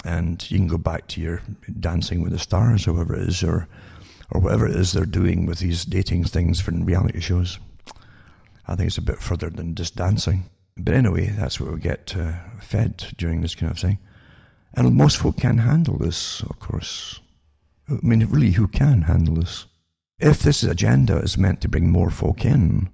and 0.07 0.49
you 0.51 0.59
can 0.59 0.68
go 0.68 0.79
back 0.79 1.07
to 1.09 1.20
your 1.20 1.43
Dancing 1.81 2.22
with 2.22 2.33
the 2.33 2.39
Stars, 2.39 2.87
or 2.87 2.93
whatever 2.93 3.16
it 3.16 3.29
is, 3.29 3.43
or 3.43 3.66
or 4.33 4.41
whatever 4.41 4.66
it 4.66 4.77
is 4.77 4.93
they're 4.93 5.05
doing 5.05 5.47
with 5.47 5.59
these 5.59 5.85
dating 5.85 6.24
things 6.24 6.61
for 6.61 6.72
reality 6.72 7.20
shows. 7.20 7.59
I 8.66 8.74
think 8.74 8.89
it's 8.89 8.99
a 8.99 9.03
bit 9.03 9.20
further 9.20 9.51
than 9.51 9.77
just 9.77 9.95
dancing. 9.95 10.45
But 10.77 10.95
anyway, 10.95 11.29
that's 11.29 11.61
what 11.61 11.72
we 11.72 11.79
get 11.79 12.14
uh, 12.16 12.33
fed 12.61 13.07
during 13.16 13.41
this 13.41 13.55
kind 13.55 13.70
of 13.70 13.79
thing. 13.79 13.99
And 14.74 14.97
most 14.97 15.18
folk 15.18 15.37
can't 15.37 15.61
handle 15.61 15.97
this, 15.97 16.41
of 16.43 16.59
course. 16.59 17.20
I 17.89 17.99
mean, 18.03 18.27
really, 18.27 18.51
who 18.51 18.66
can 18.66 19.03
handle 19.03 19.37
this? 19.37 19.66
If 20.18 20.41
this 20.41 20.64
agenda 20.64 21.18
is 21.18 21.39
meant 21.39 21.61
to 21.61 21.68
bring 21.68 21.89
more 21.91 22.11
folk 22.11 22.45
in, 22.45 22.91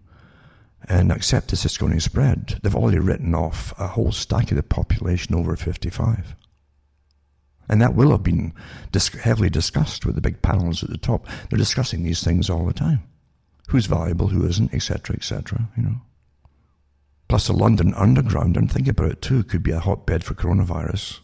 and 0.89 1.13
accept 1.13 1.49
this 1.49 1.65
is 1.65 1.79
going 1.79 1.93
to 1.93 2.01
spread, 2.01 2.59
they've 2.63 2.75
already 2.75 2.99
written 2.99 3.35
off 3.35 3.73
a 3.79 3.87
whole 3.87 4.13
stack 4.13 4.51
of 4.51 4.57
the 4.57 4.63
population 4.63 5.35
over 5.35 5.57
55. 5.57 6.35
And 7.69 7.81
that 7.81 7.95
will 7.95 8.11
have 8.11 8.23
been 8.23 8.53
heavily 9.23 9.49
discussed 9.49 10.05
with 10.05 10.15
the 10.15 10.21
big 10.21 10.43
panels 10.43 10.83
at 10.83 10.91
the 10.91 10.99
top. 10.99 11.27
They're 11.49 11.59
discussing 11.59 12.03
these 12.03 12.23
things 12.23 12.51
all 12.51 12.67
the 12.67 12.73
time. 12.73 13.03
Who's 13.69 13.87
valuable, 13.87 14.29
who 14.29 14.47
isn't, 14.47 14.75
etc., 14.75 15.17
etc., 15.17 15.69
you 15.77 15.83
know. 15.85 16.01
Plus 17.29 17.47
the 17.47 17.55
London 17.55 17.95
Underground, 17.95 18.57
and 18.57 18.71
think 18.71 18.89
about 18.89 19.13
it 19.13 19.23
too, 19.23 19.45
could 19.45 19.63
be 19.63 19.71
a 19.71 19.79
hotbed 19.79 20.25
for 20.25 20.35
coronavirus. 20.35 21.21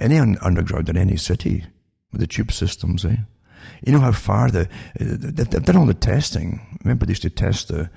Any 0.00 0.18
un- 0.18 0.38
underground 0.40 0.88
in 0.88 0.96
any 0.96 1.16
city 1.16 1.64
with 2.12 2.20
the 2.20 2.26
tube 2.26 2.52
systems, 2.52 3.04
eh? 3.04 3.16
You 3.84 3.92
know 3.92 4.00
how 4.00 4.12
far 4.12 4.50
the, 4.50 4.68
they've 4.98 5.64
done 5.64 5.76
all 5.76 5.86
the 5.86 5.94
testing. 5.94 6.78
Remember 6.84 7.04
they 7.04 7.10
used 7.10 7.22
to 7.22 7.30
test 7.30 7.68
the, 7.68 7.90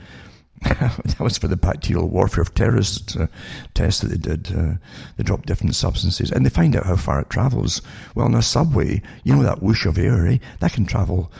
that 0.63 1.19
was 1.19 1.37
for 1.37 1.47
the 1.47 1.55
bacterial 1.55 2.09
warfare 2.09 2.41
of 2.41 2.53
terrorists 2.53 3.15
uh, 3.15 3.27
tests 3.73 4.01
that 4.01 4.09
they 4.09 4.17
did. 4.17 4.53
Uh, 4.55 4.73
they 5.15 5.23
dropped 5.23 5.47
different 5.47 5.75
substances 5.75 6.31
and 6.31 6.45
they 6.45 6.49
find 6.49 6.75
out 6.75 6.85
how 6.85 6.97
far 6.97 7.21
it 7.21 7.29
travels. 7.29 7.81
Well, 8.13 8.27
in 8.27 8.35
a 8.35 8.41
subway, 8.41 9.01
you 9.23 9.35
know 9.35 9.43
that 9.43 9.63
whoosh 9.63 9.85
of 9.85 9.97
air, 9.97 10.27
eh? 10.27 10.39
That 10.59 10.73
can 10.73 10.85
travel 10.85 11.31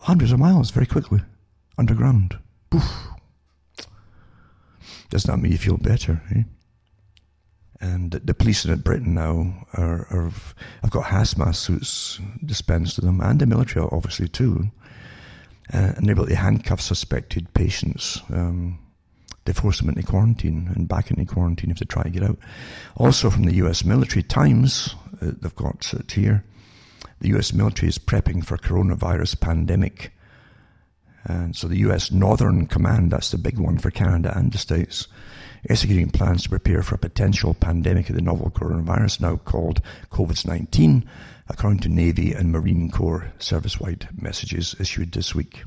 hundreds 0.00 0.32
of 0.32 0.38
miles 0.38 0.70
very 0.70 0.86
quickly 0.86 1.20
underground. 1.78 2.38
Poof. 2.70 3.08
Does 5.10 5.24
that 5.24 5.38
make 5.38 5.52
you 5.52 5.58
feel 5.58 5.76
better, 5.78 6.20
eh? 6.34 6.42
And 7.80 8.10
the 8.12 8.34
police 8.34 8.64
in 8.64 8.78
Britain 8.80 9.14
now 9.14 9.66
are, 9.74 10.06
are 10.10 10.32
have 10.82 10.90
got 10.90 11.04
hazmat 11.04 11.54
suits 11.54 12.20
dispensed 12.44 12.96
to 12.96 13.02
them, 13.02 13.20
and 13.20 13.38
the 13.38 13.46
military 13.46 13.86
obviously 13.92 14.28
too 14.28 14.70
uh, 15.72 15.92
to 15.92 16.36
handcuff 16.36 16.80
suspected 16.80 17.52
patients. 17.54 18.22
Um, 18.32 18.78
they 19.44 19.52
force 19.52 19.78
them 19.78 19.88
into 19.88 20.02
quarantine 20.02 20.70
and 20.74 20.88
back 20.88 21.10
into 21.10 21.24
quarantine 21.24 21.70
if 21.70 21.78
they 21.78 21.84
try 21.86 22.02
to 22.02 22.10
get 22.10 22.24
out. 22.24 22.38
Also, 22.96 23.30
from 23.30 23.44
the 23.44 23.54
U.S. 23.56 23.84
military 23.84 24.22
Times, 24.22 24.94
uh, 25.22 25.30
they've 25.40 25.54
got 25.54 25.92
it 25.94 26.12
here. 26.12 26.44
The 27.20 27.28
U.S. 27.28 27.52
military 27.52 27.88
is 27.88 27.98
prepping 27.98 28.44
for 28.44 28.58
coronavirus 28.58 29.40
pandemic. 29.40 30.12
And 31.24 31.56
so 31.56 31.66
the 31.68 31.78
U.S. 31.78 32.10
Northern 32.10 32.66
Command, 32.66 33.10
that's 33.10 33.30
the 33.30 33.38
big 33.38 33.58
one 33.58 33.78
for 33.78 33.90
Canada 33.90 34.36
and 34.36 34.52
the 34.52 34.58
States, 34.58 35.08
executing 35.68 36.10
plans 36.10 36.44
to 36.44 36.48
prepare 36.48 36.82
for 36.82 36.96
a 36.96 36.98
potential 36.98 37.54
pandemic 37.54 38.08
of 38.10 38.16
the 38.16 38.22
novel 38.22 38.50
coronavirus, 38.50 39.20
now 39.20 39.36
called 39.36 39.80
COVID-19, 40.10 41.04
according 41.48 41.80
to 41.80 41.88
Navy 41.88 42.32
and 42.32 42.50
Marine 42.50 42.90
Corps 42.90 43.32
service-wide 43.38 44.08
messages 44.20 44.74
issued 44.78 45.12
this 45.12 45.34
week. 45.34 45.62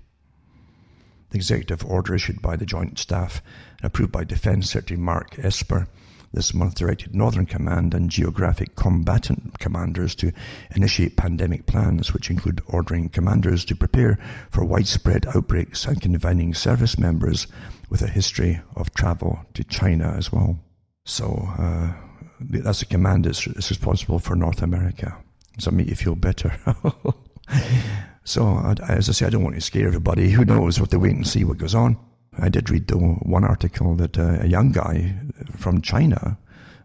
The 1.29 1.37
executive 1.37 1.85
order 1.85 2.15
issued 2.15 2.41
by 2.41 2.55
the 2.55 2.65
Joint 2.65 2.97
Staff 2.97 3.41
and 3.77 3.85
approved 3.85 4.11
by 4.11 4.23
Defence 4.23 4.71
Secretary 4.71 4.99
Mark 4.99 5.37
Esper 5.39 5.87
this 6.31 6.53
month 6.53 6.75
directed 6.75 7.15
Northern 7.15 7.45
Command 7.45 7.93
and 7.93 8.09
Geographic 8.09 8.75
Combatant 8.75 9.57
commanders 9.57 10.13
to 10.15 10.31
initiate 10.75 11.17
pandemic 11.17 11.65
plans, 11.65 12.13
which 12.13 12.29
include 12.29 12.61
ordering 12.67 13.09
commanders 13.09 13.65
to 13.65 13.75
prepare 13.75 14.19
for 14.51 14.63
widespread 14.63 15.25
outbreaks 15.35 15.85
and 15.85 16.01
confining 16.01 16.53
service 16.53 16.99
members 16.99 17.47
with 17.89 18.01
a 18.03 18.07
history 18.07 18.61
of 18.75 18.93
travel 18.93 19.39
to 19.55 19.63
China 19.63 20.13
as 20.15 20.31
well. 20.31 20.59
So 21.05 21.49
uh, 21.57 21.93
that's 22.39 22.83
a 22.83 22.85
command 22.85 23.25
that's 23.25 23.47
responsible 23.47 24.19
for 24.19 24.35
North 24.35 24.61
America. 24.61 25.17
That 25.65 25.73
make 25.73 25.87
you 25.87 25.95
feel 25.95 26.15
better? 26.15 26.53
so, 28.23 28.75
as 28.87 29.09
I 29.09 29.11
say, 29.11 29.25
I 29.25 29.29
don't 29.29 29.43
want 29.43 29.55
to 29.55 29.61
scare 29.61 29.87
everybody. 29.87 30.29
Who 30.29 30.45
knows? 30.45 30.79
what 30.79 30.91
they 30.91 30.97
wait 30.97 31.15
and 31.15 31.27
see 31.27 31.43
what 31.43 31.57
goes 31.57 31.75
on. 31.75 31.97
I 32.37 32.49
did 32.49 32.69
read 32.69 32.87
though 32.87 32.99
one 32.99 33.43
article 33.43 33.95
that 33.95 34.17
uh, 34.17 34.37
a 34.39 34.47
young 34.47 34.71
guy 34.71 35.15
from 35.57 35.81
China, 35.81 36.37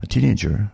a 0.02 0.06
teenager, 0.06 0.70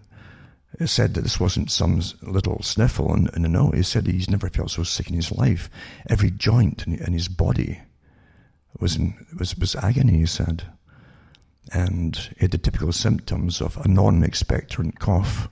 said 0.87 1.15
that 1.15 1.23
this 1.23 1.41
wasn't 1.41 1.71
some 1.71 2.01
little 2.23 2.63
sniffle 2.63 3.15
in 3.15 3.43
the 3.43 3.49
nose. 3.49 3.75
He 3.75 3.83
said 3.83 4.07
he's 4.07 4.31
never 4.31 4.49
felt 4.49 4.71
so 4.71 4.83
sick 4.83 5.09
in 5.09 5.15
his 5.15 5.33
life. 5.33 5.69
Every 6.09 6.31
joint 6.31 6.87
in, 6.87 6.95
in 6.95 7.13
his 7.13 7.29
body 7.29 7.81
was 8.79 8.97
in, 8.97 9.15
was 9.39 9.57
was 9.59 9.77
agony. 9.77 10.19
He 10.19 10.27
said, 10.27 10.65
and 11.73 12.17
he 12.17 12.41
had 12.41 12.53
the 12.53 12.59
typical 12.59 12.93
symptoms 12.93 13.61
of 13.61 13.77
a 13.79 13.89
non-expectorant 13.89 14.99
cough 14.99 15.49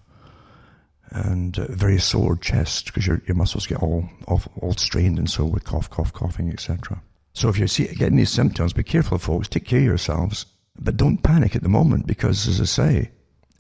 and 1.11 1.59
a 1.59 1.73
very 1.73 1.99
sore 1.99 2.37
chest 2.37 2.87
because 2.87 3.07
your, 3.07 3.23
your 3.27 3.35
muscles 3.35 3.67
get 3.67 3.83
all, 3.83 4.09
all, 4.27 4.43
all 4.61 4.75
strained 4.75 5.19
and 5.19 5.31
so 5.31 5.45
with 5.45 5.65
cough, 5.65 5.89
cough, 5.91 6.13
coughing, 6.13 6.51
etc. 6.51 7.01
So 7.33 7.49
if 7.49 7.59
you're 7.59 7.95
getting 7.95 8.17
these 8.17 8.31
symptoms, 8.31 8.73
be 8.73 8.83
careful, 8.83 9.19
folks. 9.19 9.49
Take 9.49 9.65
care 9.65 9.79
of 9.79 9.85
yourselves, 9.85 10.47
but 10.79 10.97
don't 10.97 11.23
panic 11.23 11.57
at 11.57 11.63
the 11.63 11.69
moment 11.69 12.07
because, 12.07 12.49
as 12.49 12.61
I 12.61 12.65
say, 12.65 13.11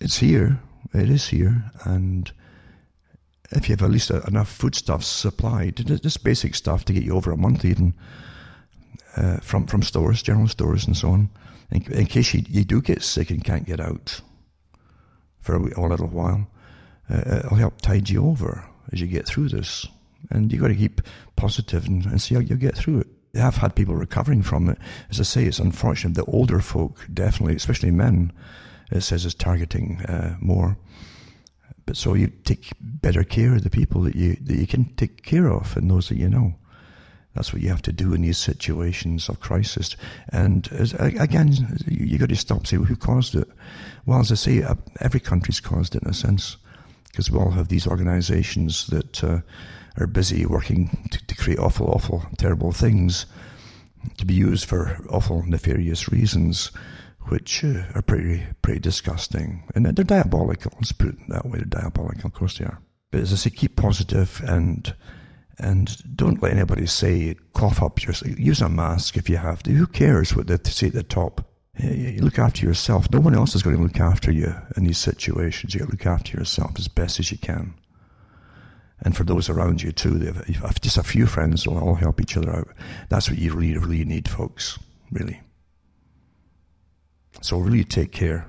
it's 0.01 0.19
here. 0.19 0.61
It 0.95 1.11
is 1.11 1.29
here, 1.29 1.71
and 1.85 2.33
if 3.51 3.69
you 3.69 3.75
have 3.75 3.83
at 3.83 3.91
least 3.91 4.11
enough 4.11 4.49
foodstuffs 4.49 5.07
supplied, 5.07 5.77
just 5.77 6.25
basic 6.25 6.55
stuff 6.55 6.85
to 6.87 6.93
get 6.93 7.03
you 7.03 7.15
over 7.15 7.31
a 7.31 7.37
month, 7.37 7.65
even 7.65 7.95
uh, 9.17 9.37
from 9.39 9.67
from 9.67 9.83
stores, 9.83 10.23
general 10.23 10.49
stores, 10.49 10.87
and 10.87 10.97
so 10.97 11.11
on, 11.11 11.31
in, 11.71 11.83
in 11.93 12.07
case 12.07 12.33
you, 12.33 12.43
you 12.49 12.65
do 12.65 12.81
get 12.81 13.03
sick 13.03 13.31
and 13.31 13.45
can't 13.45 13.67
get 13.67 13.81
out 13.81 14.21
for 15.41 15.57
a, 15.57 15.81
a 15.81 15.87
little 15.87 16.09
while 16.09 16.49
uh, 17.11 17.41
it'll 17.45 17.57
help 17.57 17.81
tide 17.81 18.09
you 18.09 18.27
over 18.27 18.65
as 18.93 19.01
you 19.01 19.07
get 19.07 19.27
through 19.27 19.49
this. 19.49 19.87
And 20.31 20.53
you've 20.53 20.63
got 20.63 20.69
to 20.69 20.75
keep 20.75 21.01
positive 21.37 21.87
and, 21.87 22.05
and 22.07 22.21
see 22.21 22.35
how 22.35 22.41
you 22.41 22.57
get 22.57 22.77
through 22.77 23.01
it. 23.01 23.07
I 23.35 23.41
have 23.41 23.57
had 23.57 23.75
people 23.75 23.95
recovering 23.95 24.43
from 24.43 24.69
it. 24.69 24.79
As 25.11 25.21
I 25.21 25.23
say, 25.23 25.45
it's 25.45 25.59
unfortunate. 25.59 26.15
The 26.15 26.25
older 26.25 26.61
folk, 26.61 27.07
definitely, 27.13 27.57
especially 27.57 27.91
men, 27.91 28.33
it 28.91 29.03
says 29.03 29.25
is 29.25 29.35
targeting 29.35 30.01
uh, 30.07 30.37
more. 30.41 30.77
But 31.87 31.97
so 31.97 32.15
you 32.15 32.33
take 32.45 32.73
better 32.81 33.25
care 33.25 33.55
of 33.55 33.65
the 33.65 33.71
people 33.71 34.03
that 34.03 34.17
you 34.17 34.37
that 34.43 34.57
you 34.57 34.67
can 34.67 34.87
take 34.97 35.23
care 35.23 35.51
of 35.51 35.77
and 35.77 35.91
those 35.91 36.09
that 36.09 36.19
you 36.19 36.29
know. 36.29 36.55
That's 37.35 37.53
what 37.53 37.63
you 37.63 37.69
have 37.69 37.83
to 37.83 37.93
do 37.93 38.15
in 38.15 38.23
these 38.23 38.39
situations 38.39 39.29
of 39.29 39.41
crisis. 39.41 39.97
And 40.31 40.69
as, 40.73 40.95
again, 40.95 41.55
you've 41.87 42.21
got 42.21 42.31
to 42.31 42.37
stop 42.37 42.67
saying 42.67 42.81
well, 42.81 42.89
who 42.89 42.97
caused 42.97 43.37
it. 43.37 43.49
Well, 44.07 44.21
as 44.21 44.33
I 44.33 44.35
say, 44.35 44.63
uh, 44.63 44.75
every 45.01 45.21
country's 45.21 45.61
caused 45.61 45.95
it 45.95 46.03
in 46.03 46.11
a 46.11 46.15
sense 46.15 46.57
because 47.19 47.33
we 47.33 47.39
all 47.41 47.51
have 47.51 47.67
these 47.67 47.89
organizations 47.89 48.87
that 48.87 49.25
uh, 49.25 49.41
are 49.97 50.07
busy 50.07 50.47
working 50.47 51.09
to, 51.11 51.27
to, 51.27 51.35
create 51.35 51.59
awful, 51.59 51.91
awful, 51.91 52.25
terrible 52.37 52.71
things 52.71 53.27
to 54.19 54.25
be 54.25 54.35
used 54.35 54.67
for 54.67 55.05
awful, 55.11 55.43
nefarious 55.45 56.09
reasons, 56.13 56.71
which 57.23 57.65
uh, 57.65 57.83
are 57.97 58.03
pretty, 58.03 58.47
pretty 58.63 58.79
disgusting. 58.79 59.65
And 59.75 59.85
they're 59.85 60.05
diabolical. 60.05 60.71
Let's 60.77 60.93
put 60.93 61.09
it 61.09 61.29
that 61.29 61.45
way. 61.45 61.59
They're 61.59 61.83
diabolical. 61.83 62.29
Of 62.29 62.35
course 62.35 62.59
they 62.59 62.67
are. 62.67 62.81
But 63.11 63.23
as 63.23 63.33
I 63.33 63.37
say, 63.37 63.51
keep 63.51 63.75
positive 63.75 64.41
and 64.47 64.95
and 65.59 66.01
don't 66.15 66.41
let 66.41 66.53
anybody 66.53 66.87
say 66.87 67.35
cough 67.53 67.83
up 67.83 68.01
your. 68.01 68.15
Use 68.37 68.61
a 68.61 68.69
mask 68.69 69.17
if 69.17 69.29
you 69.29 69.39
have 69.39 69.65
to. 69.65 69.73
Who 69.73 69.89
cares 69.89 70.37
what 70.37 70.47
they 70.47 70.57
say 70.71 70.87
at 70.87 70.93
the 70.93 71.03
top? 71.03 71.48
You 71.79 72.21
look 72.23 72.39
after 72.39 72.67
yourself. 72.67 73.11
No 73.13 73.21
one 73.21 73.35
else 73.35 73.55
is 73.55 73.63
going 73.63 73.77
to 73.77 73.83
look 73.83 74.01
after 74.01 74.33
you 74.33 74.55
in 74.77 74.85
these 74.85 74.99
situations. 74.99 75.75
You 75.75 75.81
got 75.81 75.87
to 75.87 75.93
look 75.93 76.07
after 76.07 76.37
yourself 76.37 76.73
as 76.79 76.89
best 76.89 77.21
as 77.21 77.31
you 77.31 77.39
can. 77.39 77.75
And 79.01 79.17
for 79.17 79.25
those 79.25 79.49
around 79.49 79.83
you 79.83 79.93
too, 79.93 80.19
have 80.19 80.81
just 80.81 80.97
a 80.97 81.03
few 81.03 81.27
friends 81.27 81.67
will 81.67 81.79
all 81.79 81.95
help 81.95 82.21
each 82.21 82.37
other 82.37 82.51
out. 82.51 82.69
That's 83.09 83.31
what 83.31 83.39
you 83.39 83.55
really, 83.55 83.79
really 83.79 84.05
need, 84.05 84.29
folks. 84.29 84.79
Really. 85.13 85.41
So 87.41 87.59
really 87.59 87.85
take 87.85 88.11
care. 88.11 88.47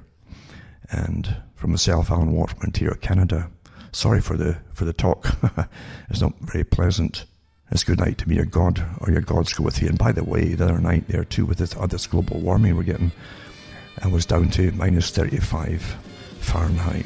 And 0.91 1.35
from 1.53 1.71
myself, 1.71 2.09
Alan 2.09 2.35
here 2.75 2.89
at 2.89 3.01
Canada, 3.01 3.51
sorry 3.91 4.21
for 4.21 4.35
the 4.35 4.57
for 4.73 4.85
the 4.85 4.93
talk. 4.93 5.35
it's 6.09 6.21
not 6.21 6.33
very 6.39 6.63
pleasant. 6.63 7.25
It's 7.71 7.83
good 7.83 7.99
night 7.99 8.17
to 8.19 8.29
me, 8.29 8.35
your 8.35 8.45
God, 8.45 8.83
or 8.99 9.11
your 9.11 9.21
gods 9.21 9.53
go 9.53 9.63
with 9.63 9.81
you. 9.81 9.89
And 9.89 9.97
by 9.97 10.11
the 10.11 10.23
way, 10.23 10.53
the 10.53 10.65
other 10.65 10.79
night 10.79 11.07
there 11.07 11.23
too, 11.23 11.45
with 11.45 11.59
this, 11.59 11.75
all 11.75 11.87
this 11.87 12.07
global 12.07 12.39
warming 12.39 12.75
we're 12.75 12.83
getting, 12.83 13.11
I 14.01 14.07
was 14.07 14.25
down 14.25 14.49
to 14.51 14.71
minus 14.71 15.11
35 15.11 15.81
Fahrenheit. 16.39 17.05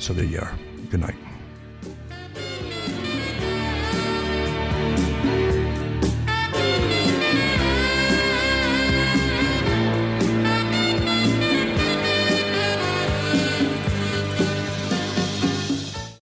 So 0.00 0.12
there 0.12 0.24
you 0.24 0.40
are. 0.40 0.52
Good 0.90 1.00
night. 1.00 1.27